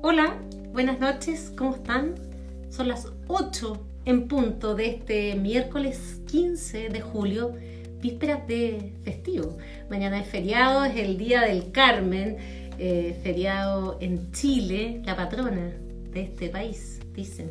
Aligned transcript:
Hola, 0.00 0.36
buenas 0.72 1.00
noches, 1.00 1.52
¿cómo 1.58 1.74
están? 1.74 2.14
Son 2.70 2.86
las 2.86 3.08
8 3.26 3.84
en 4.04 4.28
punto 4.28 4.76
de 4.76 4.90
este 4.90 5.34
miércoles 5.34 6.22
15 6.30 6.88
de 6.88 7.00
julio, 7.00 7.54
vísperas 8.00 8.46
de 8.46 8.92
festivo. 9.02 9.58
Mañana 9.90 10.20
es 10.20 10.28
feriado, 10.28 10.84
es 10.84 10.94
el 10.96 11.18
Día 11.18 11.40
del 11.40 11.72
Carmen, 11.72 12.36
eh, 12.78 13.18
feriado 13.24 13.98
en 14.00 14.30
Chile, 14.30 15.02
la 15.04 15.16
patrona 15.16 15.72
de 16.12 16.20
este 16.20 16.48
país, 16.48 17.00
dicen. 17.12 17.50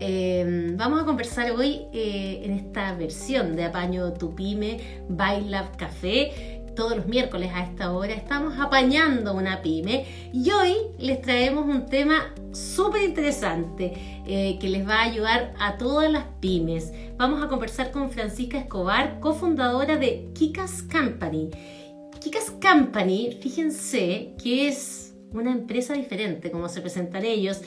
Eh, 0.00 0.72
vamos 0.76 1.02
a 1.02 1.04
conversar 1.04 1.50
hoy 1.50 1.82
eh, 1.92 2.40
en 2.42 2.52
esta 2.52 2.94
versión 2.94 3.54
de 3.54 3.64
Apaño 3.64 4.12
Tupime 4.12 5.04
Baila 5.08 5.72
Café 5.78 6.55
todos 6.76 6.96
los 6.96 7.06
miércoles 7.06 7.50
a 7.52 7.64
esta 7.64 7.92
hora 7.92 8.12
estamos 8.12 8.54
apañando 8.60 9.34
una 9.34 9.62
pyme 9.62 10.04
y 10.32 10.48
hoy 10.52 10.74
les 10.98 11.20
traemos 11.22 11.66
un 11.66 11.86
tema 11.86 12.32
súper 12.52 13.02
interesante 13.02 13.92
eh, 14.26 14.58
que 14.60 14.68
les 14.68 14.86
va 14.86 15.00
a 15.00 15.02
ayudar 15.02 15.54
a 15.58 15.78
todas 15.78 16.12
las 16.12 16.24
pymes. 16.40 16.92
Vamos 17.16 17.42
a 17.42 17.48
conversar 17.48 17.90
con 17.90 18.10
Francisca 18.10 18.58
Escobar, 18.58 19.18
cofundadora 19.18 19.96
de 19.96 20.28
Kikas 20.34 20.82
Company. 20.82 21.50
Kikas 22.20 22.52
Company, 22.62 23.38
fíjense 23.40 24.34
que 24.40 24.68
es 24.68 25.14
una 25.32 25.52
empresa 25.52 25.94
diferente, 25.94 26.50
como 26.50 26.68
se 26.68 26.82
presentan 26.82 27.24
ellos, 27.24 27.62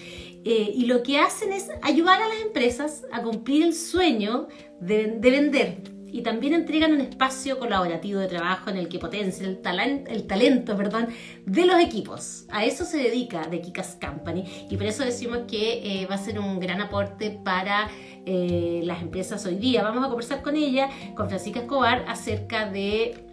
eh, 0.45 0.71
y 0.73 0.85
lo 0.85 1.03
que 1.03 1.19
hacen 1.19 1.51
es 1.51 1.69
ayudar 1.81 2.21
a 2.21 2.29
las 2.29 2.41
empresas 2.41 3.03
a 3.11 3.21
cumplir 3.21 3.63
el 3.65 3.73
sueño 3.73 4.47
de, 4.79 5.17
de 5.19 5.31
vender 5.31 5.98
y 6.11 6.21
también 6.21 6.53
entregan 6.53 6.93
un 6.93 7.01
espacio 7.01 7.59
colaborativo 7.59 8.19
de 8.19 8.27
trabajo 8.27 8.69
en 8.69 8.77
el 8.77 8.88
que 8.88 8.99
potencia 8.99 9.45
el, 9.45 9.59
el 10.07 10.27
talento 10.27 10.75
perdón, 10.77 11.07
de 11.45 11.66
los 11.66 11.79
equipos. 11.79 12.45
A 12.49 12.66
eso 12.66 12.85
se 12.85 12.97
dedica 12.97 13.41
The 13.49 13.61
Kikas 13.61 13.97
Company 13.99 14.45
y 14.69 14.77
por 14.77 14.85
eso 14.85 15.03
decimos 15.03 15.39
que 15.47 16.01
eh, 16.01 16.05
va 16.05 16.16
a 16.16 16.17
ser 16.17 16.39
un 16.39 16.59
gran 16.59 16.81
aporte 16.81 17.31
para 17.31 17.89
eh, 18.25 18.81
las 18.83 19.01
empresas 19.01 19.45
hoy 19.45 19.55
día. 19.55 19.83
Vamos 19.83 20.03
a 20.03 20.07
conversar 20.07 20.41
con 20.41 20.55
ella, 20.55 20.89
con 21.16 21.29
Francisca 21.29 21.61
Escobar, 21.61 22.05
acerca 22.07 22.69
de 22.69 23.25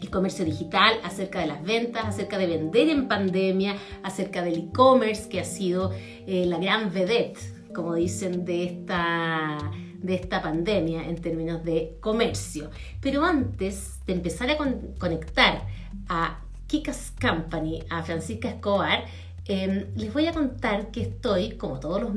el 0.00 0.10
comercio 0.10 0.44
digital, 0.44 0.94
acerca 1.02 1.40
de 1.40 1.46
las 1.46 1.62
ventas, 1.62 2.04
acerca 2.04 2.36
de 2.36 2.46
vender 2.46 2.90
en 2.90 3.08
pandemia, 3.08 3.76
acerca 4.02 4.42
del 4.42 4.58
e-commerce 4.58 5.28
que 5.28 5.40
ha 5.40 5.44
sido 5.44 5.92
eh, 6.26 6.44
la 6.46 6.58
gran 6.58 6.92
vedette, 6.92 7.38
como 7.74 7.94
dicen, 7.94 8.44
de 8.44 8.64
esta 8.64 9.58
de 10.04 10.16
esta 10.16 10.42
pandemia 10.42 11.08
en 11.08 11.16
términos 11.16 11.64
de 11.64 11.96
comercio. 12.00 12.70
Pero 13.00 13.24
antes 13.24 14.00
de 14.06 14.12
empezar 14.12 14.50
a 14.50 14.56
conectar 14.98 15.66
a 16.08 16.40
Kikas 16.66 17.12
Company, 17.18 17.82
a 17.88 18.02
Francisca 18.02 18.50
Escobar, 18.50 19.06
em, 19.46 19.86
les 19.96 20.12
voy 20.12 20.26
a 20.26 20.32
contar 20.32 20.90
que 20.90 21.00
estoy, 21.02 21.56
como 21.56 21.80
todos 21.80 22.02
los 22.02 22.12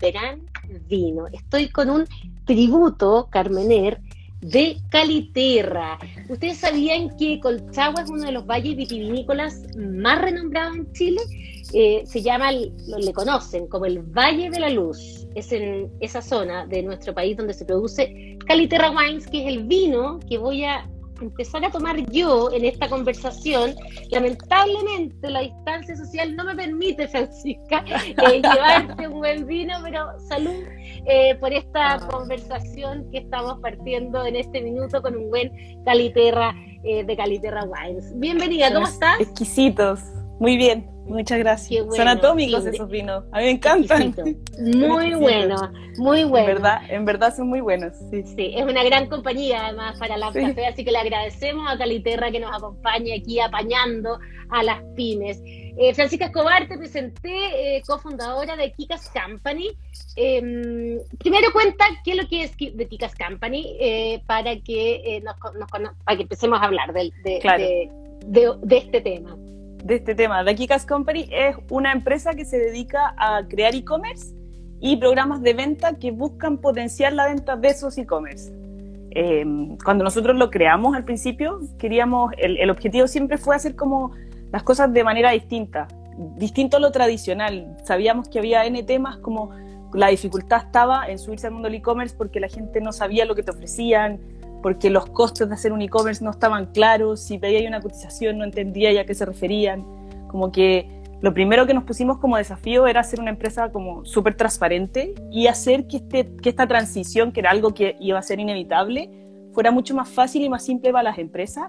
gran 0.00 0.40
vino. 0.88 1.26
Estoy 1.28 1.68
con 1.68 1.90
un 1.90 2.06
tributo, 2.46 3.28
Carmener, 3.30 4.00
de 4.40 4.78
Caliterra. 4.88 5.98
¿Ustedes 6.30 6.58
sabían 6.58 7.16
que 7.18 7.38
Colchagua 7.40 8.02
es 8.02 8.10
uno 8.10 8.24
de 8.24 8.32
los 8.32 8.46
valles 8.46 8.76
vitivinícolas 8.76 9.62
más 9.76 10.22
renombrados 10.22 10.76
en 10.76 10.92
Chile? 10.92 11.20
Eh, 11.76 12.04
se 12.06 12.22
llama, 12.22 12.52
lo, 12.52 12.98
le 12.98 13.12
conocen 13.12 13.66
como 13.66 13.84
el 13.84 13.98
Valle 14.00 14.48
de 14.48 14.60
la 14.60 14.70
Luz. 14.70 15.26
Es 15.34 15.50
en 15.50 15.90
esa 15.98 16.22
zona 16.22 16.66
de 16.66 16.84
nuestro 16.84 17.12
país 17.12 17.36
donde 17.36 17.52
se 17.52 17.64
produce 17.64 18.38
Caliterra 18.46 18.92
Wines, 18.92 19.26
que 19.26 19.42
es 19.42 19.48
el 19.48 19.64
vino 19.64 20.20
que 20.28 20.38
voy 20.38 20.62
a 20.62 20.88
empezar 21.20 21.64
a 21.64 21.70
tomar 21.72 21.98
yo 22.12 22.52
en 22.52 22.64
esta 22.64 22.88
conversación. 22.88 23.74
Lamentablemente 24.12 25.28
la 25.28 25.40
distancia 25.40 25.96
social 25.96 26.36
no 26.36 26.44
me 26.44 26.54
permite, 26.54 27.08
Francisca, 27.14 27.84
eh, 27.88 28.40
llevarte 28.40 29.08
un 29.08 29.18
buen 29.18 29.44
vino, 29.44 29.74
pero 29.82 30.16
salud 30.28 30.62
eh, 31.06 31.34
por 31.40 31.52
esta 31.52 31.94
ah. 31.94 32.08
conversación 32.08 33.10
que 33.10 33.18
estamos 33.18 33.58
partiendo 33.60 34.24
en 34.24 34.36
este 34.36 34.62
minuto 34.62 35.02
con 35.02 35.16
un 35.16 35.28
buen 35.28 35.50
Caliterra 35.84 36.54
de 36.84 37.16
Caliterra 37.16 37.64
Wines. 37.64 38.12
Bienvenida, 38.16 38.70
¿cómo 38.70 38.86
estás? 38.86 39.18
Exquisitos, 39.18 40.00
muy 40.38 40.56
bien. 40.56 40.94
Muchas 41.06 41.38
gracias. 41.38 41.84
Son 41.94 42.08
atómicos 42.08 42.64
esos 42.64 42.88
vinos. 42.88 43.24
A 43.30 43.38
mí 43.38 43.44
me 43.44 43.50
encantan. 43.50 44.14
Muy 44.58 45.14
bueno, 45.14 45.56
muy 45.98 46.24
bueno. 46.24 46.48
En 46.48 46.54
verdad, 46.54 46.80
en 46.88 47.04
verdad 47.04 47.36
son 47.36 47.48
muy 47.48 47.60
buenos. 47.60 47.92
Sí. 48.10 48.22
sí, 48.22 48.54
es 48.56 48.64
una 48.64 48.84
gran 48.84 49.08
compañía 49.08 49.66
además 49.66 49.98
para 49.98 50.16
la 50.16 50.26
café, 50.32 50.66
así 50.66 50.84
que 50.84 50.92
le 50.92 50.98
agradecemos 50.98 51.68
a 51.68 51.76
Caliterra 51.76 52.30
que 52.30 52.38
nos 52.38 52.56
acompañe 52.56 53.14
aquí 53.14 53.40
apañando 53.40 54.18
a 54.48 54.62
las 54.62 54.82
pymes. 54.94 55.40
Eh, 55.44 55.92
Francisca 55.92 56.26
Escobar, 56.26 56.68
te 56.68 56.78
presenté, 56.78 57.76
eh, 57.76 57.82
cofundadora 57.86 58.56
de 58.56 58.72
Kikas 58.72 59.10
Company. 59.10 59.70
Em, 60.16 60.98
primero 61.18 61.52
cuenta 61.52 61.84
qué 62.04 62.12
es 62.12 62.16
lo 62.16 62.28
que 62.28 62.44
es 62.44 62.56
de 62.56 62.88
Kikas 62.88 63.14
Company 63.16 63.76
eh, 63.80 64.22
para, 64.26 64.56
que, 64.60 65.20
nos, 65.24 65.34
para 66.04 66.16
que 66.16 66.22
empecemos 66.22 66.60
a 66.60 66.64
hablar 66.64 66.92
de, 66.92 67.12
de 68.26 68.76
este 68.76 69.00
tema 69.00 69.36
de 69.84 69.96
este 69.96 70.14
tema. 70.14 70.44
The 70.44 70.54
Kikas 70.54 70.86
Company 70.86 71.28
es 71.30 71.56
una 71.70 71.92
empresa 71.92 72.34
que 72.34 72.44
se 72.44 72.58
dedica 72.58 73.14
a 73.18 73.46
crear 73.46 73.74
e-commerce 73.74 74.34
y 74.80 74.96
programas 74.96 75.42
de 75.42 75.52
venta 75.52 75.98
que 75.98 76.10
buscan 76.10 76.58
potenciar 76.58 77.12
la 77.12 77.26
venta 77.26 77.54
de 77.54 77.68
esos 77.68 77.96
e-commerce. 77.98 78.52
Em, 79.10 79.76
cuando 79.76 80.02
nosotros 80.02 80.36
lo 80.36 80.50
creamos 80.50 80.96
al 80.96 81.04
principio, 81.04 81.60
queríamos, 81.78 82.32
el, 82.38 82.56
el, 82.58 82.70
objetivo 82.70 83.06
siempre 83.06 83.38
fue 83.38 83.54
hacer 83.54 83.76
como 83.76 84.12
las 84.50 84.62
cosas 84.62 84.92
de 84.92 85.04
manera 85.04 85.30
distinta, 85.30 85.86
distinto 86.36 86.78
a 86.78 86.80
lo 86.80 86.90
tradicional. 86.90 87.76
Sabíamos 87.84 88.28
que 88.28 88.38
había 88.38 88.64
N 88.64 88.82
temas 88.82 89.18
como 89.18 89.50
la 89.92 90.08
dificultad 90.08 90.64
estaba 90.64 91.06
en 91.08 91.18
subirse 91.18 91.46
al 91.46 91.52
mundo 91.52 91.68
del 91.68 91.76
e-commerce 91.76 92.16
porque 92.16 92.40
la 92.40 92.48
gente 92.48 92.80
no 92.80 92.92
sabía 92.92 93.24
lo 93.26 93.34
que 93.34 93.42
te 93.42 93.50
ofrecían, 93.52 94.18
porque 94.64 94.88
los 94.88 95.04
costos 95.10 95.46
de 95.50 95.56
hacer 95.56 95.74
un 95.74 95.82
e-commerce 95.82 96.24
no 96.24 96.30
estaban 96.30 96.72
claros, 96.72 97.20
si 97.20 97.36
pedía 97.36 97.68
una 97.68 97.82
cotización 97.82 98.38
no 98.38 98.44
entendía 98.44 98.90
ya 98.92 99.02
a 99.02 99.04
qué 99.04 99.14
se 99.14 99.26
referían, 99.26 99.84
como 100.26 100.50
que 100.50 100.88
lo 101.20 101.34
primero 101.34 101.66
que 101.66 101.74
nos 101.74 101.84
pusimos 101.84 102.16
como 102.16 102.38
desafío 102.38 102.86
era 102.86 103.00
hacer 103.00 103.20
una 103.20 103.28
empresa 103.28 103.70
como 103.70 104.06
súper 104.06 104.36
transparente 104.38 105.14
y 105.30 105.48
hacer 105.48 105.86
que, 105.86 105.98
este, 105.98 106.34
que 106.36 106.48
esta 106.48 106.66
transición, 106.66 107.30
que 107.30 107.40
era 107.40 107.50
algo 107.50 107.74
que 107.74 107.96
iba 108.00 108.18
a 108.18 108.22
ser 108.22 108.40
inevitable, 108.40 109.10
fuera 109.52 109.70
mucho 109.70 109.94
más 109.94 110.08
fácil 110.08 110.42
y 110.42 110.48
más 110.48 110.64
simple 110.64 110.92
para 110.92 111.10
las 111.10 111.18
empresas. 111.18 111.64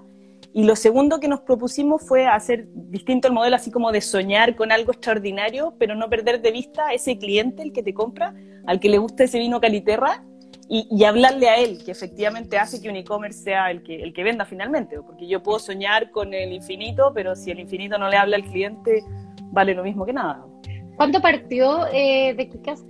Y 0.54 0.64
lo 0.64 0.74
segundo 0.74 1.20
que 1.20 1.28
nos 1.28 1.40
propusimos 1.40 2.00
fue 2.00 2.26
hacer 2.26 2.66
distinto 2.72 3.28
el 3.28 3.34
modelo, 3.34 3.56
así 3.56 3.70
como 3.70 3.92
de 3.92 4.00
soñar 4.00 4.56
con 4.56 4.72
algo 4.72 4.92
extraordinario, 4.92 5.74
pero 5.78 5.96
no 5.96 6.08
perder 6.08 6.40
de 6.40 6.50
vista 6.50 6.94
ese 6.94 7.18
cliente, 7.18 7.62
el 7.62 7.74
que 7.74 7.82
te 7.82 7.92
compra, 7.92 8.34
al 8.66 8.80
que 8.80 8.88
le 8.88 8.96
gusta 8.96 9.24
ese 9.24 9.38
vino 9.38 9.60
Caliterra, 9.60 10.24
y, 10.68 11.04
hablarle 11.04 11.48
a 11.48 11.56
él, 11.58 11.84
que 11.84 11.92
efectivamente 11.92 12.58
hace 12.58 12.80
que 12.80 12.88
un 12.88 12.96
e-commerce 12.96 13.40
sea 13.40 13.70
el 13.70 13.82
que, 13.82 14.02
el 14.02 14.12
que 14.12 14.24
venda 14.24 14.44
finalmente, 14.44 15.00
porque 15.00 15.28
yo 15.28 15.42
puedo 15.42 15.60
soñar 15.60 16.10
con 16.10 16.34
el 16.34 16.52
infinito, 16.52 17.12
pero 17.14 17.36
si 17.36 17.52
el 17.52 17.60
infinito 17.60 17.98
no 17.98 18.08
le 18.08 18.16
habla 18.16 18.36
al 18.36 18.44
cliente, 18.44 19.04
vale 19.52 19.74
lo 19.74 19.84
mismo 19.84 20.04
que 20.04 20.12
nada. 20.12 20.44
¿Cuánto 20.96 21.20
partió 21.20 21.86
eh, 21.92 22.34
de 22.34 22.48
Kikas? 22.48 22.84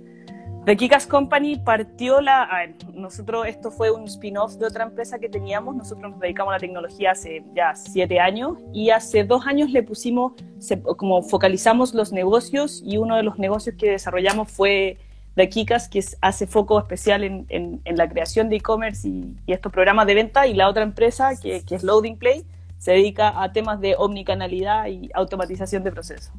De 0.65 0.75
Kikas 0.75 1.05
Company 1.05 1.57
partió 1.57 2.19
la... 2.19 2.43
A 2.43 2.57
ver, 2.59 2.75
nosotros, 2.93 3.45
esto 3.45 3.69
fue 3.69 3.91
un 3.91 4.05
spin-off 4.05 4.55
de 4.55 4.65
otra 4.65 4.83
empresa 4.83 5.19
que 5.19 5.29
teníamos, 5.29 5.75
nosotros 5.75 6.11
nos 6.11 6.19
dedicamos 6.19 6.51
a 6.51 6.55
la 6.55 6.59
tecnología 6.59 7.11
hace 7.11 7.43
ya 7.53 7.75
siete 7.75 8.19
años 8.19 8.57
y 8.73 8.89
hace 8.89 9.23
dos 9.23 9.45
años 9.45 9.69
le 9.69 9.83
pusimos, 9.83 10.33
como 10.97 11.21
focalizamos 11.21 11.93
los 11.93 12.11
negocios 12.11 12.81
y 12.83 12.97
uno 12.97 13.17
de 13.17 13.23
los 13.23 13.37
negocios 13.37 13.75
que 13.77 13.91
desarrollamos 13.91 14.51
fue 14.51 14.97
de 15.37 15.49
Kikas, 15.49 15.87
que 15.87 16.03
hace 16.19 16.47
foco 16.47 16.79
especial 16.79 17.23
en, 17.23 17.45
en, 17.49 17.81
la 17.95 18.09
creación 18.09 18.49
de 18.49 18.55
e-commerce 18.55 19.07
y, 19.07 19.35
estos 19.45 19.71
programas 19.71 20.07
de 20.07 20.15
venta, 20.15 20.47
y 20.47 20.55
la 20.55 20.67
otra 20.67 20.81
empresa, 20.81 21.39
que, 21.39 21.63
que, 21.63 21.75
es 21.75 21.83
Loading 21.83 22.17
Play, 22.17 22.43
se 22.79 22.93
dedica 22.93 23.41
a 23.41 23.53
temas 23.53 23.79
de 23.79 23.95
omnicanalidad 23.95 24.87
y 24.87 25.11
automatización 25.13 25.83
de 25.83 25.91
procesos. 25.91 26.31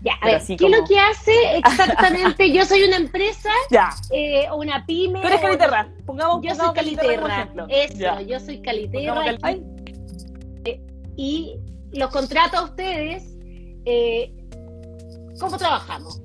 Ya, 0.00 0.14
a 0.22 0.26
ver, 0.26 0.42
¿qué 0.46 0.54
es 0.54 0.60
lo 0.60 0.84
que 0.86 0.98
hace 0.98 1.32
exactamente? 1.58 2.50
yo 2.52 2.64
soy 2.64 2.84
una 2.84 2.96
empresa 2.96 3.50
ya. 3.70 3.90
Eh, 4.10 4.46
o 4.50 4.56
una 4.56 4.86
pyme. 4.86 5.20
Tú 5.20 5.26
eres 5.26 5.40
Caliterra, 5.40 5.88
pongamos 6.06 6.40
Yo 6.42 6.54
soy 6.54 6.74
Caliterra, 6.74 7.48
eso, 7.68 8.20
yo 8.20 8.40
soy 8.40 8.62
Caliterra. 8.62 9.36
Eh, 10.64 10.80
y, 11.16 11.56
los 11.92 12.10
contrato 12.10 12.56
a 12.56 12.64
ustedes, 12.64 13.36
eh, 13.84 14.32
¿cómo 15.38 15.56
trabajamos? 15.58 16.22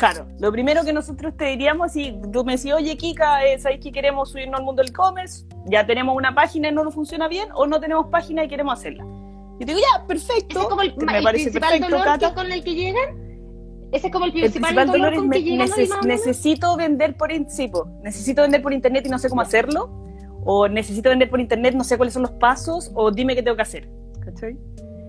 Claro, 0.00 0.26
lo 0.38 0.50
primero 0.50 0.82
que 0.82 0.94
nosotros 0.94 1.36
te 1.36 1.44
diríamos, 1.44 1.92
si 1.92 2.18
tú 2.32 2.42
me 2.42 2.56
decís, 2.56 2.72
oye 2.72 2.96
Kika, 2.96 3.44
eh, 3.44 3.58
¿sabéis 3.58 3.82
que 3.82 3.92
queremos 3.92 4.30
subirnos 4.30 4.58
al 4.58 4.64
mundo 4.64 4.80
del 4.80 4.92
e-commerce? 4.92 5.44
Ya 5.66 5.84
tenemos 5.84 6.16
una 6.16 6.34
página 6.34 6.70
y 6.70 6.72
no 6.72 6.84
nos 6.84 6.94
funciona 6.94 7.28
bien, 7.28 7.50
o 7.52 7.66
no 7.66 7.78
tenemos 7.78 8.06
página 8.06 8.42
y 8.42 8.48
queremos 8.48 8.78
hacerla. 8.78 9.04
Y 9.58 9.66
te 9.66 9.74
digo, 9.74 9.78
ya, 9.78 10.06
perfecto. 10.06 10.58
¿Ese 10.58 10.60
es 10.60 10.68
como 10.68 10.80
el, 10.80 10.96
me 10.96 11.22
parece 11.22 11.50
principal 11.50 11.80
dolor 11.80 12.34
con 12.34 12.50
el 12.50 12.64
que 12.64 12.74
llegan? 12.74 13.10
¿Ese 13.92 14.06
es 14.06 14.12
como 14.12 14.24
el 14.24 14.32
principal, 14.32 14.86
dolor, 14.86 15.14
con 15.16 15.28
que 15.28 15.42
llegan? 15.42 15.68
necesito 16.06 16.78
vender 16.78 17.18
por, 17.18 17.30
sí, 17.48 17.70
necesito 18.02 18.40
vender 18.40 18.62
por 18.62 18.72
internet 18.72 19.04
y 19.06 19.10
no 19.10 19.18
sé 19.18 19.28
cómo 19.28 19.42
hacerlo, 19.42 19.90
o 20.46 20.66
necesito 20.66 21.10
vender 21.10 21.28
por 21.28 21.40
internet, 21.40 21.74
no 21.74 21.84
sé 21.84 21.98
cuáles 21.98 22.14
son 22.14 22.22
los 22.22 22.32
pasos, 22.32 22.90
o 22.94 23.10
dime 23.10 23.34
qué 23.34 23.42
tengo 23.42 23.56
que 23.56 23.62
hacer. 23.64 23.86
¿cachai? 24.24 24.56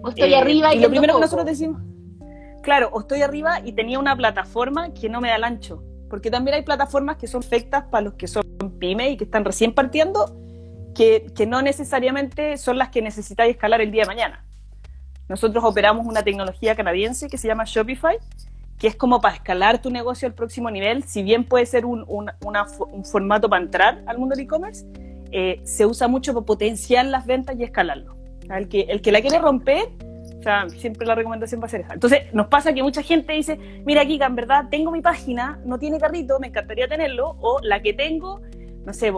O 0.03 0.09
estoy 0.09 0.33
arriba 0.33 0.75
y, 0.75 0.79
lo 0.79 0.89
primero 0.89 1.15
que 1.15 1.21
nosotros 1.21 1.45
decimos, 1.45 1.81
claro, 2.61 2.91
estoy 2.99 3.21
arriba 3.21 3.59
y 3.63 3.73
tenía 3.73 3.99
una 3.99 4.15
plataforma 4.15 4.93
que 4.93 5.09
no 5.09 5.21
me 5.21 5.29
da 5.29 5.35
el 5.35 5.43
ancho, 5.43 5.83
porque 6.09 6.31
también 6.31 6.55
hay 6.55 6.63
plataformas 6.63 7.17
que 7.17 7.27
son 7.27 7.41
perfectas 7.41 7.85
para 7.85 8.05
los 8.05 8.13
que 8.13 8.27
son 8.27 8.43
pyme 8.79 9.09
y 9.11 9.17
que 9.17 9.25
están 9.25 9.45
recién 9.45 9.73
partiendo, 9.73 10.37
que, 10.95 11.31
que 11.35 11.45
no 11.45 11.61
necesariamente 11.61 12.57
son 12.57 12.77
las 12.77 12.89
que 12.89 13.01
necesitáis 13.01 13.51
escalar 13.51 13.81
el 13.81 13.91
día 13.91 14.03
de 14.03 14.07
mañana. 14.07 14.45
Nosotros 15.29 15.63
operamos 15.63 16.05
una 16.05 16.23
tecnología 16.23 16.75
canadiense 16.75 17.29
que 17.29 17.37
se 17.37 17.47
llama 17.47 17.63
Shopify, 17.65 18.17
que 18.77 18.87
es 18.87 18.95
como 18.95 19.21
para 19.21 19.35
escalar 19.35 19.81
tu 19.81 19.91
negocio 19.91 20.27
al 20.27 20.33
próximo 20.33 20.71
nivel, 20.71 21.03
si 21.03 21.21
bien 21.21 21.45
puede 21.45 21.65
ser 21.67 21.85
un, 21.85 22.03
un 22.09 23.05
formato 23.05 23.47
para 23.47 23.63
entrar 23.63 24.01
al 24.07 24.17
mundo 24.17 24.35
del 24.35 24.45
e-commerce, 24.45 24.85
eh, 25.31 25.61
se 25.63 25.85
usa 25.85 26.07
mucho 26.07 26.33
para 26.33 26.45
potenciar 26.45 27.05
las 27.05 27.25
ventas 27.25 27.55
y 27.57 27.63
escalarlo. 27.63 28.17
El 28.49 28.67
que, 28.67 28.81
el 28.81 29.01
que 29.01 29.11
la 29.11 29.21
quiere 29.21 29.39
romper, 29.39 29.89
o 30.41 30.43
sea, 30.43 30.67
siempre 30.69 31.05
la 31.05 31.13
recomendación 31.13 31.61
va 31.61 31.67
a 31.67 31.69
ser 31.69 31.81
esa. 31.81 31.93
Entonces, 31.93 32.33
nos 32.33 32.47
pasa 32.47 32.73
que 32.73 32.81
mucha 32.81 33.03
gente 33.03 33.33
dice, 33.33 33.59
mira, 33.85 34.03
Kika, 34.03 34.25
en 34.25 34.35
verdad 34.35 34.65
tengo 34.71 34.89
mi 34.89 34.99
página, 34.99 35.59
no 35.65 35.77
tiene 35.77 35.99
carrito, 35.99 36.39
me 36.39 36.47
encantaría 36.47 36.88
tenerlo, 36.88 37.38
o 37.41 37.59
la 37.61 37.79
que 37.83 37.93
tengo, 37.93 38.41
no 38.83 38.91
sé, 38.91 39.13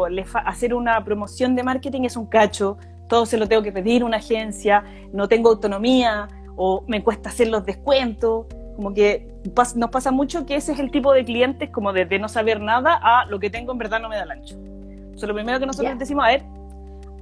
hacer 0.45 0.73
una 0.73 1.01
promoción 1.05 1.55
de 1.55 1.63
marketing 1.63 2.01
es 2.01 2.17
un 2.17 2.25
cacho, 2.25 2.77
todo 3.07 3.25
se 3.25 3.37
lo 3.37 3.47
tengo 3.47 3.63
que 3.63 3.71
pedir 3.71 4.01
a 4.01 4.05
una 4.05 4.17
agencia, 4.17 4.83
no 5.13 5.29
tengo 5.29 5.49
autonomía, 5.49 6.27
o 6.57 6.83
me 6.87 7.01
cuesta 7.01 7.29
hacer 7.29 7.47
los 7.47 7.65
descuentos, 7.65 8.47
como 8.75 8.93
que 8.93 9.29
nos 9.75 9.89
pasa 9.89 10.11
mucho 10.11 10.45
que 10.45 10.57
ese 10.57 10.73
es 10.73 10.79
el 10.79 10.91
tipo 10.91 11.13
de 11.13 11.23
clientes 11.23 11.69
como 11.69 11.93
de, 11.93 12.19
no 12.19 12.27
saber 12.27 12.59
nada 12.59 12.99
a 13.01 13.25
lo 13.27 13.39
que 13.39 13.49
tengo 13.49 13.71
en 13.71 13.77
verdad 13.77 14.01
no 14.01 14.09
me 14.09 14.17
da 14.17 14.23
el 14.23 14.31
ancho. 14.31 14.55
Entonces, 14.55 15.29
lo 15.29 15.35
primero 15.35 15.57
que 15.57 15.67
nosotros 15.67 15.97
decimos, 15.97 16.25
a 16.25 16.27
ver, 16.27 16.43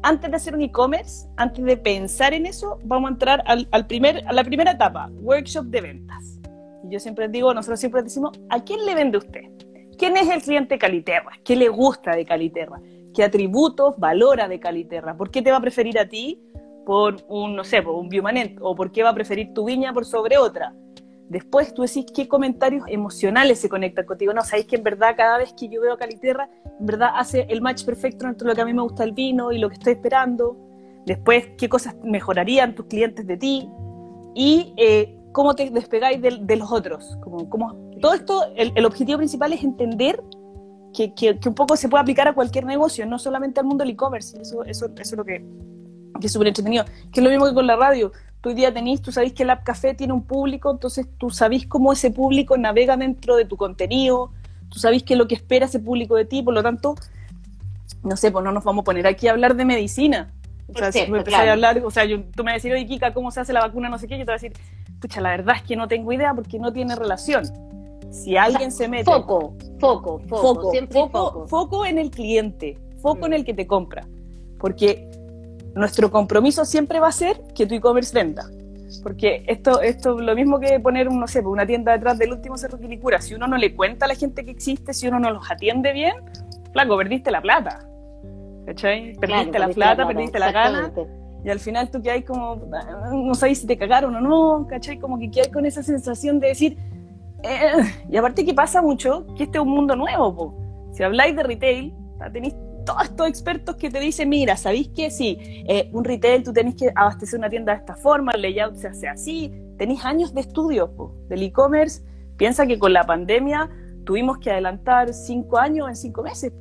antes 0.03 0.29
de 0.29 0.37
hacer 0.37 0.55
un 0.55 0.61
e-commerce, 0.61 1.27
antes 1.37 1.63
de 1.63 1.77
pensar 1.77 2.33
en 2.33 2.45
eso, 2.45 2.79
vamos 2.83 3.09
a 3.09 3.13
entrar 3.13 3.43
al, 3.45 3.87
primer, 3.87 4.23
a 4.27 4.33
la 4.33 4.43
primera 4.43 4.71
etapa, 4.71 5.09
workshop 5.21 5.65
de 5.65 5.81
ventas. 5.81 6.39
Yo 6.85 6.99
siempre 6.99 7.27
digo, 7.27 7.53
nosotros 7.53 7.79
siempre 7.79 8.01
decimos, 8.01 8.31
¿a 8.49 8.63
quién 8.63 8.85
le 8.85 8.95
vende 8.95 9.17
usted? 9.17 9.43
¿Quién 9.97 10.17
es 10.17 10.29
el 10.29 10.41
cliente 10.41 10.79
Caliterra? 10.79 11.31
¿Qué 11.43 11.55
le 11.55 11.69
gusta 11.69 12.15
de 12.15 12.25
Caliterra? 12.25 12.81
¿Qué 13.13 13.23
atributos 13.23 13.95
valora 13.97 14.47
de 14.47 14.59
Caliterra? 14.59 15.15
¿Por 15.15 15.29
qué 15.29 15.41
te 15.41 15.51
va 15.51 15.57
a 15.57 15.61
preferir 15.61 15.99
a 15.99 16.07
ti 16.07 16.41
por 16.85 17.17
un, 17.27 17.55
no 17.55 17.63
sé, 17.63 17.81
por 17.81 17.95
un 17.95 18.09
biomanent? 18.09 18.57
¿O 18.61 18.75
por 18.75 18.91
qué 18.91 19.03
va 19.03 19.09
a 19.09 19.13
preferir 19.13 19.53
tu 19.53 19.65
viña 19.65 19.93
por 19.93 20.05
sobre 20.05 20.37
otra? 20.37 20.73
Después 21.31 21.73
tú 21.73 21.83
decís 21.83 22.05
qué 22.13 22.27
comentarios 22.27 22.83
emocionales 22.89 23.57
se 23.57 23.69
conectan 23.69 24.05
contigo. 24.05 24.33
No, 24.33 24.43
sabéis 24.43 24.67
que 24.67 24.75
en 24.75 24.83
verdad 24.83 25.13
cada 25.15 25.37
vez 25.37 25.53
que 25.53 25.69
yo 25.69 25.79
veo 25.79 25.93
a 25.93 25.97
Caliterra, 25.97 26.49
en 26.77 26.85
verdad 26.85 27.11
hace 27.15 27.45
el 27.47 27.61
match 27.61 27.85
perfecto 27.85 28.27
entre 28.27 28.45
lo 28.49 28.53
que 28.53 28.59
a 28.59 28.65
mí 28.65 28.73
me 28.73 28.81
gusta 28.81 29.05
el 29.05 29.13
vino 29.13 29.53
y 29.53 29.57
lo 29.57 29.69
que 29.69 29.75
estoy 29.75 29.93
esperando. 29.93 30.57
Después, 31.05 31.47
qué 31.57 31.69
cosas 31.69 31.95
mejorarían 32.03 32.75
tus 32.75 32.87
clientes 32.87 33.25
de 33.25 33.37
ti. 33.37 33.69
Y 34.35 34.73
eh, 34.75 35.17
cómo 35.31 35.55
te 35.55 35.69
despegáis 35.69 36.21
de, 36.21 36.55
los 36.57 36.69
otros. 36.69 37.17
Como, 37.23 37.49
como, 37.49 37.75
todo 38.01 38.13
esto, 38.13 38.43
el, 38.57 38.85
objetivo 38.85 39.19
principal 39.19 39.53
es 39.53 39.63
entender 39.63 40.21
que, 40.93 41.39
un 41.45 41.55
poco 41.55 41.77
se 41.77 41.87
puede 41.87 42.01
aplicar 42.01 42.27
a 42.27 42.33
cualquier 42.33 42.65
negocio, 42.65 43.05
no 43.05 43.17
solamente 43.17 43.61
al 43.61 43.67
mundo 43.67 43.85
del 43.85 43.93
e-commerce. 43.93 44.37
Eso, 44.41 44.65
eso, 44.65 44.87
eso 44.87 45.01
es 45.01 45.13
lo 45.13 45.23
que 45.23 45.45
es 46.21 46.31
súper 46.33 46.49
entretenido. 46.49 46.83
Que 47.13 47.21
es 47.21 47.23
lo 47.23 47.29
mismo 47.29 47.45
que 47.45 47.53
con 47.53 47.67
la 47.67 47.77
radio 47.77 48.11
tú 48.41 48.49
hoy 48.49 48.55
día 48.55 48.73
tenés, 48.73 49.01
tú 49.01 49.11
sabés 49.11 49.33
que 49.33 49.43
el 49.43 49.51
App 49.51 49.63
Café 49.63 49.93
tiene 49.93 50.13
un 50.13 50.23
público, 50.23 50.71
entonces 50.71 51.07
tú 51.17 51.29
sabés 51.29 51.67
cómo 51.67 51.93
ese 51.93 52.11
público 52.11 52.57
navega 52.57 52.97
dentro 52.97 53.35
de 53.35 53.45
tu 53.45 53.55
contenido, 53.55 54.31
tú 54.69 54.79
sabés 54.79 55.03
qué 55.03 55.13
es 55.13 55.17
lo 55.17 55.27
que 55.27 55.35
espera 55.35 55.67
ese 55.67 55.79
público 55.79 56.15
de 56.15 56.25
ti, 56.25 56.41
por 56.41 56.53
lo 56.53 56.63
tanto, 56.63 56.95
no 58.03 58.17
sé, 58.17 58.31
pues 58.31 58.43
no 58.43 58.51
nos 58.51 58.63
vamos 58.63 58.81
a 58.81 58.85
poner 58.85 59.05
aquí 59.05 59.27
a 59.27 59.31
hablar 59.31 59.55
de 59.55 59.65
medicina. 59.65 60.33
O 60.73 60.77
sea, 60.77 60.91
si 60.91 61.05
me 61.07 61.19
a 61.19 61.51
hablar, 61.51 61.81
o 61.83 61.91
sea, 61.91 62.05
tú 62.07 62.43
me 62.43 62.51
vas 62.51 62.53
a 62.53 62.55
decir, 62.55 62.73
oye, 62.73 62.85
Kika, 62.85 63.13
¿cómo 63.13 63.29
se 63.29 63.41
hace 63.41 63.53
la 63.53 63.59
vacuna? 63.59 63.89
No 63.89 63.97
sé 63.97 64.07
qué, 64.07 64.17
yo 64.17 64.25
te 64.25 64.31
voy 64.31 64.33
a 64.33 64.41
decir, 64.41 64.53
pucha, 64.99 65.19
la 65.19 65.31
verdad 65.31 65.57
es 65.57 65.63
que 65.63 65.75
no 65.75 65.87
tengo 65.87 66.11
idea 66.13 66.33
porque 66.33 66.57
no 66.59 66.71
tiene 66.71 66.95
relación. 66.95 67.43
Si 68.09 68.37
alguien 68.37 68.71
se 68.71 68.87
mete. 68.87 69.03
Foco, 69.03 69.55
foco, 69.79 70.19
foco, 70.27 70.71
foco, 70.71 71.09
foco, 71.09 71.47
foco 71.47 71.85
en 71.85 71.97
el 71.97 72.09
cliente, 72.09 72.77
foco 73.01 73.25
en 73.25 73.33
el 73.33 73.43
que 73.43 73.53
te 73.53 73.67
compra. 73.67 74.07
Porque 74.59 75.10
nuestro 75.75 76.11
compromiso 76.11 76.65
siempre 76.65 76.99
va 76.99 77.07
a 77.07 77.11
ser 77.11 77.41
que 77.55 77.65
tu 77.65 77.75
e-commerce 77.75 78.13
venda. 78.13 78.49
Porque 79.03 79.43
esto, 79.47 79.81
es 79.81 80.03
lo 80.05 80.35
mismo 80.35 80.59
que 80.59 80.79
poner, 80.79 81.11
no 81.11 81.27
sé, 81.27 81.39
una 81.39 81.65
tienda 81.65 81.93
detrás 81.93 82.17
del 82.17 82.33
último 82.33 82.57
cerro 82.57 82.77
Quilicura. 82.77 83.21
Si 83.21 83.33
uno 83.33 83.47
no 83.47 83.57
le 83.57 83.73
cuenta 83.73 84.05
a 84.05 84.07
la 84.07 84.15
gente 84.15 84.43
que 84.43 84.51
existe, 84.51 84.93
si 84.93 85.07
uno 85.07 85.19
no 85.19 85.31
los 85.31 85.49
atiende 85.49 85.93
bien, 85.93 86.13
flaco, 86.73 86.97
perdiste 86.97 87.31
la 87.31 87.41
plata. 87.41 87.79
¿Cachai? 88.65 89.15
Perdiste 89.15 89.59
la 89.59 89.69
plata, 89.69 90.05
perdiste 90.07 90.39
la 90.39 90.51
gana. 90.51 90.91
Y 91.43 91.49
al 91.49 91.59
final 91.59 91.89
tú 91.89 92.01
que 92.01 92.11
hay 92.11 92.21
como, 92.21 92.61
no 93.11 93.33
sabes 93.33 93.59
si 93.59 93.67
te 93.67 93.77
cagaron 93.77 94.15
o 94.15 94.21
no, 94.21 94.67
¿cachai? 94.67 94.99
Como 94.99 95.17
que 95.17 95.41
hay 95.41 95.49
con 95.51 95.65
esa 95.65 95.81
sensación 95.81 96.39
de 96.39 96.49
decir, 96.49 96.77
eh", 97.41 97.71
y 98.09 98.17
aparte 98.17 98.45
que 98.45 98.53
pasa 98.53 98.81
mucho, 98.81 99.25
que 99.35 99.43
este 99.45 99.57
es 99.57 99.63
un 99.63 99.71
mundo 99.71 99.95
nuevo, 99.95 100.35
po. 100.35 100.55
Si 100.91 101.01
habláis 101.01 101.35
de 101.35 101.41
retail, 101.41 101.93
tenéis 102.31 102.53
todos 102.85 103.03
estos 103.03 103.27
expertos 103.27 103.75
que 103.75 103.89
te 103.89 103.99
dicen, 103.99 104.29
mira, 104.29 104.57
¿sabéis 104.57 104.89
que 104.89 105.11
si 105.11 105.37
eh, 105.67 105.89
un 105.93 106.03
retail 106.03 106.43
tú 106.43 106.53
tenés 106.53 106.75
que 106.75 106.91
abastecer 106.95 107.39
una 107.39 107.49
tienda 107.49 107.73
de 107.73 107.79
esta 107.79 107.95
forma, 107.95 108.31
el 108.33 108.41
layout 108.41 108.75
se 108.75 108.87
hace 108.87 109.07
así? 109.07 109.53
Tenéis 109.77 110.03
años 110.05 110.33
de 110.33 110.41
estudio 110.41 110.91
del 111.27 111.43
e-commerce. 111.43 112.03
Piensa 112.37 112.65
que 112.65 112.79
con 112.79 112.93
la 112.93 113.03
pandemia 113.03 113.69
tuvimos 114.05 114.37
que 114.39 114.51
adelantar 114.51 115.13
cinco 115.13 115.57
años 115.57 115.87
en 115.89 115.95
cinco 115.95 116.23
meses. 116.23 116.51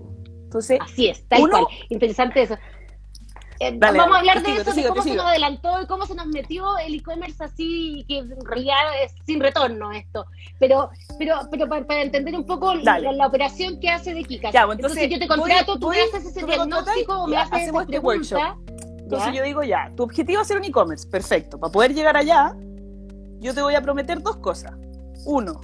Entonces, 0.45 0.79
así 0.83 1.09
es, 1.09 1.25
tal 1.29 1.49
cual. 1.49 1.65
Interesante 1.89 2.43
eso. 2.43 2.57
Eh, 3.63 3.77
vamos 3.77 4.17
a 4.17 4.19
hablar 4.21 4.43
de 4.43 4.57
eso, 4.57 4.73
de 4.73 4.89
cómo 4.89 5.03
se 5.03 5.15
nos 5.15 5.27
adelantó 5.27 5.83
y 5.83 5.87
cómo 5.87 6.07
se 6.07 6.15
nos 6.15 6.27
metió 6.29 6.79
el 6.79 6.95
e-commerce 6.95 7.45
así, 7.45 8.07
que 8.09 8.19
en 8.19 8.45
realidad 8.47 8.79
es 9.05 9.13
sin 9.27 9.39
retorno 9.39 9.93
esto. 9.93 10.25
Pero, 10.59 10.89
pero, 11.19 11.41
pero 11.51 11.69
para, 11.69 12.01
entender 12.01 12.35
un 12.35 12.47
poco 12.47 12.75
la, 12.75 13.27
operación 13.27 13.79
que 13.79 13.91
hace 13.91 14.15
de 14.15 14.25
Kika. 14.25 14.51
Ya, 14.51 14.65
pues, 14.65 14.79
entonces, 14.79 15.11
yo 15.11 15.19
te 15.19 15.29
contrato, 15.29 15.79
tú 15.79 15.91
me 15.91 16.01
haces 16.01 16.25
ese 16.25 16.47
diagnóstico 16.47 17.25
o 17.25 17.27
me 17.27 17.37
haces 17.37 17.69
esa 17.69 17.83
este 17.83 17.99
workshop. 17.99 18.41
Entonces 18.99 19.35
yo 19.35 19.43
digo 19.43 19.63
ya, 19.63 19.91
tu 19.95 20.05
objetivo 20.05 20.41
es 20.41 20.47
hacer 20.47 20.57
un 20.57 20.65
e-commerce, 20.65 21.07
perfecto. 21.07 21.59
Para 21.59 21.71
poder 21.71 21.93
llegar 21.93 22.17
allá, 22.17 22.57
yo 23.41 23.53
te 23.53 23.61
voy 23.61 23.75
a 23.75 23.83
prometer 23.83 24.23
dos 24.23 24.37
cosas. 24.37 24.73
Uno, 25.27 25.61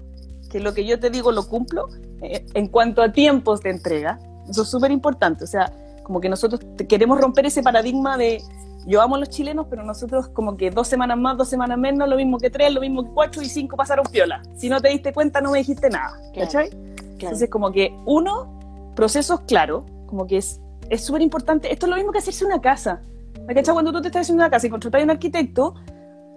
que 0.51 0.61
lo 0.61 0.75
que 0.75 0.85
yo 0.85 1.01
te 1.01 1.09
digo 1.09 1.33
lo 1.33 1.49
cumplo 1.49 1.89
eh, 2.21 2.45
en 2.53 2.69
cuanto 2.69 3.03
a 3.03 3.11
tiempos 3.11 3.63
de 3.63 3.71
entrega. 3.71 4.19
Eso 4.51 4.63
es 4.63 4.69
súper 4.69 4.91
importante. 4.91 5.45
O 5.45 5.47
sea, 5.47 5.73
como 6.07 6.21
que 6.21 6.29
nosotros 6.29 6.61
queremos 6.89 7.21
romper 7.21 7.47
ese 7.47 7.65
paradigma 7.65 8.17
de 8.17 8.41
yo 8.87 9.03
amo 9.03 9.17
a 9.17 9.19
los 9.19 9.29
chilenos, 9.29 9.67
pero 9.69 9.83
nosotros 9.83 10.29
como 10.29 10.57
que 10.57 10.71
dos 10.71 10.87
semanas 10.87 11.19
más, 11.19 11.37
dos 11.37 11.49
semanas 11.49 11.77
menos, 11.77 12.09
lo 12.09 12.15
mismo 12.15 12.39
que 12.39 12.49
tres, 12.49 12.73
lo 12.73 12.81
mismo 12.81 13.03
que 13.03 13.11
cuatro 13.11 13.43
y 13.43 13.47
cinco 13.47 13.77
pasaron 13.77 14.07
piola. 14.13 14.41
Si 14.55 14.69
no 14.69 14.81
te 14.81 14.89
diste 14.91 15.13
cuenta, 15.13 15.41
no 15.41 15.51
me 15.51 15.59
dijiste 15.59 15.91
nada. 15.91 16.17
¿Cachai? 16.33 16.71
Entonces, 17.19 17.51
como 17.51 17.73
que 17.73 17.93
uno, 18.05 18.93
procesos 18.95 19.41
claros, 19.49 19.83
como 20.07 20.29
que 20.29 20.37
es 20.37 20.61
súper 20.99 21.23
importante. 21.23 21.73
Esto 21.73 21.87
es 21.87 21.91
lo 21.91 21.97
mismo 21.97 22.13
que 22.13 22.19
hacerse 22.19 22.45
una 22.45 22.61
casa. 22.61 23.03
¿Cachai? 23.49 23.75
Cuando 23.75 23.93
tú 23.93 24.01
te 24.01 24.07
estás 24.07 24.23
haciendo 24.23 24.45
una 24.45 24.51
casa 24.51 24.69
y 24.69 24.71
contratas 24.71 25.01
a 25.01 25.05
un 25.05 25.11
arquitecto, 25.11 25.75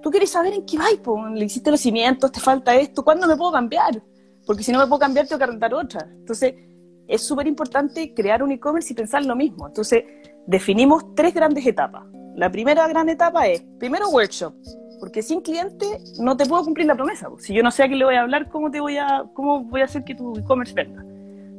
tú 0.02 0.10
quieres 0.10 0.32
saber 0.32 0.54
en 0.54 0.66
qué 0.66 0.80
vais, 0.80 1.00
le 1.36 1.46
hiciste 1.46 1.70
los 1.70 1.80
cimientos, 1.80 2.32
te 2.32 2.40
falta 2.40 2.76
esto, 2.76 3.04
¿cuándo 3.04 3.28
me 3.28 3.36
puedo 3.36 3.52
cambiar? 3.52 4.02
Porque 4.48 4.64
si 4.64 4.72
no 4.72 4.80
me 4.80 4.88
puedo 4.88 4.98
cambiar, 4.98 5.28
tengo 5.28 5.38
que 5.38 5.46
rentar 5.46 5.76
otra. 5.76 6.08
Entonces, 6.12 6.56
es 7.10 7.22
súper 7.26 7.48
importante 7.48 8.14
crear 8.14 8.44
un 8.44 8.52
e-commerce 8.52 8.94
y 8.94 8.96
pensar 8.96 9.26
lo 9.26 9.36
mismo. 9.36 9.68
Entonces, 9.68 10.04
definimos 10.46 11.16
tres 11.16 11.34
grandes 11.34 11.66
etapas. 11.66 12.04
La 12.36 12.52
primera 12.52 12.88
gran 12.88 13.10
etapa 13.10 13.48
es, 13.48 13.62
primero, 13.80 14.10
workshop, 14.10 14.54
porque 15.00 15.22
sin 15.22 15.42
cliente 15.42 15.86
no 16.20 16.38
te 16.38 16.46
puedo 16.46 16.64
cumplir 16.64 16.88
la 16.88 16.96
promesa. 16.96 17.28
Si 17.40 17.54
yo 17.54 17.64
no 17.64 17.72
sé 17.72 17.84
a 17.84 17.88
quién 17.88 18.00
le 18.00 18.06
voy 18.06 18.16
a 18.16 18.22
hablar, 18.22 18.50
¿cómo, 18.50 18.70
te 18.70 18.80
voy, 18.80 18.98
a, 18.98 19.26
cómo 19.34 19.64
voy 19.64 19.82
a 19.82 19.86
hacer 19.86 20.04
que 20.04 20.16
tu 20.16 20.38
e-commerce 20.38 20.74
venda? 20.74 21.04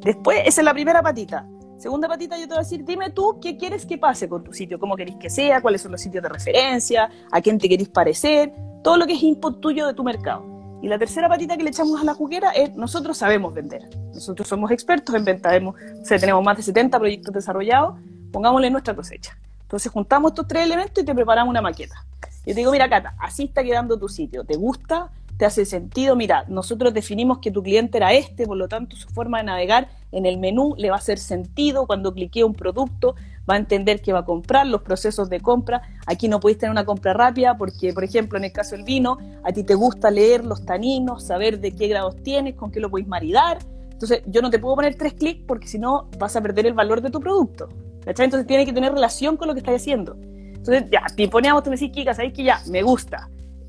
Después, 0.04 0.38
esa 0.46 0.60
es 0.60 0.64
la 0.64 0.72
primera 0.72 1.02
patita. 1.02 1.46
Segunda 1.76 2.08
patita, 2.08 2.36
yo 2.36 2.42
te 2.42 2.50
voy 2.50 2.58
a 2.58 2.60
decir, 2.60 2.84
dime 2.84 3.10
tú 3.10 3.38
qué 3.40 3.56
quieres 3.56 3.86
que 3.86 3.98
pase 3.98 4.28
con 4.28 4.44
tu 4.44 4.52
sitio, 4.52 4.78
cómo 4.78 4.96
queréis 4.96 5.16
que 5.16 5.30
sea, 5.30 5.60
cuáles 5.62 5.80
son 5.82 5.92
los 5.92 6.00
sitios 6.00 6.22
de 6.22 6.28
referencia, 6.28 7.10
a 7.30 7.40
quién 7.40 7.58
te 7.58 7.68
queréis 7.68 7.88
parecer, 7.88 8.52
todo 8.84 8.98
lo 8.98 9.06
que 9.06 9.14
es 9.14 9.22
input 9.22 9.60
tuyo 9.60 9.86
de 9.86 9.94
tu 9.94 10.04
mercado. 10.04 10.44
Y 10.82 10.88
la 10.88 10.98
tercera 10.98 11.28
patita 11.28 11.56
que 11.56 11.62
le 11.62 11.70
echamos 11.70 12.00
a 12.00 12.04
la 12.04 12.14
juguera 12.14 12.50
es 12.50 12.74
nosotros 12.76 13.16
sabemos 13.18 13.54
vender. 13.54 13.88
Nosotros 14.14 14.48
somos 14.48 14.70
expertos 14.70 15.14
en 15.14 15.24
venta, 15.24 15.50
o 15.56 16.04
sea, 16.04 16.18
tenemos 16.18 16.42
más 16.44 16.56
de 16.56 16.62
70 16.62 16.98
proyectos 16.98 17.34
desarrollados, 17.34 17.94
pongámosle 18.32 18.70
nuestra 18.70 18.94
cosecha. 18.94 19.36
Entonces 19.62 19.90
juntamos 19.92 20.32
estos 20.32 20.48
tres 20.48 20.64
elementos 20.64 21.02
y 21.02 21.06
te 21.06 21.14
preparamos 21.14 21.50
una 21.50 21.62
maqueta. 21.62 22.04
Yo 22.46 22.54
te 22.54 22.54
digo, 22.54 22.72
mira 22.72 22.88
Cata, 22.88 23.14
así 23.18 23.44
está 23.44 23.62
quedando 23.62 23.98
tu 23.98 24.08
sitio, 24.08 24.44
¿te 24.44 24.56
gusta? 24.56 25.10
¿Te 25.36 25.46
hace 25.46 25.64
sentido? 25.64 26.16
Mira, 26.16 26.44
nosotros 26.48 26.92
definimos 26.92 27.38
que 27.38 27.50
tu 27.50 27.62
cliente 27.62 27.98
era 27.98 28.12
este, 28.12 28.46
por 28.46 28.56
lo 28.56 28.68
tanto 28.68 28.96
su 28.96 29.08
forma 29.08 29.38
de 29.38 29.44
navegar 29.44 29.88
en 30.12 30.26
el 30.26 30.38
menú 30.38 30.74
le 30.76 30.90
va 30.90 30.96
a 30.96 30.98
hacer 30.98 31.18
sentido 31.18 31.86
cuando 31.86 32.12
clique 32.12 32.42
un 32.44 32.54
producto, 32.54 33.14
va 33.48 33.54
a 33.54 33.56
entender 33.58 34.02
que 34.02 34.12
va 34.12 34.20
a 34.20 34.24
comprar, 34.24 34.66
los 34.66 34.82
procesos 34.82 35.30
de 35.30 35.40
compra. 35.40 35.82
Aquí 36.06 36.28
no 36.28 36.40
podéis 36.40 36.58
tener 36.58 36.70
una 36.70 36.84
compra 36.84 37.12
rápida 37.12 37.56
porque, 37.56 37.92
por 37.92 38.04
ejemplo, 38.04 38.38
en 38.38 38.44
el 38.44 38.52
caso 38.52 38.76
del 38.76 38.84
vino, 38.84 39.18
a 39.44 39.52
ti 39.52 39.62
te 39.62 39.74
gusta 39.74 40.10
leer 40.10 40.44
los 40.44 40.64
taninos, 40.64 41.24
saber 41.24 41.60
de 41.60 41.72
qué 41.72 41.88
grados 41.88 42.16
tienes, 42.22 42.54
con 42.54 42.70
qué 42.70 42.80
lo 42.80 42.90
podéis 42.90 43.08
maridar. 43.08 43.58
Entonces, 44.00 44.22
yo 44.28 44.40
no 44.40 44.48
te 44.48 44.58
puedo 44.58 44.76
poner 44.76 44.94
tres 44.94 45.12
clics 45.12 45.44
porque 45.46 45.68
si 45.68 45.78
no 45.78 46.08
vas 46.18 46.34
a 46.34 46.40
perder 46.40 46.64
el 46.64 46.72
valor 46.72 47.02
de 47.02 47.10
tu 47.10 47.20
producto. 47.20 47.68
Entonces, 48.06 48.46
tiene 48.46 48.64
que 48.64 48.72
tener 48.72 48.94
relación 48.94 49.36
con 49.36 49.46
lo 49.46 49.52
que 49.52 49.58
estás 49.58 49.74
haciendo. 49.74 50.16
Entonces, 50.22 50.86
ya, 50.90 51.04
te 51.14 51.28
poníamos, 51.28 51.62
tú 51.62 51.68
me 51.68 51.76
decís, 51.76 51.92
Kika, 51.92 52.14
¿sabes 52.14 52.32
que 52.32 52.42
ya? 52.42 52.62
Me 52.70 52.82
gusta. 52.82 53.28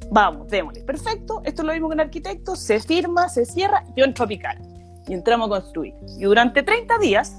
Vamos, 0.09 0.47
démosle. 0.47 0.85
Perfecto, 0.85 1.41
esto 1.43 1.61
es 1.63 1.65
lo 1.65 1.73
mismo 1.73 1.89
que 1.89 1.95
un 1.95 1.99
arquitecto, 1.99 2.55
se 2.55 2.79
firma, 2.79 3.27
se 3.27 3.43
cierra, 3.43 3.83
yo 3.97 4.05
entro 4.05 4.23
a 4.23 4.27
picar. 4.29 4.57
Y 5.05 5.13
entramos 5.13 5.47
a 5.47 5.61
construir. 5.61 5.95
Y 6.17 6.23
durante 6.23 6.63
30 6.63 6.97
días, 6.99 7.35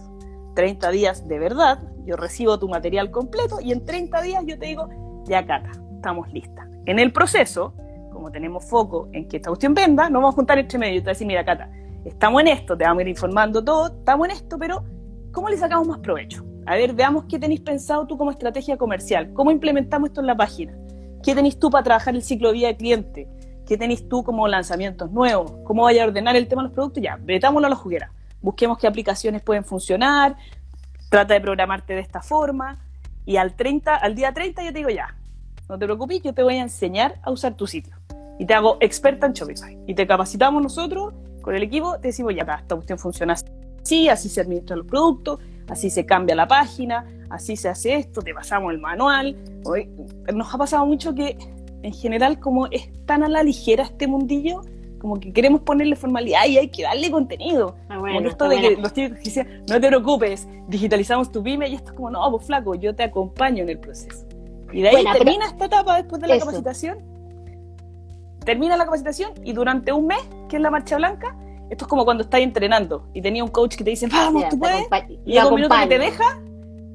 30 0.55 0.91
días 0.91 1.27
de 1.27 1.39
verdad, 1.39 1.79
yo 2.05 2.17
recibo 2.17 2.59
tu 2.59 2.69
material 2.69 3.11
completo 3.11 3.59
y 3.63 3.73
en 3.73 3.87
30 3.87 4.21
días 4.21 4.45
yo 4.47 4.59
te 4.59 4.67
digo, 4.67 4.91
ya 5.25 5.47
Cata, 5.47 5.71
estamos 5.95 6.31
listas. 6.31 6.69
En 6.85 6.99
el 6.99 7.11
proceso, 7.11 7.73
como 8.13 8.31
tenemos 8.31 8.67
foco 8.67 9.09
en 9.13 9.27
que 9.29 9.39
esta 9.39 9.49
cuestión 9.49 9.73
venda, 9.73 10.11
nos 10.11 10.21
vamos 10.21 10.35
a 10.35 10.37
juntar 10.37 10.59
entre 10.59 10.79
medio 10.79 10.97
y 10.97 10.99
te 10.99 11.05
voy 11.05 11.11
a 11.11 11.15
decir, 11.15 11.27
mira 11.27 11.43
Cata, 11.43 11.71
estamos 12.05 12.41
en 12.43 12.49
esto, 12.49 12.77
te 12.77 12.85
vamos 12.85 13.01
a 13.01 13.03
ir 13.03 13.09
informando 13.09 13.63
todo, 13.63 13.89
estamos 13.89 14.29
en 14.29 14.33
esto, 14.33 14.59
pero 14.59 14.85
¿cómo 15.33 15.49
le 15.49 15.57
sacamos 15.57 15.87
más 15.89 15.99
provecho? 15.99 16.45
A 16.67 16.77
ver, 16.77 16.95
veamos 16.95 17.25
qué 17.29 17.39
tenéis 17.39 17.61
pensado 17.61 18.07
tú 18.07 18.17
como 18.17 18.31
estrategia 18.31 18.77
comercial, 18.77 19.33
cómo 19.33 19.51
implementamos 19.51 20.11
esto 20.11 20.21
en 20.21 20.27
la 20.27 20.37
página, 20.37 20.77
qué 21.23 21.35
tenéis 21.35 21.59
tú 21.59 21.71
para 21.71 21.85
trabajar 21.85 22.15
el 22.15 22.23
ciclo 22.23 22.49
de 22.49 22.55
vida 22.55 22.69
de 22.69 22.77
cliente, 22.77 23.29
qué 23.67 23.77
tenéis 23.77 24.09
tú 24.09 24.23
como 24.23 24.47
lanzamientos 24.49 25.11
nuevos, 25.11 25.53
cómo 25.65 25.85
vaya 25.85 26.05
a 26.05 26.07
ordenar 26.07 26.37
el 26.37 26.49
tema 26.49 26.63
de 26.63 26.69
los 26.69 26.75
productos, 26.75 27.03
ya, 27.03 27.17
metámoslo 27.17 27.67
a 27.67 27.71
la 27.71 27.77
juguera, 27.77 28.13
busquemos 28.41 28.79
qué 28.79 28.87
aplicaciones 28.87 29.43
pueden 29.43 29.65
funcionar, 29.65 30.37
trata 31.11 31.35
de 31.35 31.41
programarte 31.41 31.95
de 31.95 32.01
esta 32.01 32.23
forma, 32.23 32.79
y 33.25 33.37
al, 33.37 33.55
30, 33.55 33.97
al 33.97 34.15
día 34.15 34.33
30 34.33 34.65
yo 34.65 34.73
te 34.73 34.79
digo 34.79 34.91
ya, 34.91 35.17
no 35.69 35.79
te 35.79 35.87
preocupes, 35.87 36.23
yo 36.23 36.35
te 36.35 36.43
voy 36.43 36.57
a 36.57 36.63
enseñar 36.63 37.21
a 37.23 37.31
usar 37.31 37.55
tu 37.55 37.67
sitio. 37.67 37.97
Y 38.39 38.47
te 38.47 38.55
hago 38.55 38.77
experta 38.81 39.27
en 39.27 39.33
Shopify. 39.33 39.79
Y 39.87 39.95
te 39.95 40.07
capacitamos 40.07 40.63
nosotros 40.63 41.15
con 41.43 41.55
el 41.55 41.63
equipo, 41.63 41.99
te 41.99 42.09
decimos 42.09 42.35
ya, 42.35 42.43
esta 42.43 42.75
cuestión 42.75 42.99
funciona 42.99 43.35
así, 43.35 44.09
así 44.09 44.29
se 44.29 44.41
administran 44.41 44.79
los 44.79 44.89
productos, 44.89 45.41
así 45.69 45.91
se 45.91 46.07
cambia 46.07 46.35
la 46.35 46.49
página, 46.49 47.05
así 47.31 47.57
se 47.57 47.69
hace 47.69 47.97
esto, 47.97 48.23
te 48.23 48.33
pasamos 48.33 48.73
el 48.73 48.79
manual. 48.79 49.37
Hoy, 49.65 49.89
nos 50.33 50.55
ha 50.55 50.59
pasado 50.59 50.87
mucho 50.87 51.15
que 51.15 51.37
en 51.83 51.93
general 51.93 52.39
como 52.39 52.67
es 52.69 52.89
tan 53.07 53.23
a 53.23 53.29
la 53.29 53.43
ligera 53.43 53.85
este 53.85 54.07
mundillo, 54.07 54.63
como 54.99 55.19
que 55.19 55.33
queremos 55.33 55.63
ponerle 55.63 55.97
formalidad 55.97 56.47
y 56.47 56.59
hay 56.59 56.69
que 56.69 56.85
darle 56.85 57.11
contenido. 57.11 57.75
Ah, 57.89 57.99
bueno, 57.99 58.29
esto 58.29 58.49
de 58.49 58.61
que 58.61 58.77
los 58.77 58.93
tíos 58.93 59.19
dicen, 59.19 59.65
no 59.69 59.81
te 59.81 59.89
preocupes, 59.89 60.47
digitalizamos 60.69 61.33
tu 61.33 61.43
pyme 61.43 61.69
y 61.69 61.75
esto 61.75 61.91
es 61.91 61.97
como, 61.97 62.11
no, 62.11 62.31
pues 62.31 62.47
flaco, 62.47 62.77
yo 62.77 62.95
te 62.95 63.03
acompaño 63.03 63.65
en 63.65 63.71
el 63.71 63.81
proceso. 63.81 64.25
Y 64.73 64.83
de 64.83 64.89
ahí 64.89 65.05
termina 65.13 65.47
esta 65.47 65.65
etapa 65.65 65.97
después 65.97 66.23
de 66.23 66.29
la 66.29 66.39
capacitación. 66.39 66.99
Termina 68.45 68.77
la 68.77 68.85
capacitación 68.85 69.33
y 69.45 69.53
durante 69.53 69.93
un 69.93 70.07
mes, 70.07 70.21
que 70.53 70.57
es 70.59 70.63
la 70.63 70.71
marcha 70.71 70.99
blanca, 70.99 71.35
esto 71.71 71.87
es 71.87 71.89
como 71.89 72.05
cuando 72.05 72.25
estás 72.25 72.43
entrenando 72.43 73.09
y 73.15 73.23
tenía 73.23 73.43
un 73.43 73.49
coach 73.49 73.75
que 73.75 73.85
te 73.85 73.89
dice, 73.89 74.07
vamos, 74.07 74.47
tú 74.51 74.59
puedes, 74.59 74.87
y 75.25 75.33
llega 75.33 75.49
un 75.49 75.55
minuto 75.55 75.75
que 75.81 75.87
te 75.87 75.99
deja, 75.99 76.43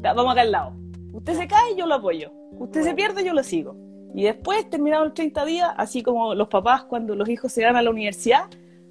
vamos 0.03 0.31
acá 0.31 0.41
al 0.41 0.51
lado. 0.51 0.73
Usted 1.11 1.33
se 1.33 1.47
cae, 1.47 1.75
yo 1.75 1.87
lo 1.87 1.95
apoyo. 1.95 2.31
Usted 2.59 2.83
se 2.83 2.93
pierde, 2.93 3.25
yo 3.25 3.33
lo 3.33 3.41
sigo. 3.41 3.75
Y 4.13 4.25
después, 4.25 4.69
terminados 4.69 5.07
los 5.07 5.15
30 5.15 5.45
días, 5.45 5.73
así 5.75 6.03
como 6.03 6.35
los 6.35 6.49
papás 6.49 6.83
cuando 6.83 7.15
los 7.15 7.27
hijos 7.27 7.51
se 7.51 7.65
van 7.65 7.75
a 7.75 7.81
la 7.81 7.89
universidad, 7.89 8.43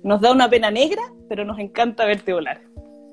nos 0.03 0.21
da 0.21 0.33
una 0.33 0.51
pena 0.51 0.73
negra, 0.73 1.03
pero 1.29 1.45
nos 1.45 1.61
encanta 1.61 2.05
verte 2.07 2.33
volar. 2.33 2.61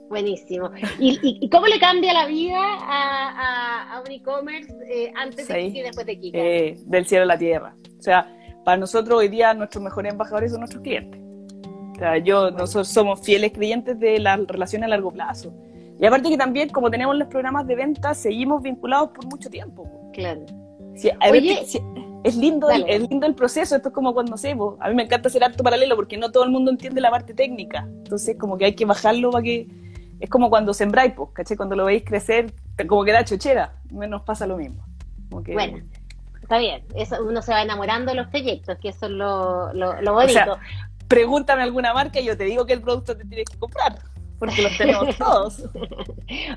Buenísimo. 0.09 0.71
¿Y, 0.97 1.47
cómo 1.51 1.67
le 1.67 1.79
cambia 1.79 2.13
la 2.13 2.25
vida 2.25 2.57
a, 2.57 4.01
un 4.03 4.11
e-commerce 4.11 4.73
eh, 4.89 5.13
antes 5.15 5.47
de 5.47 5.67
Kika 5.67 5.77
y 5.77 5.81
después 5.83 6.07
de 6.07 6.19
Kika? 6.19 6.37
Eh, 6.39 6.77
del 6.87 7.05
cielo 7.05 7.23
a 7.23 7.27
la 7.27 7.37
tierra. 7.37 7.75
O 7.99 8.01
sea, 8.01 8.35
para 8.65 8.77
nosotros 8.77 9.19
hoy 9.19 9.27
día 9.27 9.53
nuestros 9.53 9.83
mejores 9.83 10.11
embajadores 10.11 10.49
son 10.49 10.61
nuestros 10.61 10.81
clientes 10.81 11.22
yo, 12.23 12.51
nosotros 12.51 12.87
somos 12.87 13.21
fieles 13.21 13.51
creyentes 13.53 13.99
de 13.99 14.19
la 14.19 14.37
relación 14.37 14.83
a 14.83 14.87
largo 14.87 15.11
plazo. 15.11 15.53
Y 15.99 16.05
aparte 16.05 16.29
que 16.29 16.37
también, 16.37 16.69
como 16.69 16.89
tenemos 16.89 17.15
los 17.15 17.27
programas 17.27 17.67
de 17.67 17.75
venta, 17.75 18.13
seguimos 18.13 18.61
vinculados 18.61 19.11
por 19.11 19.25
mucho 19.25 19.49
tiempo. 19.49 19.89
Claro. 20.13 20.41
es 22.23 22.35
lindo, 22.35 22.69
el, 22.69 22.85
es 22.87 23.09
lindo 23.09 23.25
el 23.25 23.35
proceso, 23.35 23.75
esto 23.75 23.89
es 23.89 23.93
como 23.93 24.13
cuando 24.13 24.37
sé, 24.37 24.55
a 24.79 24.89
mí 24.89 24.95
me 24.95 25.03
encanta 25.03 25.27
hacer 25.27 25.43
acto 25.43 25.63
paralelo 25.63 25.95
porque 25.95 26.17
no 26.17 26.31
todo 26.31 26.43
el 26.43 26.51
mundo 26.51 26.71
entiende 26.71 27.01
la 27.01 27.11
parte 27.11 27.33
técnica, 27.33 27.87
entonces 27.87 28.37
como 28.37 28.57
que 28.57 28.65
hay 28.65 28.75
que 28.75 28.85
bajarlo 28.85 29.31
para 29.31 29.43
que, 29.43 29.67
es 30.19 30.29
como 30.29 30.49
cuando 30.49 30.73
sembráis, 30.73 31.13
¿caché? 31.33 31.57
Cuando 31.57 31.75
lo 31.75 31.85
veis 31.85 32.03
crecer, 32.05 32.53
como 32.87 33.03
que 33.03 33.11
da 33.11 33.25
chochera, 33.25 33.73
menos 33.91 34.21
pasa 34.21 34.47
lo 34.47 34.57
mismo. 34.57 34.83
Bueno, 35.29 35.79
está 36.41 36.59
bien, 36.59 36.83
eso, 36.95 37.17
uno 37.25 37.41
se 37.41 37.51
va 37.51 37.61
enamorando 37.61 38.11
de 38.11 38.17
los 38.17 38.27
proyectos, 38.27 38.77
que 38.77 38.89
eso 38.89 39.07
es 39.07 39.11
lo, 39.11 39.73
lo, 39.73 40.13
bonito 40.13 40.59
pregúntame 41.13 41.61
alguna 41.61 41.93
marca 41.93 42.19
y 42.19 42.25
yo 42.25 42.35
te 42.35 42.45
digo 42.45 42.65
que 42.65 42.73
el 42.73 42.81
producto 42.81 43.15
te 43.15 43.23
tienes 43.25 43.45
que 43.47 43.59
comprar, 43.59 43.99
porque 44.39 44.63
los 44.63 44.75
tenemos 44.77 45.15
todos. 45.17 45.63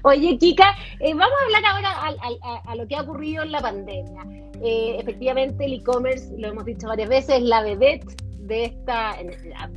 Oye, 0.03 0.39
Kika, 0.39 0.75
eh, 1.01 1.13
vamos 1.13 1.35
a 1.41 1.45
hablar 1.45 1.65
ahora 1.67 2.61
a, 2.65 2.75
lo 2.75 2.89
que 2.89 2.97
ha 2.97 3.03
ocurrido 3.03 3.43
en 3.43 3.53
la 3.53 3.61
pandemia. 3.61 4.23
Eh, 4.63 4.97
efectivamente, 4.99 5.67
el 5.67 5.75
e-commerce, 5.75 6.33
lo 6.39 6.49
hemos 6.49 6.65
dicho 6.65 6.89
varias 6.89 7.11
veces, 7.11 7.43
la 7.43 7.63
vedette 7.63 8.07
de 8.47 8.65
esta, 8.65 9.17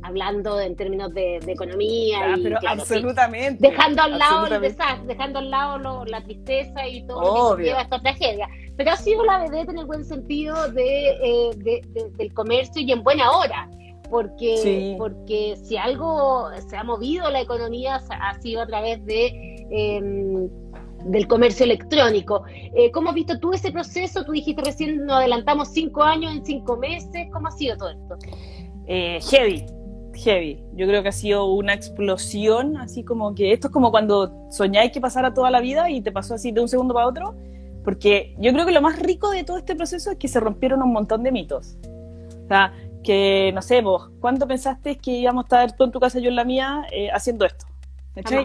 hablando 0.02 0.58
en 0.60 0.76
términos 0.76 1.12
de, 1.12 1.36
economía. 1.46 2.36
y, 2.38 2.42
pero 2.44 2.58
absolutamente. 2.66 3.68
dejando 3.68 4.02
al 4.02 4.18
lado 4.18 4.46
el 4.46 4.62
desastre, 4.62 5.08
dejando 5.08 5.40
al 5.40 5.50
lado 5.50 6.04
la 6.06 6.22
tristeza 6.22 6.86
y 6.86 7.06
todo 7.06 7.50
lo 7.50 7.56
que 7.56 7.64
lleva 7.64 7.82
esta 7.82 8.00
tragedia. 8.00 8.48
Pero 8.78 8.92
ha 8.92 8.96
sido 8.96 9.24
la 9.24 9.40
vedette 9.40 9.70
en 9.70 9.78
el 9.78 9.86
buen 9.86 10.06
sentido 10.06 10.70
de, 10.70 11.08
eh, 11.22 11.82
del 12.16 12.32
comercio 12.32 12.80
y 12.80 12.92
en 12.92 13.02
buena 13.02 13.30
hora 13.32 13.68
porque, 14.10 14.96
porque 14.98 15.56
si 15.62 15.76
algo 15.76 16.48
se 16.68 16.76
ha 16.76 16.84
movido 16.84 17.30
la 17.30 17.40
economía 17.40 18.00
ha 18.10 18.40
sido 18.40 18.62
a 18.62 18.66
través 18.66 19.04
de 19.06 19.66
em, 19.70 20.48
del 21.04 21.26
comercio 21.26 21.64
electrónico. 21.64 22.42
Eh, 22.74 22.90
¿Cómo 22.90 23.10
has 23.10 23.14
visto 23.14 23.38
tú 23.38 23.52
ese 23.52 23.72
proceso? 23.72 24.24
Tú 24.24 24.32
dijiste 24.32 24.62
recién 24.62 25.06
nos 25.06 25.16
adelantamos 25.16 25.68
cinco 25.68 26.02
años 26.02 26.32
en 26.34 26.44
cinco 26.44 26.76
meses. 26.76 27.28
¿Cómo 27.32 27.48
ha 27.48 27.50
sido 27.52 27.76
todo 27.76 27.90
esto? 27.90 28.18
Eh, 28.86 29.18
heavy, 29.30 29.64
heavy. 30.14 30.62
Yo 30.74 30.86
creo 30.86 31.02
que 31.02 31.08
ha 31.08 31.12
sido 31.12 31.46
una 31.52 31.74
explosión, 31.74 32.76
así 32.76 33.04
como 33.04 33.34
que 33.34 33.52
esto 33.52 33.68
es 33.68 33.72
como 33.72 33.90
cuando 33.90 34.32
soñáis 34.50 34.92
que 34.92 35.00
pasara 35.00 35.32
toda 35.32 35.50
la 35.50 35.60
vida 35.60 35.90
y 35.90 36.00
te 36.00 36.12
pasó 36.12 36.34
así 36.34 36.52
de 36.52 36.60
un 36.60 36.68
segundo 36.68 36.94
para 36.94 37.06
otro. 37.06 37.34
Porque 37.84 38.34
yo 38.38 38.52
creo 38.52 38.66
que 38.66 38.72
lo 38.72 38.82
más 38.82 38.98
rico 38.98 39.30
de 39.30 39.42
todo 39.42 39.56
este 39.56 39.74
proceso 39.74 40.10
es 40.10 40.18
que 40.18 40.28
se 40.28 40.38
rompieron 40.38 40.82
un 40.82 40.92
montón 40.92 41.22
de 41.22 41.32
mitos. 41.32 41.78
O 42.44 42.48
sea, 42.48 42.74
que, 43.02 43.50
no 43.54 43.62
sé, 43.62 43.80
vos, 43.82 44.10
¿cuándo 44.20 44.46
pensaste 44.46 44.98
que 44.98 45.12
íbamos 45.12 45.44
a 45.44 45.46
estar 45.46 45.76
tú 45.76 45.84
en 45.84 45.92
tu 45.92 46.00
casa 46.00 46.18
y 46.18 46.22
yo 46.22 46.28
en 46.30 46.36
la 46.36 46.44
mía 46.44 46.84
eh, 46.92 47.10
haciendo 47.12 47.44
esto? 47.44 47.66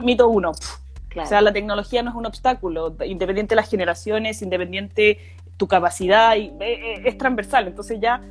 Mito 0.01 0.27
uno. 0.29 0.51
O 0.51 1.25
sea, 1.25 1.41
la 1.41 1.53
tecnología 1.53 2.03
no 2.03 2.09
es 2.09 2.15
un 2.15 2.25
obstáculo, 2.25 2.95
independiente 3.05 3.55
de 3.55 3.61
las 3.61 3.69
generaciones, 3.69 4.41
independiente 4.41 5.17
tu 5.57 5.67
capacidad, 5.67 6.35
y, 6.35 6.47
eh, 6.47 6.55
eh, 6.59 7.01
es 7.05 7.17
transversal. 7.17 7.67
Entonces 7.67 7.99
ya, 8.01 8.21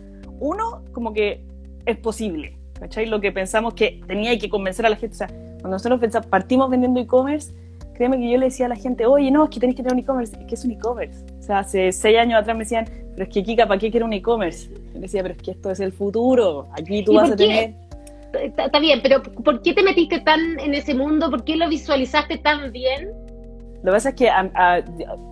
uno, 0.40 0.82
como 0.92 1.12
que 1.12 1.44
es 1.86 1.96
posible. 1.96 2.58
¿Cachai? 2.78 3.06
Lo 3.06 3.20
que 3.20 3.32
pensamos 3.32 3.74
que 3.74 4.02
tenía 4.06 4.36
que 4.38 4.48
convencer 4.48 4.84
a 4.84 4.90
la 4.90 4.96
gente. 4.96 5.14
O 5.14 5.18
sea, 5.18 5.28
cuando 5.28 5.70
nosotros 5.70 6.00
pensamos, 6.00 6.26
partimos 6.26 6.68
vendiendo 6.68 7.00
e-commerce, 7.00 7.54
créeme 7.94 8.18
que 8.18 8.30
yo 8.30 8.36
le 8.36 8.46
decía 8.46 8.66
a 8.66 8.68
la 8.68 8.76
gente, 8.76 9.06
oye, 9.06 9.30
no, 9.30 9.44
es 9.44 9.50
que 9.50 9.60
tenéis 9.60 9.76
que 9.76 9.82
tener 9.82 9.94
un 9.94 10.00
e-commerce. 10.00 10.36
¿Qué 10.46 10.54
es 10.54 10.64
un 10.64 10.72
e-commerce? 10.72 11.24
O 11.38 11.42
sea, 11.42 11.60
hace 11.60 11.92
seis 11.92 12.18
años 12.18 12.40
atrás 12.40 12.56
me 12.56 12.64
decían, 12.64 12.86
pero 13.14 13.24
es 13.24 13.34
que 13.34 13.42
Kika, 13.42 13.66
¿para 13.66 13.78
qué 13.78 13.90
quiero 13.90 14.06
un 14.06 14.12
e-commerce? 14.12 14.68
Yo 14.92 15.00
decía, 15.00 15.22
pero 15.22 15.34
es 15.34 15.42
que 15.42 15.52
esto 15.52 15.70
es 15.70 15.80
el 15.80 15.92
futuro, 15.92 16.68
aquí 16.72 17.04
tú 17.04 17.14
vas 17.14 17.30
a 17.30 17.36
tener... 17.36 17.74
Está, 18.34 18.80
bien, 18.80 19.00
pero 19.00 19.22
¿por 19.22 19.62
qué 19.62 19.72
te 19.72 19.82
metiste 19.82 20.18
tan 20.20 20.58
en 20.58 20.74
ese 20.74 20.92
mundo? 20.92 21.30
¿Por 21.30 21.44
qué 21.44 21.56
lo 21.56 21.68
visualizaste 21.68 22.38
tan 22.38 22.72
bien? 22.72 23.12
Lo 23.84 23.92
que 23.92 23.96
pasa 23.96 24.08
es 24.08 24.14
que 24.16 24.28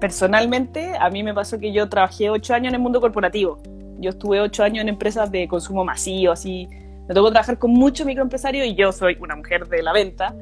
personalmente 0.01 0.93
a 1.01 1.11
mí 1.11 1.25
me 1.25 1.35
pasó 1.35 1.59
que 1.59 1.73
yo 1.73 1.89
trabajé 1.89 2.31
ocho 2.31 2.55
años 2.55 2.69
en 2.69 2.75
el 2.77 2.81
mundo 2.81 3.01
corporativo. 3.01 3.59
Yo 3.99 4.11
estuve 4.11 4.41
ocho 4.41 4.63
años 4.63 4.83
en 4.83 4.89
empresas 4.89 5.33
de 5.33 5.49
consumo 5.49 5.85
masivo, 5.85 6.33
así. 6.33 6.69
Me 7.09 7.15
tocó 7.15 7.31
trabajar 7.31 7.59
con 7.59 7.73
muchos 7.73 8.07
microempresarios 8.07 8.67
y 8.67 8.75
yo 8.77 8.93
soy 8.93 9.17
una 9.21 9.35
mujer 9.35 9.67
de 9.67 9.83
la 9.83 9.93
venta. 9.93 10.37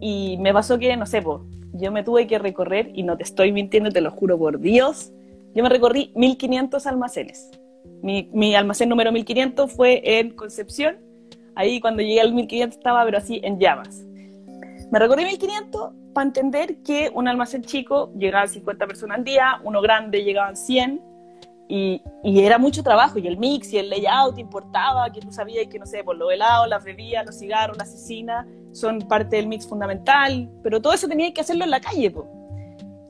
Y 0.00 0.36
me 0.38 0.52
pasó 0.52 0.78
que, 0.78 0.96
no 0.96 1.06
sé, 1.06 1.22
pues, 1.22 1.40
yo 1.72 1.90
me 1.90 2.02
tuve 2.02 2.26
que 2.26 2.38
recorrer, 2.38 2.90
y 2.94 3.02
no 3.02 3.16
te 3.16 3.22
estoy 3.22 3.52
mintiendo, 3.52 3.90
te 3.90 4.00
lo 4.00 4.10
juro 4.10 4.38
por 4.38 4.60
Dios, 4.60 5.12
yo 5.56 5.62
me 5.62 5.70
recorrí 5.70 6.12
1500 6.14 6.86
almacenes. 6.86 7.50
Mi, 8.02 8.28
mi, 8.34 8.54
almacén 8.54 8.90
número 8.90 9.10
1500 9.10 9.72
fue 9.72 10.02
en 10.04 10.36
Concepción. 10.36 10.98
Ahí 11.54 11.80
cuando 11.80 12.02
llegué 12.02 12.20
al 12.20 12.34
1500 12.34 12.76
estaba, 12.76 13.02
pero 13.06 13.16
así, 13.16 13.40
en 13.42 13.58
llamas. 13.58 14.04
Me 14.92 14.98
recorrí 14.98 15.24
1500 15.24 15.92
para 16.12 16.26
entender 16.26 16.82
que 16.82 17.10
un 17.14 17.26
almacén 17.26 17.62
chico 17.62 18.12
llegaba 18.18 18.46
50 18.46 18.86
personas 18.86 19.16
al 19.16 19.24
día, 19.24 19.60
uno 19.64 19.80
grande 19.80 20.22
llegaban 20.22 20.56
100, 20.56 21.00
y, 21.68 22.02
y, 22.22 22.40
era 22.40 22.58
mucho 22.58 22.82
trabajo, 22.82 23.18
y 23.18 23.26
el 23.26 23.38
mix 23.38 23.72
y 23.72 23.78
el 23.78 23.88
layout 23.88 24.38
importaba, 24.38 25.10
que 25.10 25.20
tú 25.20 25.32
sabías 25.32 25.66
que, 25.68 25.78
no 25.78 25.86
sé, 25.86 26.04
por 26.04 26.16
los 26.16 26.30
helados, 26.30 26.68
las 26.68 26.84
bebidas, 26.84 27.24
los 27.26 27.38
cigarros, 27.38 27.78
la 27.78 27.84
asesina, 27.84 28.46
son 28.72 29.00
parte 29.00 29.36
del 29.36 29.48
mix 29.48 29.66
fundamental, 29.66 30.50
pero 30.62 30.80
todo 30.82 30.92
eso 30.92 31.08
tenía 31.08 31.32
que 31.32 31.40
hacerlo 31.40 31.64
en 31.64 31.70
la 31.70 31.80
calle, 31.80 32.10
pues. 32.10 32.26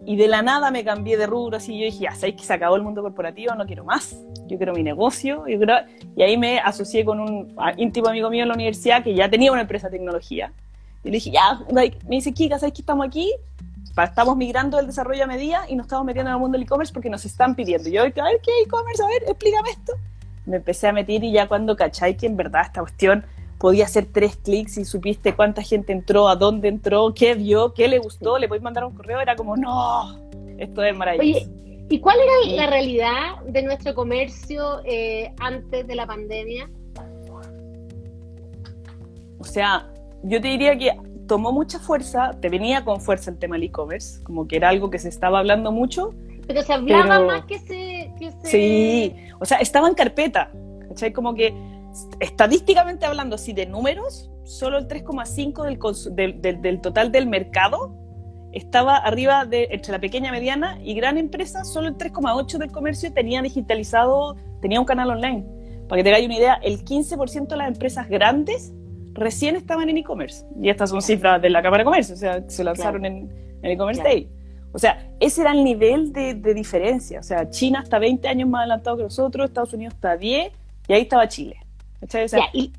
Y 0.09 0.15
de 0.15 0.29
la 0.29 0.41
nada 0.41 0.71
me 0.71 0.85
cambié 0.85 1.17
de 1.17 1.27
rubro, 1.27 1.57
así 1.57 1.77
yo 1.77 1.85
dije, 1.85 2.05
ya, 2.05 2.15
¿sabes 2.15 2.37
que 2.37 2.45
se 2.45 2.53
acabó 2.53 2.77
el 2.77 2.83
mundo 2.83 3.03
corporativo? 3.03 3.57
No 3.57 3.67
quiero 3.67 3.85
más, 3.85 4.17
yo 4.47 4.57
quiero 4.57 4.73
mi 4.73 4.85
negocio. 4.85 5.45
Y 5.49 6.23
ahí 6.23 6.39
me 6.39 6.61
asocié 6.61 7.05
con 7.05 7.19
un 7.19 7.57
íntimo 7.77 8.07
amigo 8.07 8.31
mío 8.31 8.45
en 8.45 8.49
la 8.49 8.55
universidad 8.55 9.03
que 9.03 9.17
ya 9.17 9.29
tenía 9.29 9.51
una 9.51 9.63
empresa 9.63 9.89
de 9.89 9.99
tecnología. 9.99 10.53
Y 11.03 11.09
le 11.09 11.15
dije, 11.15 11.33
ya, 11.33 11.61
me 11.73 11.91
dice, 12.09 12.33
Kika, 12.33 12.57
¿sabes 12.61 12.73
que 12.73 12.83
estamos 12.83 13.05
aquí? 13.05 13.33
estamos 14.05 14.37
migrando 14.37 14.77
del 14.77 14.87
desarrollo 14.87 15.25
a 15.25 15.27
medida 15.27 15.65
y 15.69 15.75
nos 15.75 15.87
estamos 15.87 16.05
metiendo 16.05 16.31
en 16.31 16.35
el 16.35 16.41
mundo 16.41 16.57
del 16.57 16.67
e-commerce 16.67 16.93
porque 16.93 17.11
nos 17.11 17.25
están 17.25 17.55
pidiendo. 17.55 17.89
Yo, 17.89 18.03
a 18.03 18.05
ver, 18.05 18.15
¿qué 18.15 18.53
e-commerce? 18.63 19.03
A 19.03 19.07
ver, 19.07 19.23
explícame 19.27 19.71
esto. 19.71 19.95
Me 20.45 20.57
empecé 20.57 20.87
a 20.87 20.93
meter 20.93 21.25
y 21.25 21.33
ya 21.33 21.49
cuando 21.49 21.75
cachai 21.75 22.17
que 22.17 22.27
en 22.27 22.37
verdad 22.37 22.63
esta 22.67 22.81
cuestión 22.81 23.25
podía 23.59 23.85
hacer 23.85 24.07
tres 24.07 24.37
clics 24.37 24.77
y 24.79 24.85
supiste 24.85 25.35
cuánta 25.35 25.63
gente 25.63 25.93
entró, 25.93 26.29
a 26.29 26.37
dónde 26.37 26.69
entró, 26.69 27.15
qué 27.15 27.35
vio, 27.35 27.73
qué 27.73 27.89
le 27.89 27.99
gustó, 27.99 28.39
le 28.39 28.49
podéis 28.49 28.63
mandar 28.63 28.85
un 28.85 28.95
correo, 28.95 29.21
era 29.21 29.37
como, 29.37 29.57
no, 29.57 30.29
esto 30.59 30.83
es 30.83 30.97
maravilloso. 30.97 31.47
Oye, 31.47 31.87
¿y 31.89 32.01
cuál 32.01 32.19
era 32.21 32.57
la 32.57 32.67
realidad 32.67 33.43
de 33.47 33.63
nuestro 33.63 33.95
comercio 33.95 34.81
eh, 34.85 35.33
antes 35.41 35.87
de 35.87 35.95
la 35.95 36.07
pandemia? 36.07 36.71
O 39.39 39.45
sea, 39.45 39.91
yo 40.23 40.41
te 40.41 40.49
diría 40.49 40.77
que 40.77 40.93
tomó 41.27 41.53
mucha 41.53 41.79
fuerza, 41.79 42.33
te 42.41 42.49
venía 42.49 42.85
con 42.85 43.01
fuerza 43.01 43.31
el 43.31 43.39
tema 43.39 43.57
del 43.57 43.65
e-commerce, 43.65 44.23
como 44.23 44.47
que 44.47 44.57
era 44.57 44.69
algo 44.69 44.91
que 44.91 44.99
se 44.99 45.09
estaba 45.09 45.39
hablando 45.39 45.73
mucho. 45.73 46.11
Pero 46.47 46.63
se 46.63 46.73
hablaba 46.73 47.21
más 47.21 47.45
que 47.45 47.59
se, 47.59 48.13
que 48.19 48.31
se, 48.31 48.47
Sí, 48.49 49.15
o 49.41 49.45
sea, 49.45 49.59
estaba 49.59 49.89
en 49.89 49.95
carpeta, 49.95 50.51
¿cachai? 50.89 51.13
Como 51.13 51.35
que 51.35 51.55
estadísticamente 52.21 53.07
hablando, 53.07 53.39
si 53.39 53.53
de 53.53 53.67
números, 53.67 54.31
solo 54.45 54.79
el 54.79 54.89
3,5 54.89 56.15
del, 56.15 56.41
del, 56.41 56.63
del, 56.63 56.81
total 56.81 57.13
del 57.13 57.27
mercado 57.27 57.95
estaba 58.53 58.97
arriba 58.97 59.45
de 59.45 59.69
entre 59.71 59.93
la 59.93 60.01
pequeña, 60.01 60.33
mediana 60.33 60.79
y 60.83 60.95
gran 60.95 61.19
empresa, 61.19 61.65
solo 61.65 61.89
el 61.89 61.97
3,8 61.97 62.59
del 62.59 62.73
comercio 62.73 63.13
tenía 63.13 63.43
digitalizado, 63.43 64.37
tenía 64.63 64.81
un 64.81 64.87
canal 64.87 65.11
online. 65.11 65.45
Para 65.89 65.99
que 65.99 66.05
te 66.05 66.09
hagáis 66.11 66.27
una 66.27 66.37
idea, 66.37 66.55
el 66.63 66.85
15% 66.85 67.49
de 67.49 67.57
las 67.57 67.69
empresas 67.69 68.09
grandes 68.09 68.73
recién 69.13 69.57
estaban 69.57 69.89
en 69.89 69.99
e-commerce. 69.99 70.47
Y 70.61 70.71
estas 70.71 70.91
son 70.91 71.03
cifras 71.03 71.41
de 71.43 71.51
la 71.51 71.63
Cámara 71.63 71.83
de 71.83 71.85
Comercio, 71.85 72.15
o 72.15 72.19
sea, 72.19 72.43
se 72.49 72.65
lanzaron 72.65 73.05
en, 73.05 73.31
en 73.63 73.71
e-commerce 73.71 74.03
day. 74.03 74.31
O 74.73 74.79
sea, 74.79 75.11
ese 75.21 75.43
era 75.43 75.53
el 75.53 75.65
nivel 75.65 76.13
de, 76.13 76.35
de, 76.35 76.55
diferencia. 76.55 77.21
O 77.21 77.23
sea, 77.23 77.49
China 77.49 77.81
está 77.83 77.99
20 77.99 78.29
años 78.29 78.49
más 78.49 78.61
adelantado 78.61 78.97
que 78.99 79.03
nosotros, 79.05 79.47
Estados 79.47 79.73
Unidos 79.73 79.95
está 79.95 80.17
10 80.17 80.53
y 80.89 80.93
ahí 80.93 81.03
estaba 81.03 81.29
Chile. 81.29 81.57
O 82.07 82.29
sea, 82.29 82.41
ya, 82.41 82.49
y, 82.53 82.73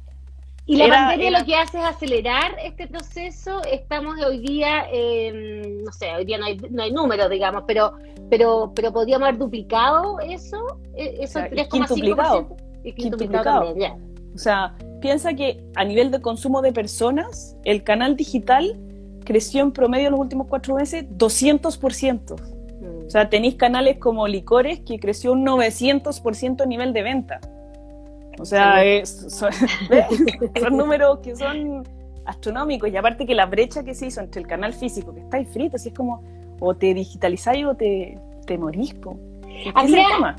y, 0.65 0.75
la 0.77 0.85
era, 0.85 0.95
pandemia 0.95 1.27
era... 1.29 1.39
lo 1.39 1.45
que 1.45 1.55
hace 1.55 1.77
es 1.77 1.83
acelerar 1.83 2.55
este 2.63 2.87
proceso. 2.87 3.61
Estamos 3.71 4.19
hoy 4.25 4.39
día, 4.39 4.85
eh, 4.91 5.81
no 5.83 5.91
sé, 5.91 6.13
hoy 6.15 6.25
día 6.25 6.37
no 6.37 6.45
hay, 6.45 6.57
no 6.69 6.83
hay 6.83 6.91
números, 6.91 7.29
digamos, 7.29 7.63
pero, 7.67 7.93
pero, 8.29 8.71
pero 8.75 8.91
podríamos 8.91 9.27
haber 9.27 9.39
duplicado 9.39 10.19
eso, 10.19 10.79
e, 10.95 11.23
eso 11.23 11.39
o 11.39 11.41
sea, 11.43 11.49
3,5%. 11.49 11.69
Quintuplicado. 11.69 12.57
Y 12.83 12.93
quintuplicado 12.93 13.43
también, 13.43 13.79
ya. 13.79 13.97
O 14.33 14.37
sea, 14.37 14.75
piensa 15.01 15.33
que 15.33 15.63
a 15.75 15.83
nivel 15.83 16.11
de 16.11 16.21
consumo 16.21 16.61
de 16.61 16.71
personas, 16.71 17.57
el 17.63 17.83
canal 17.83 18.15
digital 18.15 18.77
creció 19.25 19.61
en 19.61 19.71
promedio 19.71 20.07
en 20.07 20.11
los 20.11 20.19
últimos 20.21 20.47
cuatro 20.47 20.75
meses 20.75 21.05
200%. 21.17 22.35
Mm. 22.81 23.05
O 23.05 23.09
sea, 23.09 23.29
tenéis 23.29 23.55
canales 23.55 23.97
como 23.97 24.27
Licores 24.27 24.79
que 24.79 24.99
creció 24.99 25.33
un 25.33 25.45
900% 25.45 26.61
a 26.61 26.65
nivel 26.65 26.93
de 26.93 27.03
venta. 27.03 27.41
O 28.39 28.45
sea, 28.45 28.83
es, 28.83 29.27
son, 29.29 29.51
son, 30.59 30.77
números 30.77 31.19
que 31.19 31.35
son 31.35 31.83
astronómicos. 32.25 32.89
Y 32.89 32.97
aparte 32.97 33.25
que 33.25 33.35
la 33.35 33.45
brecha 33.45 33.83
que 33.83 33.93
se 33.93 34.07
hizo 34.07 34.21
entre 34.21 34.41
el 34.41 34.47
canal 34.47 34.73
físico, 34.73 35.13
que 35.13 35.21
está 35.21 35.37
ahí 35.37 35.45
frito, 35.45 35.75
así 35.75 35.89
es 35.89 35.95
como 35.95 36.23
o 36.59 36.75
te 36.75 36.93
digitalizáis 36.93 37.65
o 37.65 37.75
te, 37.75 38.19
te 38.45 38.57
morís. 38.57 38.95
Andrea, 39.73 40.35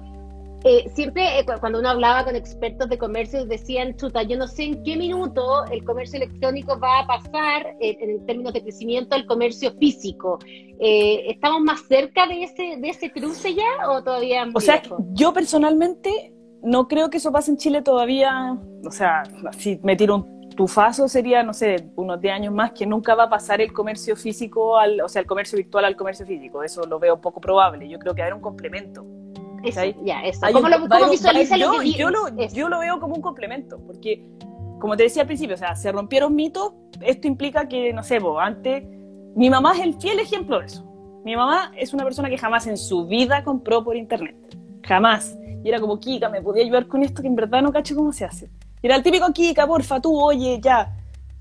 eh, 0.65 0.91
siempre 0.93 1.39
eh, 1.39 1.47
cuando 1.61 1.79
uno 1.79 1.89
hablaba 1.89 2.25
con 2.25 2.35
expertos 2.35 2.89
de 2.89 2.99
comercio 2.99 3.47
decían, 3.47 3.97
chuta, 3.97 4.25
yo 4.25 4.37
no 4.37 4.49
sé 4.49 4.65
en 4.65 4.83
qué 4.83 4.97
minuto 4.97 5.65
el 5.67 5.85
comercio 5.85 6.17
electrónico 6.17 6.79
va 6.81 7.01
a 7.01 7.07
pasar 7.07 7.77
eh, 7.81 7.97
en 8.01 8.27
términos 8.27 8.53
de 8.55 8.63
crecimiento 8.63 9.15
al 9.15 9.25
comercio 9.27 9.73
físico. 9.79 10.39
Eh, 10.81 11.31
¿Estamos 11.31 11.61
más 11.61 11.83
cerca 11.83 12.27
de 12.27 12.43
ese, 12.43 12.77
de 12.79 12.89
ese 12.89 13.13
cruce 13.13 13.55
ya 13.55 13.89
o 13.89 14.03
todavía? 14.03 14.47
O 14.53 14.61
sea, 14.61 14.83
yo 15.13 15.33
personalmente 15.33 16.33
no 16.63 16.89
creo 16.89 17.11
que 17.11 17.19
eso 17.19 17.33
pase 17.33 17.51
en 17.51 17.57
Chile 17.57 17.83
todavía. 17.83 18.59
O 18.87 18.91
sea, 18.91 19.23
si 19.57 19.81
me 19.83 19.97
tiro 19.97 20.17
un 20.17 20.51
tufazo 20.51 21.07
sería, 21.09 21.43
no 21.43 21.55
sé, 21.55 21.89
unos 21.95 22.21
10 22.21 22.35
años 22.35 22.55
más, 22.55 22.73
que 22.73 22.85
nunca 22.85 23.15
va 23.15 23.25
a 23.25 23.31
pasar 23.31 23.61
el 23.61 23.73
comercio 23.73 24.17
físico, 24.17 24.77
al, 24.77 25.01
o 25.01 25.09
sea, 25.09 25.21
el 25.21 25.27
comercio 25.27 25.57
virtual 25.57 25.85
al 25.85 25.97
comercio 25.97 26.27
físico. 26.27 26.63
Eso 26.63 26.83
lo 26.83 26.99
veo 26.99 27.21
poco 27.21 27.41
probable. 27.41 27.89
Yo 27.89 27.99
creo 27.99 28.15
que 28.15 28.23
va 28.23 28.27
a 28.27 28.29
haber 28.29 28.35
un 28.35 28.43
complemento. 28.43 29.07
Eso, 29.63 29.81
ya, 30.05 30.23
eso. 30.25 30.47
¿Cómo, 30.53 30.69
lo, 30.69 30.89
cómo 30.89 31.11
visualiza 31.11 31.57
yo, 31.57 31.75
lo 31.75 31.81
que 31.81 31.93
yo, 31.93 32.11
lo, 32.11 32.29
yo 32.53 32.69
lo 32.69 32.81
veo 32.81 33.01
como 33.01 33.15
un 33.15 33.23
complemento, 33.23 33.79
porque, 33.87 34.25
como 34.81 34.97
te 34.97 35.05
decía 35.05 35.23
al 35.23 35.27
principio, 35.27 35.55
o 35.55 35.59
sea, 35.59 35.75
se 35.75 35.91
rompieron 35.93 36.35
mitos, 36.35 36.73
esto 37.01 37.29
implica 37.29 37.69
que, 37.69 37.93
no 37.93 38.03
sé, 38.03 38.19
vos, 38.19 38.39
antes, 38.41 38.85
mi 39.35 39.51
mamá 39.51 39.75
es 39.77 39.81
el 39.83 39.95
fiel 39.95 40.19
ejemplo 40.19 40.59
de 40.59 40.67
eso. 40.67 40.85
Mi 41.25 41.37
mamá 41.37 41.73
es 41.77 41.93
una 41.93 42.05
persona 42.05 42.29
que 42.29 42.39
jamás 42.39 42.67
en 42.67 42.77
su 42.77 43.07
vida 43.07 43.45
compró 43.45 43.85
por 43.85 43.97
internet, 43.97 44.37
jamás. 44.83 45.38
Y 45.65 45.69
era 45.69 45.81
como, 45.81 45.99
Kika, 45.99 46.29
¿me 46.29 46.41
podía 46.41 46.65
ayudar 46.65 46.87
con 46.87 47.03
esto 47.03 47.23
que 47.23 47.29
en 47.29 47.37
verdad 47.37 47.63
no 47.63 47.73
cacho 47.73 47.95
cómo 47.95 48.13
se 48.13 48.25
hace? 48.25 48.51
Y 48.83 48.87
era 48.87 48.97
el 48.97 49.03
típico 49.03 49.33
Kika, 49.33 49.67
porfa, 49.67 50.01
tú, 50.01 50.19
oye, 50.21 50.61
ya. 50.63 50.95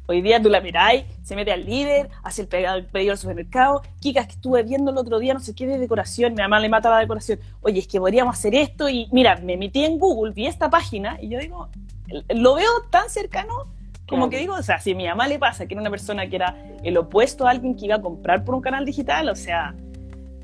Hoy 0.10 0.22
día 0.22 0.42
tú 0.42 0.48
la 0.48 0.62
miráis, 0.62 1.04
se 1.22 1.36
mete 1.36 1.52
al 1.52 1.66
líder, 1.66 2.10
hace 2.24 2.44
el 2.44 2.86
pedido 2.86 3.12
al 3.12 3.18
supermercado. 3.18 3.82
Kika, 4.00 4.22
es 4.22 4.28
que 4.28 4.34
estuve 4.34 4.64
viendo 4.64 4.92
el 4.92 4.98
otro 4.98 5.20
día 5.20 5.34
no 5.34 5.42
sé 5.42 5.54
qué 5.54 5.68
de 5.68 5.78
decoración, 5.78 6.34
mi 6.34 6.42
mamá 6.42 6.62
le 6.62 6.70
mata 6.70 6.90
la 6.90 7.00
decoración. 7.00 7.40
Oye, 7.62 7.80
es 7.80 7.88
que 7.88 8.00
podríamos 8.00 8.34
hacer 8.34 8.56
esto 8.56 8.88
y 8.88 9.10
mira, 9.12 9.36
me 9.44 9.58
metí 9.58 9.84
en 9.84 10.00
Google, 10.00 10.34
vi 10.34 10.48
esta 10.48 10.70
página 10.70 11.18
y 11.22 11.28
yo 11.28 11.40
digo, 11.40 11.68
lo 12.30 12.56
veo 12.56 12.70
tan 12.90 13.10
cercano 13.10 13.68
como 14.08 14.22
claro. 14.22 14.30
que 14.30 14.38
digo, 14.38 14.54
o 14.54 14.64
sea, 14.64 14.80
si 14.80 14.94
a 14.94 14.96
mi 14.96 15.06
mamá 15.06 15.28
le 15.28 15.40
pasa 15.40 15.66
que 15.66 15.74
era 15.74 15.82
una 15.82 15.90
persona 15.90 16.30
que 16.30 16.38
era 16.38 16.56
el 16.84 16.98
opuesto 16.98 17.46
a 17.46 17.52
alguien 17.52 17.76
que 17.76 17.88
iba 17.88 17.96
a 17.96 18.02
comprar 18.02 18.46
por 18.46 18.56
un 18.56 18.62
canal 18.62 18.86
digital, 18.86 19.28
o 19.28 19.36
sea, 19.36 19.76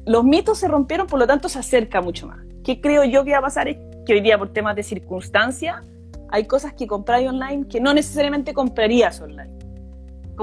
los 0.05 0.25
mitos 0.25 0.59
se 0.59 0.67
rompieron, 0.67 1.07
por 1.07 1.19
lo 1.19 1.25
tanto 1.25 1.47
se 1.47 1.59
acerca 1.59 2.01
mucho 2.01 2.27
más. 2.27 2.39
¿Qué 2.63 2.79
creo 2.79 3.03
yo 3.03 3.25
que 3.25 3.31
va 3.31 3.39
a 3.39 3.41
pasar? 3.41 3.67
Es 3.67 3.77
que 4.05 4.13
hoy 4.13 4.21
día 4.21 4.37
por 4.37 4.53
temas 4.53 4.75
de 4.75 4.83
circunstancia 4.83 5.83
hay 6.29 6.45
cosas 6.45 6.73
que 6.73 6.87
compráis 6.87 7.27
online 7.27 7.67
que 7.67 7.79
no 7.79 7.93
necesariamente 7.93 8.53
comprarías 8.53 9.21
online. 9.21 9.51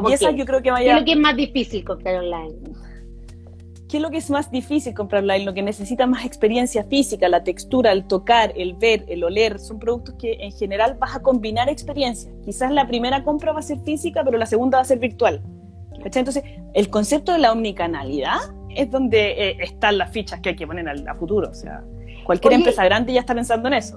y 0.09 0.13
esas 0.13 0.35
yo 0.37 0.45
creo 0.45 0.63
que 0.63 0.71
vaya... 0.71 0.85
¿Qué 0.85 0.91
es 0.91 1.01
lo 1.01 1.05
que 1.05 1.13
es 1.13 1.19
más 1.19 1.37
difícil 1.37 1.85
comprar 1.85 2.17
online? 2.17 2.55
¿Qué 3.89 3.97
es 3.97 4.03
lo 4.03 4.11
que 4.11 4.19
es 4.19 4.31
más 4.31 4.51
difícil 4.51 4.95
comprar 4.95 5.23
online? 5.23 5.45
Lo 5.45 5.55
que 5.55 5.63
necesita 5.63 6.07
más 6.07 6.25
experiencia 6.25 6.85
física, 6.85 7.29
la 7.29 7.43
textura, 7.43 7.91
el 7.91 8.07
tocar, 8.07 8.53
el 8.55 8.75
ver, 8.75 9.05
el 9.09 9.25
oler, 9.25 9.59
son 9.59 9.81
productos 9.81 10.15
que 10.17 10.35
en 10.35 10.53
general 10.53 10.97
vas 11.01 11.17
a 11.17 11.23
combinar 11.23 11.69
experiencias. 11.69 12.33
Quizás 12.45 12.71
la 12.71 12.87
primera 12.87 13.25
compra 13.25 13.53
va 13.53 13.59
a 13.59 13.63
ser 13.63 13.81
física, 13.81 14.23
pero 14.25 14.39
la 14.39 14.47
segunda 14.47 14.79
va 14.79 14.83
a 14.83 14.85
ser 14.85 14.99
virtual. 14.99 15.43
¿Cachai? 16.03 16.21
Entonces, 16.21 16.45
el 16.75 16.89
concepto 16.89 17.33
de 17.33 17.39
la 17.39 17.51
omnicanalidad 17.51 18.39
es 18.77 18.91
donde 18.91 19.31
eh, 19.31 19.57
están 19.61 19.99
las 19.99 20.11
fichas 20.11 20.41
que 20.41 20.51
hay 20.51 20.57
que 20.57 20.67
poner 20.67 20.89
a, 20.89 21.13
a 21.13 21.15
futuro. 21.15 21.49
O 21.51 21.55
sea, 21.55 21.83
cualquier 22.25 22.53
Oye, 22.53 22.57
empresa 22.57 22.85
grande 22.85 23.13
ya 23.13 23.21
está 23.21 23.35
pensando 23.35 23.69
en 23.69 23.75
eso. 23.75 23.97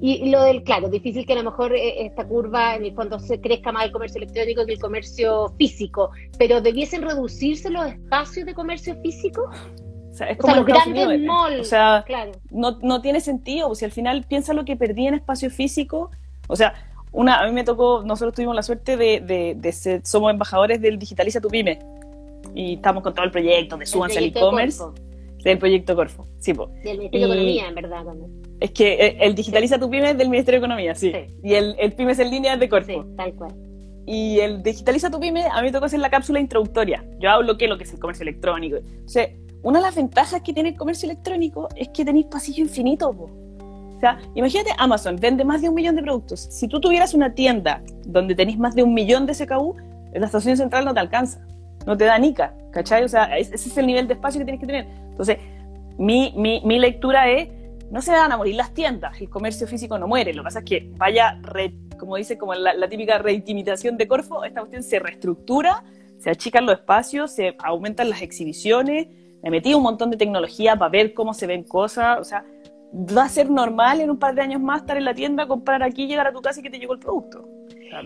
Y 0.00 0.28
lo 0.30 0.42
del, 0.42 0.62
claro, 0.62 0.88
difícil 0.88 1.24
que 1.24 1.32
a 1.32 1.36
lo 1.36 1.44
mejor 1.44 1.72
esta 1.74 2.26
curva 2.26 2.76
en 2.76 2.84
el 2.84 2.94
fondo 2.94 3.18
se 3.18 3.40
crezca 3.40 3.72
más 3.72 3.86
el 3.86 3.92
comercio 3.92 4.18
electrónico 4.18 4.66
que 4.66 4.74
el 4.74 4.78
comercio 4.78 5.54
físico, 5.56 6.10
pero 6.38 6.60
debiesen 6.60 7.02
reducirse 7.02 7.70
los 7.70 7.86
espacios 7.86 8.44
de 8.44 8.52
comercio 8.52 8.94
físico. 9.00 9.50
O 10.10 10.14
sea, 10.14 10.28
es 10.28 10.36
como 10.36 10.52
o 10.52 10.54
sea, 10.54 10.62
los 10.62 10.66
grandes 10.66 11.06
Unidos, 11.06 11.26
malls. 11.26 11.60
O 11.60 11.64
sea, 11.64 12.04
claro. 12.06 12.32
no, 12.50 12.78
no 12.82 13.00
tiene 13.00 13.20
sentido. 13.20 13.68
O 13.70 13.74
sea, 13.74 13.86
al 13.86 13.92
final 13.92 14.24
piensa 14.24 14.52
lo 14.52 14.64
que 14.64 14.76
perdí 14.76 15.06
en 15.06 15.14
espacio 15.14 15.50
físico. 15.50 16.10
O 16.48 16.56
sea, 16.56 16.74
una, 17.12 17.40
a 17.40 17.46
mí 17.46 17.52
me 17.52 17.64
tocó, 17.64 18.02
nosotros 18.04 18.34
tuvimos 18.34 18.54
la 18.54 18.62
suerte 18.62 18.98
de, 18.98 19.20
de, 19.20 19.54
de 19.56 19.72
ser, 19.72 20.02
somos 20.04 20.30
embajadores 20.30 20.80
del 20.82 20.98
Digitaliza 20.98 21.40
tu 21.40 21.48
Pyme. 21.48 21.78
Y 22.54 22.74
estamos 22.74 23.02
con 23.02 23.14
todo 23.14 23.24
el 23.24 23.30
proyecto 23.30 23.76
de 23.76 23.86
Súbanse 23.86 24.18
al 24.18 24.24
e-commerce. 24.24 24.82
Del 25.44 25.58
proyecto 25.58 25.94
Corfo, 25.94 26.26
sí, 26.38 26.54
po. 26.54 26.66
Del 26.82 26.98
Ministerio 26.98 27.08
y, 27.12 27.20
de 27.20 27.34
Economía, 27.34 27.68
en 27.68 27.74
verdad, 27.76 28.04
también. 28.04 28.42
Es 28.58 28.72
que 28.72 28.94
eh, 28.94 29.16
el 29.20 29.34
Digitaliza 29.36 29.76
sí. 29.76 29.80
tu 29.80 29.88
Pyme 29.88 30.10
es 30.10 30.18
del 30.18 30.28
Ministerio 30.28 30.60
de 30.60 30.66
Economía, 30.66 30.94
sí. 30.96 31.12
sí. 31.12 31.34
Y 31.44 31.54
el, 31.54 31.76
el 31.78 31.92
Pymes 31.92 32.18
en 32.18 32.30
línea 32.30 32.54
es 32.54 32.60
de 32.60 32.68
Corfo. 32.68 33.02
Sí, 33.02 33.08
tal 33.16 33.32
cual. 33.34 33.54
Y 34.06 34.40
el 34.40 34.62
Digitaliza 34.62 35.10
tu 35.10 35.20
Pyme, 35.20 35.44
a 35.44 35.60
mí 35.60 35.66
me 35.66 35.72
tocó 35.72 35.86
hacer 35.86 36.00
la 36.00 36.10
cápsula 36.10 36.40
introductoria. 36.40 37.04
Yo 37.20 37.30
hablo 37.30 37.56
qué 37.56 37.68
lo 37.68 37.76
que 37.78 37.84
es 37.84 37.92
el 37.92 38.00
comercio 38.00 38.22
electrónico. 38.22 38.78
O 39.04 39.08
sea, 39.08 39.28
una 39.62 39.78
de 39.78 39.86
las 39.86 39.96
ventajas 39.96 40.42
que 40.42 40.52
tiene 40.52 40.70
el 40.70 40.76
comercio 40.76 41.08
electrónico 41.08 41.68
es 41.76 41.88
que 41.88 42.04
tenéis 42.04 42.26
pasillo 42.26 42.62
infinito, 42.62 43.12
po. 43.12 43.30
O 43.96 44.00
sea, 44.00 44.18
imagínate, 44.34 44.70
Amazon 44.78 45.16
vende 45.16 45.44
más 45.44 45.62
de 45.62 45.68
un 45.68 45.74
millón 45.74 45.96
de 45.96 46.02
productos. 46.02 46.40
Si 46.40 46.68
tú 46.68 46.80
tuvieras 46.80 47.14
una 47.14 47.34
tienda 47.34 47.82
donde 48.04 48.34
tenéis 48.34 48.58
más 48.58 48.74
de 48.74 48.82
un 48.82 48.92
millón 48.92 49.26
de 49.26 49.34
SKU, 49.34 49.74
la 50.12 50.26
estación 50.26 50.56
central 50.56 50.84
no 50.84 50.94
te 50.94 51.00
alcanza. 51.00 51.44
No 51.86 51.96
te 51.96 52.04
da 52.04 52.18
nica, 52.18 52.54
¿cachai? 52.72 53.04
O 53.04 53.08
sea, 53.08 53.36
ese 53.38 53.54
es 53.54 53.76
el 53.78 53.86
nivel 53.86 54.06
de 54.06 54.14
espacio 54.14 54.40
que 54.40 54.44
tienes 54.44 54.60
que 54.60 54.66
tener. 54.66 54.86
Entonces, 55.10 55.38
mi, 55.98 56.34
mi, 56.36 56.60
mi 56.64 56.78
lectura 56.78 57.30
es, 57.30 57.48
no 57.90 58.02
se 58.02 58.10
van 58.10 58.32
a 58.32 58.36
morir 58.36 58.56
las 58.56 58.74
tiendas, 58.74 59.20
el 59.20 59.30
comercio 59.30 59.66
físico 59.66 59.98
no 59.98 60.08
muere. 60.08 60.34
Lo 60.34 60.42
que 60.42 60.44
pasa 60.44 60.58
es 60.58 60.64
que 60.64 60.90
vaya, 60.96 61.40
como 61.98 62.16
dice, 62.16 62.36
como 62.36 62.54
la, 62.54 62.74
la 62.74 62.88
típica 62.88 63.18
reintimidación 63.18 63.96
de 63.96 64.08
Corfo, 64.08 64.44
esta 64.44 64.60
cuestión 64.60 64.82
se 64.82 64.98
reestructura, 64.98 65.84
se 66.18 66.30
achican 66.30 66.66
los 66.66 66.78
espacios, 66.78 67.30
se 67.30 67.56
aumentan 67.62 68.10
las 68.10 68.22
exhibiciones, 68.22 69.06
me 69.42 69.50
metí 69.50 69.72
un 69.74 69.82
montón 69.82 70.10
de 70.10 70.16
tecnología 70.16 70.76
para 70.76 70.90
ver 70.90 71.14
cómo 71.14 71.32
se 71.32 71.46
ven 71.46 71.62
cosas, 71.62 72.18
o 72.18 72.24
sea, 72.24 72.44
va 72.92 73.24
a 73.24 73.28
ser 73.28 73.50
normal 73.50 74.00
en 74.00 74.10
un 74.10 74.18
par 74.18 74.34
de 74.34 74.42
años 74.42 74.60
más 74.60 74.80
estar 74.80 74.96
en 74.96 75.04
la 75.04 75.14
tienda, 75.14 75.46
comprar 75.46 75.82
aquí, 75.82 76.06
llegar 76.06 76.26
a 76.26 76.32
tu 76.32 76.42
casa 76.42 76.60
y 76.60 76.62
que 76.62 76.70
te 76.70 76.78
llegó 76.78 76.94
el 76.94 76.98
producto. 76.98 77.48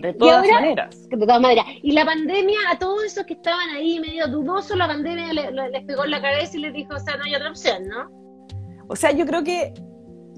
De 0.01 0.13
todas 0.13 0.47
maneras. 0.47 1.09
De 1.09 1.17
todas 1.17 1.41
maneras. 1.41 1.65
Y 1.81 1.91
la 1.91 2.05
pandemia, 2.05 2.59
a 2.69 2.77
todos 2.77 3.03
esos 3.03 3.25
que 3.25 3.33
estaban 3.33 3.69
ahí 3.69 3.99
medio 3.99 4.27
dudosos, 4.27 4.77
la 4.77 4.87
pandemia 4.87 5.33
les, 5.33 5.83
pegó 5.85 6.05
en 6.05 6.11
la 6.11 6.21
cabeza 6.21 6.57
y 6.57 6.61
les 6.61 6.73
dijo, 6.73 6.95
o 6.95 6.99
sea, 6.99 7.17
no 7.17 7.23
hay 7.23 7.35
otra 7.35 7.49
opción, 7.49 7.87
¿no? 7.87 8.09
O 8.87 8.95
sea, 8.95 9.11
yo 9.11 9.25
creo 9.25 9.43
que 9.43 9.73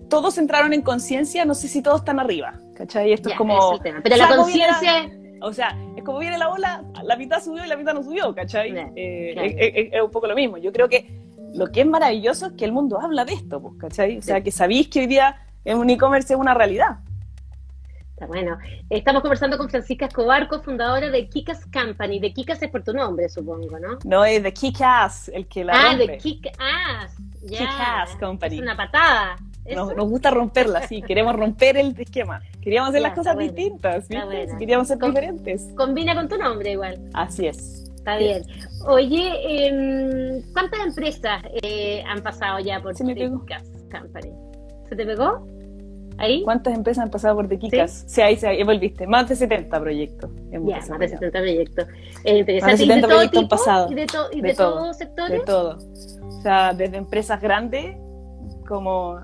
todos 0.09 0.37
entraron 0.37 0.73
en 0.73 0.81
conciencia, 0.81 1.45
no 1.45 1.55
sé 1.55 1.67
si 1.67 1.81
todos 1.81 1.99
están 1.99 2.19
arriba, 2.19 2.59
¿cachai? 2.75 3.13
Esto 3.13 3.29
es 3.29 3.35
como... 3.35 3.79
Pero 3.81 4.15
la 4.15 4.35
conciencia... 4.35 5.09
O 5.41 5.51
sea, 5.51 5.77
es 5.97 6.03
como 6.03 6.19
viene 6.19 6.37
la 6.37 6.49
ola, 6.49 6.85
la 7.03 7.17
mitad 7.17 7.43
subió 7.43 7.65
y 7.65 7.67
la 7.67 7.75
mitad 7.75 7.93
no 7.93 8.01
subió, 8.01 8.33
¿cachai? 8.33 8.73
Eh, 8.95 9.89
es, 9.91 10.01
un 10.01 10.09
poco 10.09 10.25
lo 10.25 10.35
mismo. 10.35 10.57
Yo 10.57 10.71
creo 10.71 10.87
que 10.87 11.05
lo 11.53 11.69
que 11.69 11.81
es 11.81 11.87
maravilloso 11.87 12.47
es 12.47 12.53
que 12.53 12.63
el 12.63 12.71
mundo 12.71 12.97
habla 13.01 13.25
de 13.25 13.33
esto, 13.33 13.61
pues, 13.61 13.73
¿cachai? 13.77 14.17
O 14.17 14.21
sea, 14.21 14.41
que 14.41 14.51
sabéis 14.51 14.87
que 14.87 15.01
hoy 15.01 15.07
día 15.07 15.35
en 15.65 15.79
un 15.79 15.89
e-commerce 15.89 16.33
es 16.33 16.39
una 16.39 16.53
realidad. 16.53 16.99
Está 18.13 18.27
bueno. 18.27 18.59
Estamos 18.91 19.23
conversando 19.23 19.57
con 19.57 19.69
Francisca 19.69 20.05
Escobar, 20.05 20.47
cofundadora 20.47 21.09
de 21.09 21.27
Kikas 21.27 21.65
Company. 21.65 22.19
De 22.19 22.31
Kikas 22.31 22.61
es 22.61 22.69
por 22.69 22.83
tu 22.83 22.93
nombre, 22.93 23.27
supongo, 23.27 23.79
¿no? 23.79 23.97
No, 24.05 24.23
es 24.23 24.43
de 24.43 24.53
Kikas, 24.53 25.29
el 25.29 25.47
que 25.47 25.63
la 25.63 25.73
Ah, 25.75 25.97
de 25.97 26.17
Kikas. 26.17 26.55
Kikas 27.41 28.15
Company. 28.19 28.57
Es 28.57 28.61
una 28.61 28.77
patada. 28.77 29.35
Nos, 29.73 29.95
gusta 29.95 30.29
romperla, 30.29 30.87
sí, 30.87 31.01
queremos 31.01 31.35
romper 31.35 31.77
el 31.77 31.95
esquema. 31.97 32.41
Queríamos 32.61 32.89
hacer 32.89 33.01
las 33.01 33.15
cosas 33.15 33.35
distintas, 33.37 34.07
queríamos 34.59 34.87
ser 34.87 34.99
diferentes. 34.99 35.69
Combina 35.75 36.13
con 36.13 36.29
tu 36.29 36.37
nombre 36.37 36.73
igual. 36.73 36.99
Así 37.13 37.47
es. 37.47 37.89
Está 37.95 38.17
bien. 38.17 38.43
Oye, 38.85 39.67
em, 39.67 40.43
¿cuántas 40.51 40.85
empresas 40.85 41.41
eh, 41.63 42.03
han 42.05 42.21
pasado 42.21 42.59
ya 42.59 42.79
por 42.81 42.93
Se 42.95 43.03
Company? 43.03 44.31
¿Se 44.89 44.95
te 44.95 45.05
pegó? 45.05 45.47
¿Ahí? 46.17 46.43
¿Cuántas 46.43 46.73
empresas 46.75 47.03
han 47.03 47.11
pasado 47.11 47.35
por 47.35 47.47
Tequicas? 47.47 48.03
¿Sí? 48.07 48.21
ahí, 48.21 48.37
ahí 48.43 48.63
volviste. 48.63 49.07
Más 49.07 49.27
de 49.27 49.35
70 49.35 49.79
proyectos. 49.79 50.29
Ya, 50.51 50.59
más 50.59 50.99
de 50.99 51.07
70 51.09 51.39
proyectos. 51.39 51.87
Eh, 52.23 52.61
más 52.61 52.71
de 52.71 52.77
70 52.77 53.07
proyectos 53.07 53.43
han 53.43 53.47
pasado. 53.47 53.91
¿Y 53.91 53.95
de, 53.95 54.05
de, 54.41 54.53
todos 54.53 54.87
los 54.87 54.97
sectores? 54.97 55.39
De 55.39 55.45
todo. 55.45 55.77
O 56.27 56.41
sea, 56.41 56.73
desde 56.73 56.97
empresas 56.97 57.41
grandes 57.41 57.95
como, 58.67 59.19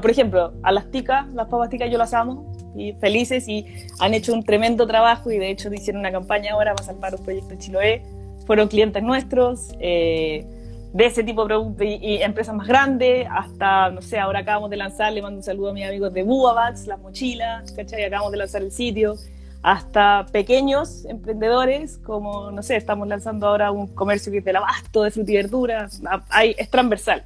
por 0.00 0.10
ejemplo, 0.10 0.52
a 0.62 0.72
las 0.72 0.90
ticas, 0.90 1.32
las 1.32 1.48
papas 1.48 1.70
ticas 1.70 1.90
yo 1.90 1.98
las 1.98 2.14
amo 2.14 2.52
y 2.76 2.92
felices 2.94 3.48
y 3.48 3.66
han 4.00 4.14
hecho 4.14 4.32
un 4.32 4.42
tremendo 4.42 4.86
trabajo 4.86 5.30
y 5.30 5.38
de 5.38 5.50
hecho 5.50 5.72
hicieron 5.72 6.00
una 6.00 6.12
campaña 6.12 6.52
ahora 6.52 6.74
para 6.74 6.86
salvar 6.86 7.14
un 7.14 7.24
proyecto 7.24 7.52
en 7.52 7.58
Chiloé. 7.58 8.02
Fueron 8.46 8.68
clientes 8.68 9.02
nuestros 9.02 9.72
eh, 9.80 10.46
de 10.94 11.06
ese 11.06 11.24
tipo 11.24 11.42
de 11.42 11.48
productos 11.48 11.86
y, 11.86 12.22
empresas 12.22 12.54
más 12.54 12.68
grandes 12.68 13.26
hasta, 13.28 13.90
no 13.90 14.00
sé, 14.00 14.16
ahora 14.20 14.38
acabamos 14.38 14.70
de 14.70 14.76
lanzar, 14.76 15.12
le 15.12 15.20
mando 15.20 15.38
un 15.38 15.42
saludo 15.42 15.70
a 15.70 15.72
mis 15.72 15.84
amigos 15.84 16.14
de 16.14 16.22
Buabax, 16.22 16.86
las 16.86 17.00
mochilas, 17.00 17.72
¿cachai? 17.72 18.04
Acabamos 18.04 18.30
de 18.30 18.38
lanzar 18.38 18.62
el 18.62 18.70
sitio 18.70 19.16
hasta 19.62 20.24
pequeños 20.30 21.04
emprendedores, 21.06 21.98
como, 21.98 22.52
no 22.52 22.62
sé, 22.62 22.76
estamos 22.76 23.08
lanzando 23.08 23.48
ahora 23.48 23.72
un 23.72 23.88
comercio 23.88 24.30
que 24.30 24.38
es 24.38 24.44
del 24.44 24.54
abasto, 24.54 25.02
de 25.02 25.10
fruta 25.10 25.32
y 25.32 25.34
verduras, 25.34 26.00
hay, 26.28 26.54
es 26.56 26.70
transversal. 26.70 27.24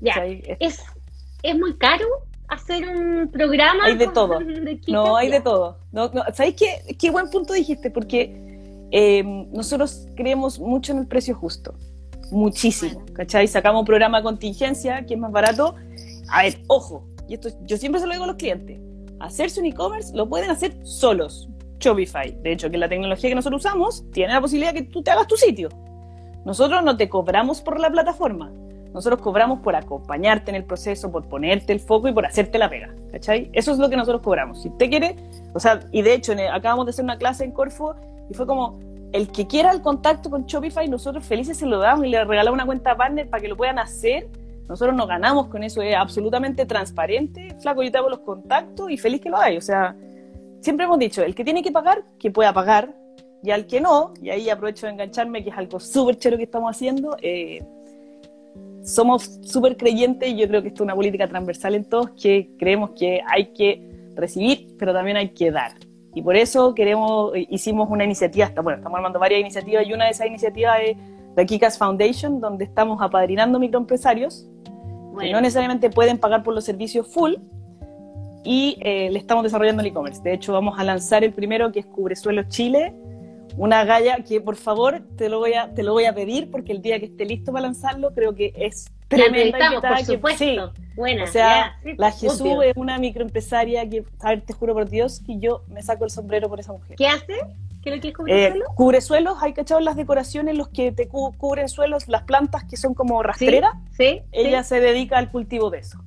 Ya, 0.00 0.14
es, 0.58 0.82
es 1.44 1.58
muy 1.58 1.76
caro 1.76 2.06
hacer 2.48 2.88
un 2.88 3.28
programa. 3.28 3.84
Hay 3.84 3.96
de 3.96 4.08
todo. 4.08 4.40
no, 4.88 5.16
hay 5.16 5.30
de 5.30 5.40
todo. 5.40 5.78
No, 5.92 6.10
no, 6.12 6.24
¿Sabéis 6.34 6.56
qué, 6.56 6.96
qué 6.96 7.10
buen 7.12 7.30
punto 7.30 7.52
dijiste? 7.52 7.88
Porque 7.88 8.88
eh, 8.90 9.22
nosotros 9.52 10.08
creemos 10.16 10.58
mucho 10.58 10.90
en 10.92 10.98
el 10.98 11.06
precio 11.06 11.36
justo. 11.36 11.72
Muchísimo. 12.30 13.04
¿Cachai? 13.12 13.46
Sacamos 13.46 13.80
un 13.80 13.86
programa 13.86 14.18
de 14.18 14.24
contingencia 14.24 15.04
que 15.06 15.14
es 15.14 15.20
más 15.20 15.32
barato. 15.32 15.74
A 16.28 16.42
ver, 16.42 16.58
ojo, 16.66 17.06
y 17.28 17.34
esto 17.34 17.48
yo 17.64 17.76
siempre 17.76 18.00
se 18.00 18.06
lo 18.06 18.12
digo 18.12 18.24
a 18.24 18.28
los 18.28 18.36
clientes. 18.36 18.80
Hacerse 19.20 19.60
un 19.60 19.66
e-commerce 19.66 20.14
lo 20.14 20.28
pueden 20.28 20.50
hacer 20.50 20.76
solos. 20.84 21.48
Shopify. 21.78 22.36
De 22.42 22.52
hecho, 22.52 22.70
que 22.70 22.78
la 22.78 22.88
tecnología 22.88 23.30
que 23.30 23.34
nosotros 23.34 23.64
usamos 23.64 24.04
tiene 24.12 24.32
la 24.32 24.40
posibilidad 24.40 24.72
de 24.72 24.82
que 24.82 24.90
tú 24.90 25.02
te 25.02 25.10
hagas 25.10 25.26
tu 25.26 25.36
sitio. 25.36 25.68
Nosotros 26.44 26.82
no 26.84 26.96
te 26.96 27.08
cobramos 27.08 27.60
por 27.60 27.80
la 27.80 27.90
plataforma. 27.90 28.52
Nosotros 28.92 29.20
cobramos 29.20 29.60
por 29.60 29.76
acompañarte 29.76 30.50
en 30.50 30.54
el 30.54 30.64
proceso, 30.64 31.12
por 31.12 31.28
ponerte 31.28 31.72
el 31.72 31.80
foco 31.80 32.08
y 32.08 32.14
por 32.14 32.24
hacerte 32.24 32.56
la 32.56 32.70
pega, 32.70 32.94
¿cachai? 33.12 33.50
Eso 33.52 33.72
es 33.72 33.78
lo 33.78 33.90
que 33.90 33.96
nosotros 33.96 34.22
cobramos. 34.22 34.62
Si 34.62 34.68
usted 34.68 34.88
quiere, 34.88 35.16
o 35.52 35.60
sea, 35.60 35.80
y 35.92 36.00
de 36.00 36.14
hecho 36.14 36.32
acabamos 36.50 36.86
de 36.86 36.90
hacer 36.90 37.04
una 37.04 37.18
clase 37.18 37.44
en 37.44 37.52
Corfo 37.52 37.94
y 38.30 38.34
fue 38.34 38.46
como, 38.46 38.78
el 39.16 39.28
que 39.32 39.46
quiera 39.46 39.70
el 39.70 39.80
contacto 39.80 40.28
con 40.28 40.44
Shopify, 40.44 40.88
nosotros 40.88 41.24
felices 41.24 41.56
se 41.56 41.66
lo 41.66 41.78
damos 41.78 42.04
y 42.06 42.10
le 42.10 42.22
regalamos 42.24 42.54
una 42.54 42.66
cuenta 42.66 42.96
partner 42.96 43.28
para 43.28 43.40
que 43.40 43.48
lo 43.48 43.56
puedan 43.56 43.78
hacer. 43.78 44.28
Nosotros 44.68 44.94
nos 44.94 45.08
ganamos 45.08 45.46
con 45.48 45.62
eso, 45.62 45.80
es 45.80 45.96
absolutamente 45.96 46.66
transparente. 46.66 47.56
Flaco, 47.60 47.82
yo 47.82 47.90
te 47.90 47.98
hago 47.98 48.10
los 48.10 48.18
contactos 48.20 48.90
y 48.90 48.98
feliz 48.98 49.20
que 49.20 49.30
lo 49.30 49.38
hay. 49.38 49.56
O 49.56 49.60
sea, 49.60 49.96
siempre 50.60 50.84
hemos 50.84 50.98
dicho, 50.98 51.22
el 51.22 51.34
que 51.34 51.44
tiene 51.44 51.62
que 51.62 51.72
pagar, 51.72 52.04
que 52.18 52.30
pueda 52.30 52.52
pagar, 52.52 52.94
y 53.42 53.50
al 53.52 53.66
que 53.66 53.80
no, 53.80 54.12
y 54.20 54.30
ahí 54.30 54.50
aprovecho 54.50 54.86
de 54.86 54.92
engancharme, 54.92 55.42
que 55.42 55.50
es 55.50 55.56
algo 55.56 55.78
súper 55.78 56.18
chero 56.18 56.36
que 56.36 56.42
estamos 56.42 56.70
haciendo, 56.70 57.16
eh, 57.22 57.64
somos 58.82 59.40
súper 59.42 59.76
creyentes 59.76 60.28
y 60.28 60.36
yo 60.36 60.48
creo 60.48 60.62
que 60.62 60.68
esto 60.68 60.82
es 60.82 60.84
una 60.84 60.94
política 60.94 61.28
transversal 61.28 61.74
en 61.74 61.84
todos 61.84 62.10
que 62.10 62.50
creemos 62.58 62.90
que 62.90 63.20
hay 63.26 63.46
que 63.52 64.10
recibir, 64.14 64.76
pero 64.78 64.92
también 64.92 65.16
hay 65.16 65.30
que 65.30 65.50
dar. 65.50 65.85
Y 66.16 66.22
por 66.22 66.34
eso 66.34 66.74
queremos, 66.74 67.32
hicimos 67.36 67.90
una 67.90 68.02
iniciativa, 68.02 68.50
bueno, 68.62 68.78
estamos 68.78 68.96
armando 68.96 69.18
varias 69.18 69.42
iniciativas 69.42 69.86
y 69.86 69.92
una 69.92 70.06
de 70.06 70.12
esas 70.12 70.26
iniciativas 70.26 70.78
es 70.82 70.96
la 71.36 71.44
Kikas 71.44 71.76
Foundation, 71.76 72.40
donde 72.40 72.64
estamos 72.64 73.02
apadrinando 73.02 73.58
microempresarios 73.58 74.48
que 75.20 75.30
no 75.30 75.42
necesariamente 75.42 75.90
pueden 75.90 76.16
pagar 76.16 76.42
por 76.42 76.54
los 76.54 76.64
servicios 76.64 77.06
full 77.12 77.34
y 78.44 78.78
eh, 78.80 79.10
le 79.10 79.18
estamos 79.18 79.44
desarrollando 79.44 79.82
el 79.82 79.88
e-commerce. 79.88 80.22
De 80.22 80.32
hecho, 80.32 80.54
vamos 80.54 80.78
a 80.78 80.84
lanzar 80.84 81.22
el 81.22 81.34
primero 81.34 81.70
que 81.70 81.80
es 81.80 81.86
Cubresuelos 81.86 82.48
Chile, 82.48 82.94
una 83.58 83.84
galla 83.84 84.16
que 84.26 84.40
por 84.40 84.56
favor 84.56 85.02
te 85.18 85.28
lo 85.28 85.38
voy 85.40 85.52
a 85.52 85.74
te 85.74 85.82
lo 85.82 85.92
voy 85.92 86.06
a 86.06 86.14
pedir 86.14 86.50
porque 86.50 86.72
el 86.72 86.80
día 86.80 86.98
que 86.98 87.06
esté 87.06 87.26
listo 87.26 87.52
para 87.52 87.66
lanzarlo 87.66 88.14
creo 88.14 88.34
que 88.34 88.54
es 88.56 88.86
tremenda 89.08 89.80
por 89.80 90.04
supuesto. 90.04 90.44
Sí. 90.44 90.58
Buena, 90.94 91.24
o 91.24 91.26
sea, 91.26 91.78
la 91.96 92.10
Jesús 92.10 92.42
es 92.64 92.76
una 92.76 92.98
microempresaria 92.98 93.88
que, 93.88 94.04
a 94.20 94.30
ver, 94.30 94.40
te 94.40 94.54
juro 94.54 94.72
por 94.72 94.88
Dios 94.88 95.20
que 95.26 95.38
yo 95.38 95.62
me 95.68 95.82
saco 95.82 96.04
el 96.04 96.10
sombrero 96.10 96.48
por 96.48 96.58
esa 96.58 96.72
mujer. 96.72 96.96
¿Qué 96.96 97.06
hace? 97.06 97.34
¿Qué 97.82 97.94
lo 97.94 98.00
que 98.00 98.08
es 98.08 98.14
cubresuelos? 98.14 98.68
Eh, 98.68 98.72
cubresuelos, 98.74 99.38
hay 99.42 99.52
cachado 99.52 99.80
las 99.80 99.96
decoraciones, 99.96 100.56
los 100.56 100.68
que 100.68 100.92
te 100.92 101.06
cubren 101.06 101.68
suelos, 101.68 102.08
las 102.08 102.22
plantas 102.22 102.64
que 102.64 102.76
son 102.76 102.94
como 102.94 103.22
rastreras. 103.22 103.74
Sí, 103.96 104.22
Ella 104.32 104.62
se 104.62 104.80
dedica 104.80 105.18
al 105.18 105.30
cultivo 105.30 105.70
de 105.70 105.78
eso. 105.78 105.98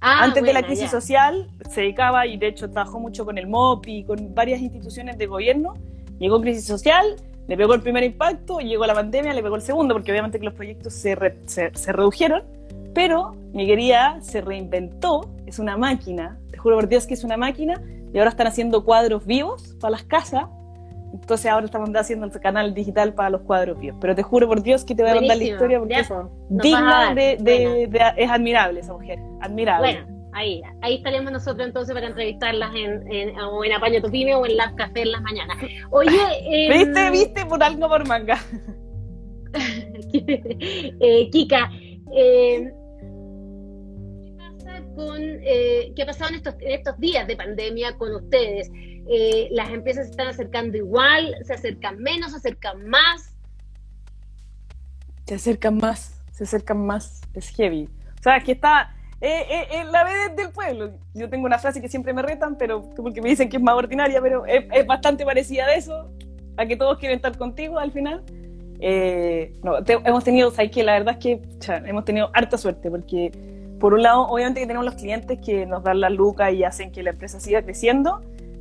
Ah, 0.00 0.24
Antes 0.24 0.42
de 0.42 0.52
la 0.52 0.62
crisis 0.62 0.90
social 0.90 1.50
se 1.68 1.82
dedicaba 1.82 2.26
y 2.26 2.38
de 2.38 2.48
hecho 2.48 2.70
trabajó 2.70 3.00
mucho 3.00 3.24
con 3.24 3.36
el 3.36 3.48
MOP 3.48 3.86
y 3.88 4.04
con 4.04 4.34
varias 4.34 4.60
instituciones 4.60 5.18
de 5.18 5.26
gobierno 5.26 5.74
Llegó 6.18 6.40
crisis 6.40 6.66
social, 6.66 7.16
le 7.48 7.56
pegó 7.56 7.74
el 7.74 7.80
primer 7.80 8.04
impacto, 8.04 8.60
llegó 8.60 8.86
la 8.86 8.94
pandemia, 8.94 9.32
le 9.32 9.42
pegó 9.42 9.56
el 9.56 9.62
segundo, 9.62 9.94
porque 9.94 10.12
obviamente 10.12 10.38
que 10.38 10.44
los 10.44 10.54
proyectos 10.54 10.92
se, 10.92 11.16
se, 11.46 11.92
redujeron, 11.92 12.42
pero 12.94 13.34
mi 13.52 13.66
querida 13.66 14.18
se 14.20 14.42
reinventó, 14.42 15.30
es 15.46 15.58
una 15.58 15.76
máquina, 15.78 16.38
te 16.50 16.58
juro 16.58 16.76
por 16.76 16.88
Dios 16.88 17.06
que 17.06 17.14
es 17.14 17.24
una 17.24 17.38
máquina, 17.38 17.82
y 18.12 18.18
ahora 18.18 18.30
están 18.30 18.46
haciendo 18.46 18.84
cuadros 18.84 19.24
vivos 19.24 19.74
para 19.80 19.92
las 19.92 20.02
casas, 20.02 20.44
entonces 21.14 21.50
ahora 21.50 21.64
estamos 21.64 21.90
haciendo 21.96 22.26
el 22.26 22.32
canal 22.32 22.74
digital 22.74 23.14
para 23.14 23.30
los 23.30 23.40
cuadros 23.40 23.78
vivos. 23.80 23.96
Pero 23.98 24.14
te 24.14 24.22
juro 24.22 24.46
por 24.46 24.62
Dios 24.62 24.84
que 24.84 24.94
te 24.94 25.02
voy 25.02 25.12
a 25.12 25.14
contar 25.14 25.38
la 25.38 25.44
historia 25.44 25.78
porque 25.78 26.00
es 26.00 26.08
digna 26.50 27.14
de, 27.14 27.88
Es 28.16 28.30
admirable 28.30 28.80
esa 28.80 28.92
mujer. 28.92 29.18
Admirable. 29.40 30.04
Ahí, 30.32 30.62
ahí 30.82 30.96
estaremos 30.96 31.32
nosotros 31.32 31.66
entonces 31.66 31.94
para 31.94 32.08
entrevistarlas 32.08 32.74
en, 32.74 33.10
en, 33.12 33.40
o 33.40 33.64
en 33.64 33.72
Apaño 33.72 34.02
tu 34.02 34.10
Pyme 34.10 34.34
o 34.34 34.44
en 34.46 34.56
Las 34.56 34.72
Café 34.74 35.02
en 35.02 35.12
las 35.12 35.22
mañanas. 35.22 35.56
Oye, 35.90 36.18
eh, 36.42 36.68
¿viste? 36.72 37.10
¿Viste? 37.10 37.46
Por 37.46 37.62
algo 37.62 37.88
por 37.88 38.06
manga. 38.06 38.38
eh, 40.12 41.30
Kika, 41.30 41.70
eh, 42.14 42.70
¿qué 44.20 44.36
pasa 44.36 44.82
con 44.94 45.20
eh, 45.20 45.92
qué 45.96 46.02
ha 46.02 46.06
pasado 46.06 46.30
en 46.30 46.36
estos, 46.36 46.54
en 46.60 46.72
estos 46.72 46.98
días 46.98 47.26
de 47.26 47.36
pandemia 47.36 47.96
con 47.96 48.14
ustedes? 48.14 48.70
Eh, 49.10 49.48
¿Las 49.52 49.70
empresas 49.70 50.04
se 50.04 50.10
están 50.10 50.28
acercando 50.28 50.76
igual? 50.76 51.34
¿Se 51.42 51.54
acercan 51.54 51.98
menos? 51.98 52.32
¿Se 52.32 52.36
acercan 52.36 52.86
más? 52.86 53.34
Se 55.26 55.34
acercan 55.34 55.78
más, 55.78 56.22
se 56.32 56.44
acercan 56.44 56.86
más. 56.86 57.22
Es 57.34 57.48
heavy. 57.50 57.88
O 58.18 58.22
sea, 58.22 58.40
que 58.40 58.52
está 58.52 58.94
eh, 59.20 59.46
eh, 59.50 59.68
eh, 59.72 59.84
la 59.90 60.04
vez 60.04 60.36
del 60.36 60.50
pueblo. 60.50 60.92
Yo 61.14 61.28
tengo 61.28 61.46
una 61.46 61.58
frase 61.58 61.80
que 61.80 61.88
siempre 61.88 62.12
me 62.12 62.22
retan, 62.22 62.56
pero 62.56 62.82
porque 62.90 63.20
me 63.20 63.28
dicen 63.28 63.48
que 63.48 63.56
es 63.56 63.62
más 63.62 63.74
ordinaria, 63.74 64.20
pero 64.22 64.46
es, 64.46 64.86
bastante 64.86 65.24
parecida 65.24 65.64
a 65.64 65.74
eso, 65.74 66.10
a 66.56 66.66
que 66.66 66.76
todos 66.76 66.98
quieren 66.98 67.16
estar 67.16 67.36
contigo 67.36 67.78
al 67.78 67.90
final. 67.90 68.22
Eh, 68.80 69.54
no, 69.64 69.78
hemos 69.86 70.22
tenido, 70.22 70.52
¿sabes 70.52 70.70
que 70.70 70.84
La 70.84 70.92
verdad 70.92 71.16
es 71.18 71.18
que 71.18 71.42
hemos 71.84 72.04
tenido 72.04 72.30
harta 72.32 72.56
suerte, 72.56 72.90
porque 72.90 73.32
por 73.80 73.94
un 73.94 74.02
lado, 74.02 74.28
obviamente 74.28 74.60
que 74.60 74.66
tenemos 74.66 74.84
los 74.84 74.94
clientes 74.94 75.38
que 75.44 75.66
nos 75.66 75.82
dan 75.82 76.00
la 76.00 76.10
luca 76.10 76.52
y 76.52 76.62
hacen 76.62 76.92
que 76.92 77.02
la 77.02 77.10
empresa 77.10 77.40
siga 77.40 77.62
creciendo, 77.62 78.20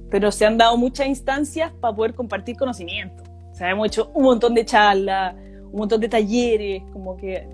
pero 0.10 0.32
se 0.32 0.46
han 0.46 0.58
dado 0.58 0.76
muchas 0.78 1.08
instancias 1.08 1.72
para 1.80 1.96
poder 1.96 2.16
compartir 2.16 2.58
conocimiento. 2.58 3.24
O 3.52 3.56
sea, 3.56 3.70
hemos 3.70 3.88
hecho 3.88 4.10
un 4.16 4.24
montón 4.24 4.56
de 4.56 4.66
charlas, 4.66 5.36
un 5.72 5.80
montón 5.80 6.02
de 6.02 6.10
talleres, 6.10 6.82
como 6.94 7.16
que 7.16 7.48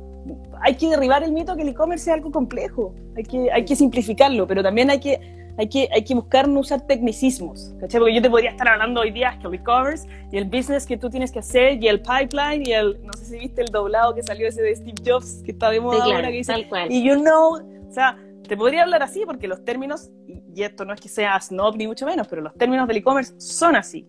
hay 0.61 0.75
que 0.75 0.89
derribar 0.89 1.23
el 1.23 1.31
mito 1.31 1.55
que 1.55 1.63
el 1.63 1.69
e-commerce 1.69 2.09
es 2.09 2.15
algo 2.15 2.31
complejo, 2.31 2.93
hay 3.15 3.23
que, 3.23 3.51
hay 3.51 3.65
que 3.65 3.75
simplificarlo, 3.75 4.47
pero 4.47 4.63
también 4.63 4.89
hay 4.89 4.99
que 4.99 5.19
hay 5.57 5.69
que, 5.69 5.87
hay 5.91 6.03
que 6.03 6.15
buscar 6.15 6.47
no 6.47 6.61
usar 6.61 6.81
tecnicismos, 6.81 7.75
¿cachai? 7.79 7.99
Porque 7.99 8.15
yo 8.15 8.21
te 8.21 8.29
podría 8.29 8.49
estar 8.49 8.67
hablando 8.67 9.01
hoy 9.01 9.11
día 9.11 9.37
que 9.39 9.47
el 9.47 9.53
e-commerce 9.53 10.07
y 10.31 10.37
el 10.37 10.45
business 10.45 10.85
que 10.85 10.97
tú 10.97 11.09
tienes 11.09 11.31
que 11.31 11.39
hacer 11.39 11.81
y 11.81 11.87
el 11.87 12.01
pipeline 12.01 12.63
y 12.65 12.73
el, 12.73 12.99
no 13.05 13.13
sé 13.13 13.25
si 13.25 13.37
viste 13.37 13.61
el 13.61 13.67
doblado 13.67 14.15
que 14.15 14.23
salió 14.23 14.47
ese 14.47 14.63
de 14.63 14.75
Steve 14.75 15.01
Jobs 15.05 15.43
que 15.43 15.51
está 15.51 15.69
de 15.69 15.79
moda 15.79 16.03
ahora 16.03 16.29
que 16.29 16.37
dice, 16.37 16.67
y 16.89 17.03
you 17.03 17.15
know, 17.15 17.57
o 17.87 17.91
sea, 17.91 18.17
te 18.47 18.57
podría 18.57 18.83
hablar 18.83 19.03
así 19.03 19.23
porque 19.25 19.47
los 19.47 19.63
términos, 19.63 20.09
y 20.27 20.63
esto 20.63 20.85
no 20.85 20.93
es 20.93 20.99
que 20.99 21.09
sea 21.09 21.39
snob 21.39 21.75
ni 21.77 21.87
mucho 21.87 22.05
menos, 22.05 22.27
pero 22.27 22.41
los 22.41 22.53
términos 22.55 22.87
del 22.87 22.97
e-commerce 22.97 23.33
son 23.39 23.75
así. 23.75 24.07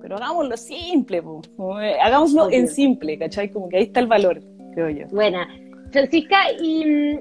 Pero 0.00 0.16
hagámoslo 0.16 0.56
simple, 0.56 1.22
eh, 1.80 1.96
hagámoslo 2.00 2.50
en 2.50 2.68
simple, 2.68 3.18
¿cachai? 3.18 3.50
Como 3.50 3.70
que 3.70 3.78
ahí 3.78 3.84
está 3.84 4.00
el 4.00 4.06
valor, 4.06 4.42
creo 4.74 4.90
yo. 4.90 5.06
Buena. 5.08 5.48
Francisca, 5.90 6.36
y 6.60 6.84
mm, 6.84 7.18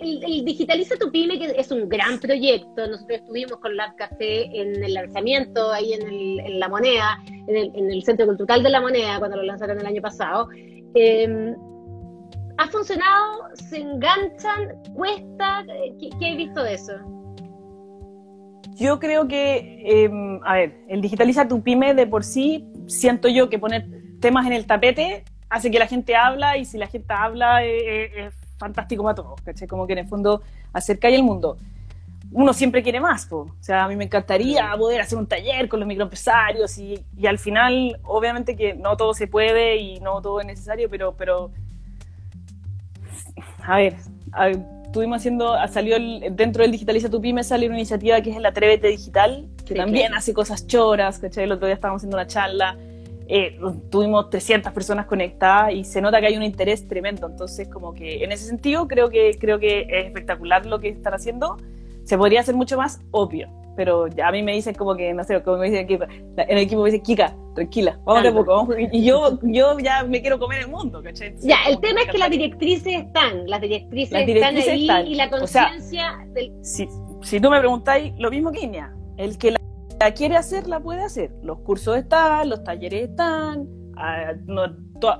el, 0.00 0.44
Digitaliza 0.44 0.96
tu 0.96 1.10
Pyme, 1.10 1.38
que 1.38 1.54
es 1.56 1.70
un 1.70 1.88
gran 1.88 2.18
proyecto, 2.18 2.86
nosotros 2.86 3.20
estuvimos 3.20 3.58
con 3.58 3.76
Lab 3.76 3.96
Café 3.96 4.44
en 4.44 4.82
el 4.82 4.94
lanzamiento, 4.94 5.72
ahí 5.72 5.92
en, 5.92 6.60
La 6.60 6.68
Moneda, 6.68 7.18
en 7.46 7.90
el, 7.90 8.02
Centro 8.04 8.26
Cultural 8.26 8.62
de 8.62 8.70
La 8.70 8.80
Moneda, 8.80 9.18
cuando 9.18 9.38
lo 9.38 9.42
lanzaron 9.42 9.80
el 9.80 9.86
año 9.86 10.02
pasado. 10.02 10.48
Em, 10.94 11.54
¿Ha 12.58 12.66
funcionado? 12.68 13.44
¿Se 13.54 13.78
enganchan? 13.78 14.82
¿Cuesta? 14.94 15.64
¿Qué, 16.00 16.10
qué 16.18 16.36
visto 16.36 16.62
de 16.62 16.74
eso? 16.74 16.92
Yo 18.74 18.98
creo 18.98 19.26
que, 19.26 19.82
em, 19.84 20.40
a 20.44 20.54
ver, 20.54 20.74
el 20.88 21.00
Digitaliza 21.00 21.48
tu 21.48 21.62
Pyme 21.62 21.94
de 21.94 22.06
por 22.06 22.24
sí, 22.24 22.64
siento 22.86 23.28
yo 23.28 23.48
que 23.48 23.58
poner 23.58 23.86
temas 24.20 24.46
en 24.46 24.52
el 24.52 24.66
tapete 24.66 25.24
hace 25.50 25.70
que 25.70 25.78
la 25.78 25.86
gente 25.86 26.14
habla 26.14 26.56
y 26.56 26.64
si 26.64 26.78
la 26.78 26.86
gente 26.86 27.12
habla 27.12 27.64
eh, 27.64 28.04
eh, 28.04 28.26
es 28.26 28.34
fantástico 28.58 29.02
para 29.02 29.14
todos, 29.14 29.40
¿cachai? 29.42 29.68
Como 29.68 29.86
que 29.86 29.92
en 29.94 30.00
el 30.00 30.08
fondo 30.08 30.42
acerca 30.72 31.08
el 31.08 31.22
mundo. 31.22 31.56
Uno 32.30 32.52
siempre 32.52 32.82
quiere 32.82 33.00
más, 33.00 33.26
o 33.32 33.54
sea, 33.60 33.84
a 33.84 33.88
mí 33.88 33.96
me 33.96 34.04
encantaría 34.04 34.70
poder 34.76 35.00
hacer 35.00 35.16
un 35.16 35.26
taller 35.26 35.66
con 35.66 35.80
los 35.80 35.86
microempresarios 35.86 36.76
y, 36.76 37.02
y 37.16 37.26
al 37.26 37.38
final, 37.38 37.98
obviamente 38.04 38.54
que 38.54 38.74
no 38.74 38.98
todo 38.98 39.14
se 39.14 39.28
puede 39.28 39.76
y 39.78 39.98
no 40.00 40.20
todo 40.20 40.40
es 40.40 40.46
necesario, 40.46 40.90
pero, 40.90 41.14
pero 41.16 41.50
a 43.66 43.76
ver, 43.76 43.96
estuvimos 44.84 45.18
haciendo, 45.18 45.54
salió 45.68 45.96
dentro 46.30 46.62
del 46.62 46.72
Digitaliza 46.72 47.08
tu 47.08 47.20
Pyme 47.20 47.44
sale 47.44 47.66
una 47.66 47.76
iniciativa 47.76 48.20
que 48.20 48.30
es 48.30 48.36
el 48.36 48.44
Atrévete 48.44 48.88
Digital, 48.88 49.48
que 49.64 49.74
también 49.74 50.12
hace 50.12 50.34
cosas 50.34 50.66
choras, 50.66 51.18
¿cachai? 51.18 51.44
El 51.44 51.52
otro 51.52 51.66
día 51.66 51.74
estábamos 51.74 52.00
haciendo 52.00 52.16
una 52.16 52.26
charla 52.26 52.76
eh, 53.30 53.58
tuvimos 53.90 54.30
300 54.30 54.72
personas 54.72 55.04
conectadas 55.04 55.74
y 55.74 55.84
se 55.84 56.00
nota 56.00 56.18
que 56.18 56.28
hay 56.28 56.36
un 56.36 56.42
interés 56.42 56.88
tremendo. 56.88 57.26
Entonces, 57.26 57.68
como 57.68 57.92
que 57.92 58.24
en 58.24 58.32
ese 58.32 58.46
sentido, 58.46 58.88
creo 58.88 59.10
que, 59.10 59.36
creo 59.38 59.58
que 59.58 59.82
es 59.82 60.06
espectacular 60.06 60.64
lo 60.64 60.78
que 60.78 60.88
están 60.88 61.12
haciendo. 61.12 61.58
Se 62.04 62.16
podría 62.16 62.40
hacer 62.40 62.54
mucho 62.54 62.78
más 62.78 63.02
obvio, 63.10 63.50
pero 63.76 64.08
ya 64.08 64.28
a 64.28 64.32
mí 64.32 64.42
me 64.42 64.54
dicen 64.54 64.74
como 64.74 64.96
que, 64.96 65.12
no 65.12 65.24
sé, 65.24 65.42
como 65.42 65.58
me 65.58 65.70
dicen 65.70 65.86
en 65.90 66.36
el 66.36 66.58
equipo 66.58 66.82
me 66.82 66.90
dice, 66.90 67.02
Kika, 67.02 67.36
tranquila, 67.54 68.00
vamos 68.06 68.22
de 68.22 68.32
poco, 68.32 68.56
vamos, 68.56 68.76
y 68.92 69.04
yo, 69.04 69.38
yo 69.42 69.78
ya 69.78 70.04
me 70.04 70.22
quiero 70.22 70.38
comer 70.38 70.62
el 70.62 70.68
mundo, 70.68 71.02
¿cachai? 71.02 71.34
ya, 71.40 71.58
el 71.68 71.78
tema 71.80 72.00
es 72.00 72.08
que 72.10 72.16
las 72.16 72.30
directrices 72.30 73.04
están, 73.04 73.46
las 73.46 73.60
directrices, 73.60 74.26
están 74.26 74.56
ahí 74.56 75.12
y 75.12 75.14
la 75.16 75.28
conciencia 75.28 76.18
del... 76.32 76.50
Si, 76.62 76.88
si 77.22 77.40
tú 77.40 77.50
me 77.50 77.58
preguntáis, 77.58 78.14
lo 78.18 78.30
mismo 78.30 78.50
que 78.52 78.70
el 79.18 79.36
que 79.36 79.50
la 79.50 79.58
la 80.00 80.12
quiere 80.12 80.36
hacer, 80.36 80.68
la 80.68 80.80
puede 80.80 81.02
hacer. 81.02 81.32
Los 81.42 81.58
cursos 81.60 81.96
están, 81.96 82.48
los 82.48 82.62
talleres 82.62 83.10
están, 83.10 83.68
ah, 83.96 84.32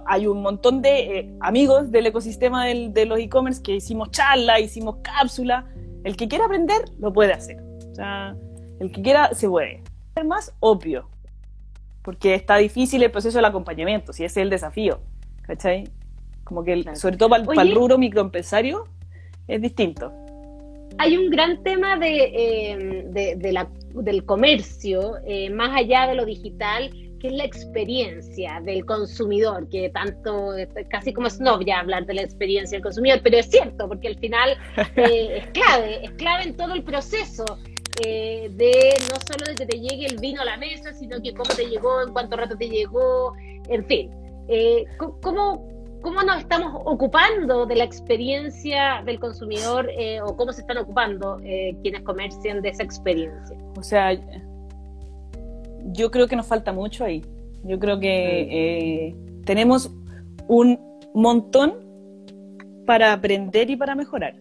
hay 0.07 0.27
un 0.27 0.43
montón 0.43 0.83
de 0.83 1.19
eh, 1.19 1.37
amigos 1.41 1.91
del 1.91 2.07
ecosistema 2.07 2.67
de 2.67 3.07
los 3.07 3.19
e-commerce 3.19 3.63
que 3.63 3.77
hicimos 3.77 4.11
charla, 4.11 4.61
hicimos 4.61 4.97
cápsula. 5.03 5.67
El 6.05 6.17
que 6.17 6.29
quiera 6.29 6.45
aprender, 6.45 6.83
lo 6.99 7.13
puede 7.13 7.33
hacer. 7.33 7.61
O 7.91 7.95
sea, 7.95 8.37
el 8.81 8.93
que 8.93 9.03
quiera, 9.03 9.35
se 9.35 9.49
puede. 9.49 9.83
Es 10.15 10.25
más 10.25 10.55
obvio, 10.61 11.09
porque 12.03 12.35
está 12.35 12.57
difícil 12.57 13.03
el 13.03 13.11
proceso 13.11 13.39
del 13.39 13.45
acompañamiento, 13.45 14.13
si 14.13 14.25
ese 14.25 14.41
es 14.41 14.45
el 14.45 14.51
desafío. 14.51 15.01
¿Cachai? 15.43 15.89
Como 16.45 16.63
que, 16.63 16.95
sobre 16.95 17.17
todo 17.17 17.29
para, 17.29 17.45
para 17.45 17.63
el 17.63 17.75
rubro 17.75 17.99
microempresario, 17.99 18.85
es 19.49 19.61
distinto 19.61 20.13
hay 20.99 21.17
un 21.17 21.31
gran 21.31 21.63
tema 21.63 21.97
de, 21.97 22.33
em, 22.35 23.13
del 23.13 24.25
comercio, 24.25 25.15
eh, 25.25 25.49
más 25.51 25.71
allá 25.75 26.09
de 26.09 26.15
lo 26.15 26.25
digital, 26.25 26.91
que 27.21 27.29
es 27.29 27.33
la 27.33 27.45
experiencia 27.45 28.61
del 28.65 28.85
consumidor, 28.85 29.69
que 29.69 29.91
tanto, 29.91 30.53
casi 30.91 31.13
como 31.13 31.29
snob 31.29 31.65
ya 31.65 31.81
hablar 31.81 32.07
de 32.07 32.15
la 32.15 32.23
experiencia 32.23 32.77
del 32.77 32.83
consumidor, 32.83 33.21
pero 33.23 33.39
es 33.39 33.47
cierto, 33.47 33.89
porque 33.89 34.09
al 34.09 34.19
final 34.19 34.57
eh, 34.97 35.39
es 35.39 35.47
clave, 35.49 36.05
es 36.05 36.11
clave 36.13 36.45
en 36.45 36.57
todo 36.57 36.75
el 36.75 36.83
proceso. 36.83 37.45
Eh, 38.05 38.49
de 38.53 38.95
no 39.11 39.17
solo 39.27 39.45
de 39.49 39.57
que 39.57 39.67
te 39.67 39.81
llegue 39.81 40.07
el 40.07 40.19
vino 40.19 40.41
a 40.43 40.45
la 40.45 40.57
mesa, 40.57 40.93
sino 40.93 41.21
que 41.21 41.35
cómo 41.35 41.53
te 41.53 41.69
llegó, 41.69 42.01
en 42.01 42.13
cuánto 42.13 42.37
rato 42.37 42.57
te 42.57 42.69
llegó, 42.69 43.35
en 43.69 43.85
fin. 43.87 44.11
¿cómo, 45.21 45.78
cómo 46.03 46.23
nos 46.23 46.39
estamos 46.39 46.81
ocupando 46.85 47.67
de 47.67 47.77
la 47.77 47.85
experiencia 47.85 49.03
del 49.05 49.19
consumidor 49.19 49.91
eh, 49.91 50.21
o 50.23 50.37
cómo 50.37 50.53
se 50.53 50.61
están 50.61 50.79
ocupando 50.79 51.39
eh, 51.43 51.77
quienes 51.83 52.03
comercian 52.03 52.63
de 52.63 52.71
esa 52.71 52.83
experiencia. 52.83 53.57
O 53.77 53.83
sea, 53.83 54.19
yo 55.93 56.11
creo 56.11 56.27
que 56.29 56.37
nos 56.37 56.47
falta 56.47 56.73
mucho 56.73 57.05
ahí. 57.05 57.25
Yo 57.65 57.79
creo 57.79 57.99
que 57.99 58.07
mm. 58.09 58.51
eh, 58.51 59.43
tenemos 59.45 59.91
un 60.47 60.79
montón 61.15 61.75
para 62.87 63.13
aprender 63.13 63.71
y 63.71 63.77
para 63.77 63.95
mejorar. 63.95 64.35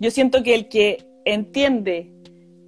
Yo 0.00 0.10
siento 0.10 0.42
que 0.42 0.54
el 0.54 0.68
que 0.68 1.06
entiende 1.24 2.12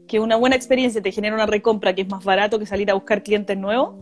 que 0.06 0.20
una 0.20 0.36
buena 0.36 0.56
experiencia 0.56 1.02
te 1.02 1.10
genera 1.10 1.34
una 1.34 1.46
recompra 1.46 1.94
que 1.94 2.02
es 2.02 2.08
más 2.08 2.24
barato 2.24 2.58
que 2.58 2.66
salir 2.66 2.90
a 2.90 2.94
buscar 2.94 3.22
clientes 3.22 3.56
nuevos, 3.56 3.94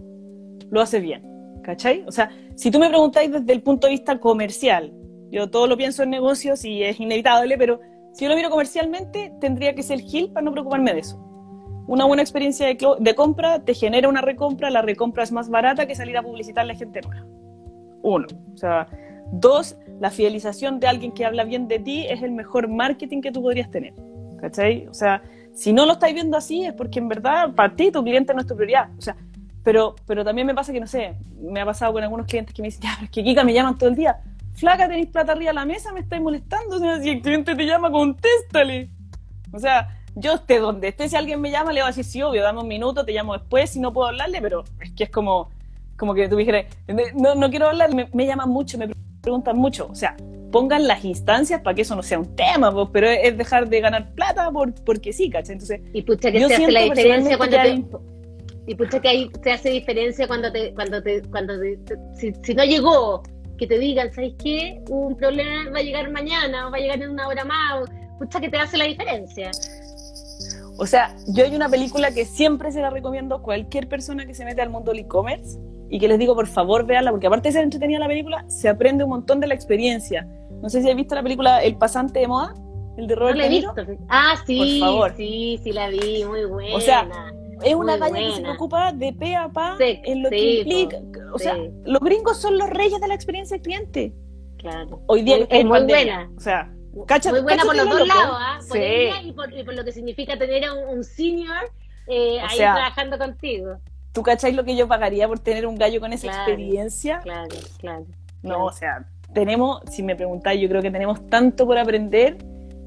lo 0.70 0.80
hace 0.80 1.00
bien. 1.00 1.29
¿Cachai? 1.70 2.02
O 2.04 2.10
sea, 2.10 2.30
si 2.56 2.68
tú 2.68 2.80
me 2.80 2.88
preguntáis 2.88 3.30
desde 3.30 3.52
el 3.52 3.62
punto 3.62 3.86
de 3.86 3.92
vista 3.92 4.18
comercial, 4.18 4.92
yo 5.30 5.50
todo 5.50 5.68
lo 5.68 5.76
pienso 5.76 6.02
en 6.02 6.10
negocios 6.10 6.64
y 6.64 6.82
es 6.82 6.98
inevitable, 6.98 7.56
pero 7.56 7.78
si 8.12 8.24
yo 8.24 8.28
lo 8.28 8.34
miro 8.34 8.50
comercialmente, 8.50 9.32
tendría 9.40 9.72
que 9.76 9.84
ser 9.84 10.00
Gil 10.00 10.32
para 10.32 10.44
no 10.44 10.50
preocuparme 10.50 10.92
de 10.92 10.98
eso. 10.98 11.16
Una 11.86 12.06
buena 12.06 12.22
experiencia 12.22 12.66
de, 12.66 13.14
compra 13.14 13.64
te 13.64 13.74
genera 13.74 14.08
una 14.08 14.20
recompra, 14.20 14.68
la 14.68 14.82
recompra 14.82 15.22
es 15.22 15.30
más 15.30 15.48
barata 15.48 15.86
que 15.86 15.94
salir 15.94 16.16
a 16.18 16.24
publicitarle 16.24 16.72
a 16.72 16.76
gente 16.76 17.02
nueva. 17.02 17.24
Uno. 18.02 18.26
O 18.52 18.56
sea, 18.56 18.88
dos, 19.30 19.76
la 20.00 20.10
fidelización 20.10 20.80
de 20.80 20.88
alguien 20.88 21.12
que 21.12 21.24
habla 21.24 21.44
bien 21.44 21.68
de 21.68 21.78
ti 21.78 22.06
es 22.08 22.20
el 22.20 22.32
mejor 22.32 22.66
marketing 22.66 23.20
que 23.20 23.30
tú 23.30 23.42
podrías 23.42 23.70
tener. 23.70 23.94
¿Cachai? 24.40 24.88
O 24.88 24.94
sea, 24.94 25.22
si 25.52 25.72
no 25.72 25.86
lo 25.86 25.92
estáis 25.92 26.14
viendo 26.14 26.36
así 26.36 26.64
es 26.64 26.72
porque 26.72 26.98
en 26.98 27.06
verdad 27.06 27.54
para 27.54 27.76
ti 27.76 27.92
tu 27.92 28.02
cliente 28.02 28.34
no 28.34 28.40
es 28.40 28.46
tu 28.48 28.56
prioridad. 28.56 28.88
O 28.98 29.00
sea, 29.00 29.16
pero, 29.70 29.94
pero 30.04 30.24
también 30.24 30.48
me 30.48 30.52
pasa 30.52 30.72
que, 30.72 30.80
no 30.80 30.88
sé, 30.88 31.14
me 31.40 31.60
ha 31.60 31.64
pasado 31.64 31.92
con 31.92 32.02
algunos 32.02 32.26
clientes 32.26 32.52
que 32.52 32.60
me 32.60 32.66
dicen, 32.66 32.82
ya, 32.82 32.90
pero 32.96 33.04
es 33.04 33.10
que 33.12 33.22
Kika 33.22 33.44
me 33.44 33.54
llaman 33.54 33.78
todo 33.78 33.88
el 33.88 33.94
día. 33.94 34.20
Flaca, 34.54 34.88
tenéis 34.88 35.06
plata 35.10 35.30
arriba 35.30 35.50
de 35.50 35.54
la 35.54 35.64
mesa, 35.64 35.92
me 35.92 36.00
estáis 36.00 36.20
molestando. 36.20 36.74
O 36.74 36.78
sea, 36.80 37.00
si 37.00 37.10
el 37.10 37.22
cliente 37.22 37.54
te 37.54 37.64
llama, 37.64 37.88
contéstale. 37.88 38.90
O 39.52 39.60
sea, 39.60 39.96
yo 40.16 40.34
esté 40.34 40.58
donde 40.58 40.88
esté, 40.88 41.08
si 41.08 41.14
alguien 41.14 41.40
me 41.40 41.52
llama, 41.52 41.72
le 41.72 41.82
voy 41.82 41.84
a 41.84 41.90
decir, 41.92 42.02
sí, 42.04 42.20
obvio, 42.20 42.42
dame 42.42 42.62
un 42.62 42.66
minuto, 42.66 43.04
te 43.04 43.12
llamo 43.12 43.32
después, 43.34 43.70
si 43.70 43.78
no 43.78 43.92
puedo 43.92 44.08
hablarle, 44.08 44.42
pero 44.42 44.64
es 44.80 44.90
que 44.90 45.04
es 45.04 45.10
como, 45.10 45.50
como 45.96 46.14
que 46.14 46.28
tú 46.28 46.34
dijeras, 46.34 46.66
no, 47.14 47.36
no 47.36 47.48
quiero 47.48 47.68
hablar, 47.68 47.94
me, 47.94 48.08
me, 48.12 48.26
llaman 48.26 48.48
mucho, 48.48 48.76
me 48.76 48.90
preguntan 49.20 49.56
mucho. 49.56 49.86
O 49.88 49.94
sea, 49.94 50.16
pongan 50.50 50.88
las 50.88 51.04
instancias 51.04 51.60
para 51.60 51.76
que 51.76 51.82
eso 51.82 51.94
no 51.94 52.02
sea 52.02 52.18
un 52.18 52.34
tema, 52.34 52.72
pues, 52.72 52.88
pero 52.92 53.08
es 53.08 53.38
dejar 53.38 53.68
de 53.68 53.80
ganar 53.80 54.14
plata 54.14 54.50
por, 54.50 54.74
porque 54.82 55.12
sí, 55.12 55.30
¿cachai? 55.30 55.52
Entonces, 55.52 55.80
y 55.92 56.02
pucha 56.02 56.32
que 56.32 56.40
se 56.40 56.54
hace 56.54 56.72
la 56.72 56.80
diferencia 56.80 57.36
cuando 57.36 57.56
te... 57.56 58.10
Y 58.66 58.74
pucha 58.74 59.00
que 59.00 59.08
ahí 59.08 59.30
te 59.42 59.52
hace 59.52 59.70
diferencia 59.70 60.26
cuando 60.26 60.52
te, 60.52 60.72
cuando 60.74 61.02
te, 61.02 61.22
cuando 61.30 61.54
si, 62.14 62.32
si, 62.42 62.54
no 62.54 62.64
llegó, 62.64 63.22
que 63.58 63.66
te 63.66 63.78
digan, 63.78 64.12
¿sabes 64.12 64.34
qué? 64.42 64.82
Un 64.88 65.16
problema 65.16 65.70
va 65.70 65.78
a 65.78 65.82
llegar 65.82 66.10
mañana 66.10 66.68
o 66.68 66.70
va 66.70 66.76
a 66.76 66.80
llegar 66.80 67.02
en 67.02 67.10
una 67.10 67.26
hora 67.26 67.44
más. 67.44 67.88
Pucha 68.18 68.40
que 68.40 68.48
te 68.48 68.58
hace 68.58 68.76
la 68.76 68.84
diferencia. 68.84 69.50
O 70.78 70.86
sea, 70.86 71.14
yo 71.26 71.44
hay 71.44 71.54
una 71.54 71.68
película 71.68 72.12
que 72.12 72.24
siempre 72.24 72.72
se 72.72 72.80
la 72.80 72.90
recomiendo 72.90 73.34
a 73.34 73.42
cualquier 73.42 73.88
persona 73.88 74.24
que 74.26 74.34
se 74.34 74.44
mete 74.44 74.62
al 74.62 74.70
mundo 74.70 74.92
del 74.92 75.00
e-commerce 75.00 75.58
y 75.90 75.98
que 75.98 76.08
les 76.08 76.18
digo, 76.18 76.34
por 76.34 76.46
favor, 76.46 76.86
véanla, 76.86 77.10
porque 77.10 77.26
aparte 77.26 77.48
de 77.48 77.52
ser 77.52 77.64
entretenida 77.64 77.98
la 77.98 78.06
película, 78.06 78.44
se 78.48 78.68
aprende 78.68 79.04
un 79.04 79.10
montón 79.10 79.40
de 79.40 79.48
la 79.48 79.54
experiencia. 79.54 80.26
No 80.62 80.68
sé 80.70 80.80
si 80.82 80.88
has 80.88 80.96
visto 80.96 81.14
la 81.14 81.22
película 81.22 81.62
El 81.62 81.76
pasante 81.76 82.20
de 82.20 82.28
moda, 82.28 82.54
el 82.96 83.06
de 83.06 83.14
Robert 83.14 83.36
no 83.36 83.42
la 83.42 83.46
he 83.46 83.50
visto. 83.50 83.74
Ah, 84.08 84.34
sí, 84.46 84.78
por 84.80 84.88
favor. 84.88 85.14
sí, 85.16 85.60
sí 85.62 85.72
la 85.72 85.88
vi, 85.88 86.24
muy 86.24 86.44
buena. 86.44 86.76
O 86.76 86.80
sea, 86.80 87.08
es 87.62 87.74
una 87.74 87.96
galla 87.96 88.16
que 88.16 88.32
se 88.32 88.42
preocupa 88.42 88.92
de 88.92 89.12
pe 89.12 89.34
a 89.34 89.48
pa 89.48 89.76
en 89.78 90.22
lo 90.22 90.30
que 90.30 90.60
implica. 90.60 90.98
O 91.32 91.38
sea, 91.38 91.56
los 91.84 92.00
gringos 92.00 92.40
son 92.40 92.58
los 92.58 92.68
reyes 92.70 93.00
de 93.00 93.08
la 93.08 93.14
experiencia 93.14 93.56
del 93.56 93.62
cliente. 93.62 94.14
Claro. 94.58 95.02
Hoy 95.06 95.22
día 95.22 95.46
es, 95.48 95.64
muy 95.64 95.82
buena. 95.84 96.30
O 96.36 96.40
sea, 96.40 96.70
cacha, 97.06 97.30
muy 97.30 97.40
buena 97.40 97.64
por 97.64 97.76
los 97.76 97.88
dos 97.88 98.06
lados, 98.06 98.36
¿ah? 98.38 98.58
Por 98.68 98.76
ella 98.76 99.22
y 99.22 99.32
por, 99.32 99.74
lo 99.74 99.84
que 99.84 99.92
significa 99.92 100.36
tener 100.36 100.64
a 100.64 100.74
un, 100.74 101.02
senior 101.02 101.70
eh, 102.06 102.40
ahí 102.40 102.58
trabajando 102.58 103.18
contigo. 103.18 103.78
¿Tú 104.12 104.22
cacháis 104.22 104.56
lo 104.56 104.64
que 104.64 104.76
yo 104.76 104.88
pagaría 104.88 105.28
por 105.28 105.38
tener 105.38 105.66
un 105.66 105.76
gallo 105.76 106.00
con 106.00 106.12
esa 106.12 106.26
experiencia? 106.26 107.20
Claro, 107.20 107.56
claro. 107.78 108.06
No, 108.42 108.64
o 108.64 108.72
sea, 108.72 109.06
tenemos, 109.32 109.80
si 109.88 110.02
me 110.02 110.16
preguntáis, 110.16 110.60
yo 110.60 110.68
creo 110.68 110.82
que 110.82 110.90
tenemos 110.90 111.24
tanto 111.28 111.66
por 111.66 111.78
aprender 111.78 112.38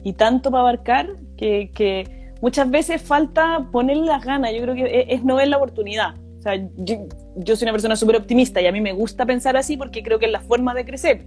y 0.03 0.13
tanto 0.13 0.51
para 0.51 0.61
abarcar 0.61 1.15
que, 1.37 1.71
que 1.73 2.22
muchas 2.43 2.69
veces 2.69 3.01
falta 3.01 3.69
ponerle 3.71 4.03
las 4.03 4.25
ganas, 4.25 4.51
yo 4.53 4.61
creo 4.63 4.75
que 4.75 5.05
es, 5.07 5.23
no 5.23 5.37
ver 5.37 5.47
la 5.47 5.55
oportunidad. 5.55 6.13
O 6.39 6.41
sea, 6.41 6.55
yo, 6.75 7.55
soy 7.55 7.63
una 7.63 7.71
persona 7.71 7.95
súper 7.95 8.17
optimista 8.17 8.61
y 8.61 8.67
a 8.67 8.71
mí 8.73 8.81
me 8.81 8.91
gusta 8.91 9.25
pensar 9.25 9.55
así 9.55 9.77
porque 9.77 10.03
creo 10.03 10.19
que 10.19 10.25
es 10.25 10.31
la 10.33 10.41
forma 10.41 10.73
de 10.73 10.83
crecer. 10.83 11.25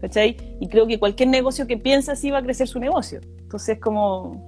¿Cachai? 0.00 0.36
Y 0.60 0.66
creo 0.66 0.88
que 0.88 0.98
cualquier 0.98 1.28
negocio 1.28 1.68
que 1.68 1.76
piensa 1.76 2.12
así 2.12 2.32
va 2.32 2.38
a 2.38 2.42
crecer 2.42 2.66
su 2.66 2.80
negocio. 2.80 3.20
Entonces, 3.38 3.78
como, 3.78 4.44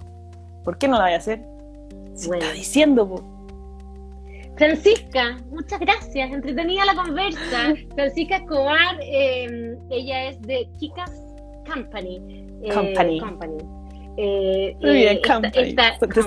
¿por 0.65 0.77
qué 0.77 0.89
no 0.89 0.97
la 0.97 1.05
voy 1.05 1.13
a 1.13 1.19
hacer? 1.19 1.41
Se 2.15 2.35
está 2.35 2.53
diciendo, 2.53 3.07
Francisca, 4.57 5.39
muchas 5.51 5.79
gracias, 5.79 6.33
entretenida 6.33 6.85
la 6.85 6.97
conversa. 6.97 7.75
Francisca 7.95 8.39
Escobar, 8.39 8.99
em, 9.03 9.77
ella 9.89 10.31
es 10.31 10.43
de 10.43 10.69
Kikas 10.81 11.13
Company. 11.73 12.45
Eh, 12.65 12.75
company. 12.75 13.21
company. 13.21 13.79
Eh, 14.21 14.77
Muy 14.81 14.93
bien, 14.95 15.19
eh, 15.19 15.21
company. 15.25 15.77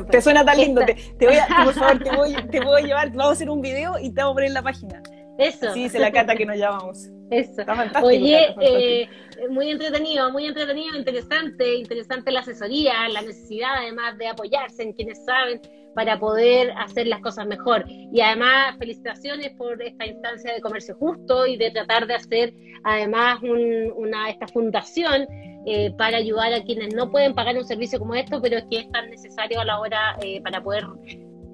te, 0.10 0.22
suena 0.22 0.46
tan 0.46 0.58
lindo. 0.58 0.82
Te, 0.86 1.28
voy 1.28 1.36
a, 1.36 1.66
por 1.66 1.74
favor, 1.74 2.00
te 2.02 2.12
voy, 2.16 2.34
te 2.50 2.62
voy 2.62 2.82
a 2.82 2.86
llevar, 2.86 3.10
vamos 3.10 3.28
a 3.28 3.32
hacer 3.34 3.50
un 3.50 3.62
video 3.62 4.00
y 4.00 4.14
te 4.14 4.22
vamos 4.22 4.32
a 4.32 4.36
poner 4.36 4.48
en 4.48 4.54
la 4.54 4.62
página. 4.62 5.04
Eso. 5.38 5.74
Sí, 5.74 5.84
dice 5.84 6.00
la 6.00 6.10
cata 6.10 6.36
que 6.36 6.46
nos 6.46 6.56
llamamos. 6.56 7.10
Eso. 7.30 7.64
Oye, 8.02 8.56
eh, 8.62 9.10
muy 9.50 9.72
entretenido, 9.72 10.32
muy 10.32 10.46
entretenido, 10.46 10.98
interesante, 10.98 11.76
interesante 11.76 12.32
la 12.32 12.40
asesoría, 12.42 13.10
la 13.10 13.22
necesidad 13.22 13.72
además 13.78 14.18
de 14.18 14.28
apoyarse 14.28 14.84
en 14.84 14.94
quienes 14.94 15.26
saben 15.26 15.60
para 15.94 16.18
poder 16.18 16.72
hacer 16.78 17.08
las 17.08 17.20
cosas 17.20 17.46
mejor. 17.48 17.84
Y 17.88 18.22
además, 18.22 18.78
felicitaciones 18.78 19.52
por 19.58 19.82
esta 19.82 20.06
instancia 20.06 20.54
de 20.54 20.62
comercio 20.62 20.96
justo 20.96 21.46
y 21.46 21.58
de 21.58 21.72
tratar 21.72 22.08
de 22.08 22.16
hacer 22.16 22.54
además 22.84 23.40
una, 23.42 24.30
esta 24.30 24.48
fundación 24.48 25.28
eh, 25.66 25.92
para 25.98 26.18
ayudar 26.18 26.54
a 26.54 26.64
quienes 26.64 26.94
no 26.96 27.12
pueden 27.12 27.36
pagar 27.36 27.58
un 27.58 27.66
servicio 27.66 28.00
como 28.00 28.16
esto, 28.16 28.42
pero 28.42 28.58
es 28.58 28.66
que 28.70 28.80
es 28.80 28.92
tan 28.92 29.10
necesario 29.10 29.60
a 29.60 29.66
la 29.66 29.80
hora 29.80 30.18
eh, 30.22 30.42
para 30.42 30.62
poder 30.64 30.86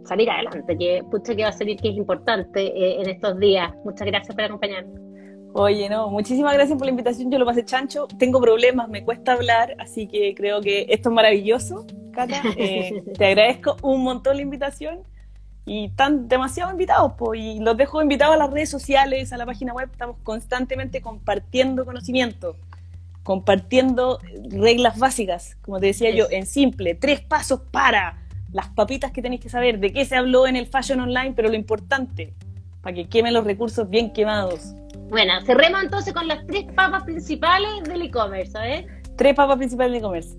salir 0.06 0.30
adelante, 0.30 0.78
que 0.78 1.04
pucha 1.12 1.36
que 1.36 1.44
va 1.44 1.50
a 1.50 1.54
salir 1.54 1.78
que 1.78 1.90
es 1.90 1.98
importante 1.98 2.62
eh, 2.62 3.02
en 3.02 3.10
estos 3.10 3.38
días. 3.40 3.74
Muchas 3.84 4.08
gracias 4.08 4.36
por 4.36 4.46
acompañarnos. 4.46 5.08
Oye, 5.54 5.90
no, 5.90 6.10
muchísimas 6.10 6.54
gracias 6.54 6.78
por 6.78 6.86
la 6.86 6.92
invitación. 6.92 7.32
Yo 7.32 7.40
lo 7.40 7.46
pasé 7.46 7.66
chancho. 7.66 8.08
Tengo 8.20 8.40
problemas, 8.40 8.90
me 8.90 9.04
cuesta 9.04 9.34
hablar, 9.34 9.76
así 9.80 10.08
que 10.08 10.36
creo 10.36 10.62
que 10.62 10.86
esto 10.90 11.10
es 11.10 11.16
maravilloso, 11.16 11.86
Cata. 12.14 12.42
Eh, 12.58 13.04
te 13.18 13.26
agradezco 13.26 13.76
un 13.82 14.04
montón 14.04 14.38
la 14.38 14.44
invitación 14.44 15.00
y 15.66 15.86
están 15.86 16.28
demasiado 16.28 16.72
invitados, 16.72 17.14
pues, 17.18 17.42
y 17.42 17.60
los 17.60 17.76
dejo 17.76 18.02
invitados 18.02 18.36
a 18.36 18.38
las 18.38 18.52
redes 18.52 18.70
sociales, 18.70 19.34
a 19.34 19.38
la 19.38 19.46
página 19.46 19.74
web. 19.74 19.90
Estamos 19.92 20.18
constantemente 20.24 21.02
compartiendo 21.02 21.86
conocimiento, 21.86 22.56
compartiendo 23.28 24.20
reglas 24.52 24.98
básicas, 24.98 25.58
como 25.62 25.82
te 25.82 25.88
decía 25.88 26.12
yo, 26.12 26.28
en 26.32 26.46
simple, 26.46 26.96
tres 26.96 27.20
pasos 27.20 27.60
para 27.72 28.26
las 28.54 28.70
papitas 28.70 29.12
que 29.12 29.22
tenéis 29.22 29.42
que 29.42 29.50
saber, 29.50 29.82
de 29.82 29.92
qué 29.92 30.06
se 30.06 30.16
habló 30.16 30.48
en 30.48 30.56
el 30.56 30.66
Fashion 30.66 31.02
Online, 31.02 31.34
pero 31.36 31.50
lo 31.50 31.56
importante, 31.56 32.34
para 32.80 32.96
que 32.96 33.10
quemen 33.10 33.34
los 33.34 33.44
recursos 33.44 33.90
bien 33.90 34.14
quemados. 34.14 34.74
Bueno, 35.10 35.34
cerremos 35.46 35.84
entonces 35.84 36.14
con 36.14 36.26
las 36.26 36.48
tres 36.48 36.68
papas 36.74 37.04
principales 37.04 37.84
del 37.84 38.04
e-commerce, 38.04 38.54
¿sabes? 38.54 38.86
Tres 39.18 39.36
papas 39.36 39.58
principales 39.58 39.92
del 39.92 40.00
e-commerce. 40.00 40.38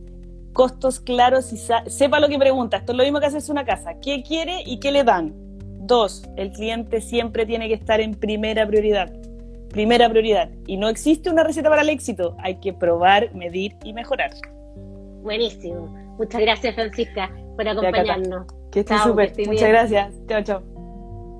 Costos 0.54 0.98
claros 0.98 1.52
y 1.52 1.58
sepa 1.90 2.20
lo 2.20 2.28
que 2.28 2.38
pregunta. 2.38 2.78
Esto 2.78 2.92
es 2.92 2.96
lo 2.96 3.04
mismo 3.04 3.20
que 3.20 3.26
hacerse 3.26 3.52
una 3.52 3.66
casa. 3.66 4.00
¿Qué 4.00 4.22
quiere 4.22 4.62
y 4.64 4.80
qué 4.80 4.92
le 4.92 5.04
dan? 5.04 5.34
Dos, 5.80 6.22
el 6.38 6.52
cliente 6.52 7.02
siempre 7.02 7.44
tiene 7.44 7.68
que 7.68 7.74
estar 7.74 8.00
en 8.00 8.14
primera 8.14 8.66
prioridad. 8.66 9.12
Primera 9.70 10.08
prioridad. 10.08 10.50
Y 10.66 10.76
no 10.76 10.88
existe 10.88 11.30
una 11.30 11.44
receta 11.44 11.68
para 11.68 11.82
el 11.82 11.88
éxito. 11.88 12.36
Hay 12.38 12.58
que 12.60 12.72
probar, 12.72 13.34
medir 13.34 13.74
y 13.84 13.92
mejorar. 13.92 14.30
Buenísimo. 15.22 15.86
Muchas 16.18 16.40
gracias, 16.40 16.74
Francisca, 16.74 17.30
por 17.56 17.68
acompañarnos. 17.68 18.46
Que 18.72 18.80
estés 18.80 19.00
súper. 19.02 19.32
Muchas 19.46 19.68
gracias. 19.68 20.14
Chao, 20.28 20.42
chao. 20.42 20.62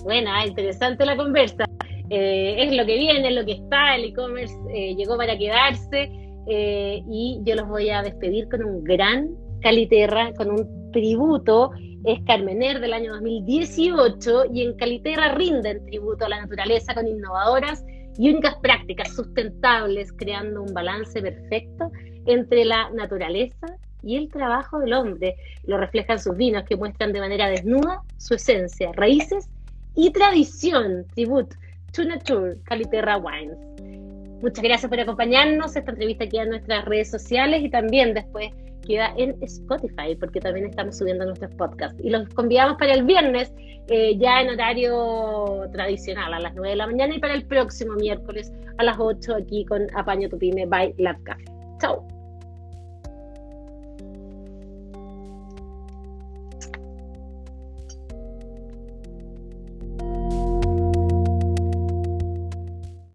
Bueno, 0.04 0.30
interesante 0.46 1.04
la 1.04 1.16
conversa. 1.16 1.64
Eh, 2.10 2.64
es 2.64 2.74
lo 2.74 2.86
que 2.86 2.96
viene, 2.96 3.28
es 3.28 3.34
lo 3.34 3.44
que 3.44 3.52
está, 3.52 3.96
el 3.96 4.06
e-commerce 4.06 4.54
eh, 4.72 4.94
llegó 4.94 5.18
para 5.18 5.36
quedarse 5.36 6.10
eh, 6.46 7.02
y 7.06 7.38
yo 7.44 7.54
los 7.54 7.68
voy 7.68 7.90
a 7.90 8.02
despedir 8.02 8.48
con 8.48 8.64
un 8.64 8.82
gran 8.82 9.28
Caliterra, 9.60 10.32
con 10.34 10.50
un 10.50 10.90
tributo, 10.92 11.72
es 12.04 12.20
Carmener 12.26 12.80
del 12.80 12.94
año 12.94 13.12
2018 13.12 14.44
y 14.54 14.62
en 14.62 14.76
Caliterra 14.76 15.34
rinden 15.34 15.84
tributo 15.84 16.24
a 16.24 16.28
la 16.30 16.40
naturaleza 16.40 16.94
con 16.94 17.06
innovadoras 17.06 17.84
y 18.18 18.30
únicas 18.30 18.56
prácticas 18.56 19.14
sustentables, 19.14 20.12
creando 20.12 20.62
un 20.62 20.74
balance 20.74 21.22
perfecto 21.22 21.90
entre 22.26 22.64
la 22.64 22.90
naturaleza 22.90 23.66
y 24.02 24.16
el 24.16 24.28
trabajo 24.28 24.80
del 24.80 24.92
hombre. 24.92 25.36
Lo 25.64 25.78
reflejan 25.78 26.18
sus 26.18 26.36
vinos 26.36 26.64
que 26.64 26.76
muestran 26.76 27.12
de 27.12 27.20
manera 27.20 27.48
desnuda 27.48 28.02
su 28.16 28.34
esencia, 28.34 28.90
raíces 28.92 29.48
y 29.94 30.10
tradición. 30.10 31.06
Tributo 31.14 31.56
To 31.92 32.04
Nature, 32.04 32.56
Caliterra 32.64 33.16
Wines. 33.16 33.56
Muchas 34.42 34.62
gracias 34.62 34.88
por 34.88 35.00
acompañarnos. 35.00 35.74
Esta 35.74 35.90
entrevista 35.90 36.28
queda 36.28 36.42
en 36.42 36.50
nuestras 36.50 36.84
redes 36.84 37.10
sociales 37.10 37.62
y 37.62 37.70
también 37.70 38.14
después 38.14 38.50
queda 38.88 39.12
en 39.16 39.36
Spotify, 39.42 40.16
porque 40.18 40.40
también 40.40 40.66
estamos 40.66 40.98
subiendo 40.98 41.26
nuestros 41.26 41.54
podcasts. 41.54 42.00
Y 42.02 42.10
los 42.10 42.28
convidamos 42.30 42.78
para 42.78 42.94
el 42.94 43.04
viernes, 43.04 43.52
eh, 43.88 44.16
ya 44.18 44.40
en 44.40 44.50
horario 44.50 45.68
tradicional, 45.72 46.34
a 46.34 46.40
las 46.40 46.54
9 46.54 46.70
de 46.70 46.76
la 46.76 46.86
mañana, 46.86 47.14
y 47.14 47.20
para 47.20 47.34
el 47.34 47.44
próximo 47.44 47.94
miércoles 47.94 48.52
a 48.78 48.84
las 48.84 48.96
8 48.98 49.36
aquí 49.36 49.64
con 49.66 49.86
Apaño 49.94 50.28
Tu 50.28 50.38
Pyme 50.38 50.66
by 50.66 50.94
Lab 50.98 51.22
Café. 51.22 51.44
Chao. 51.80 52.17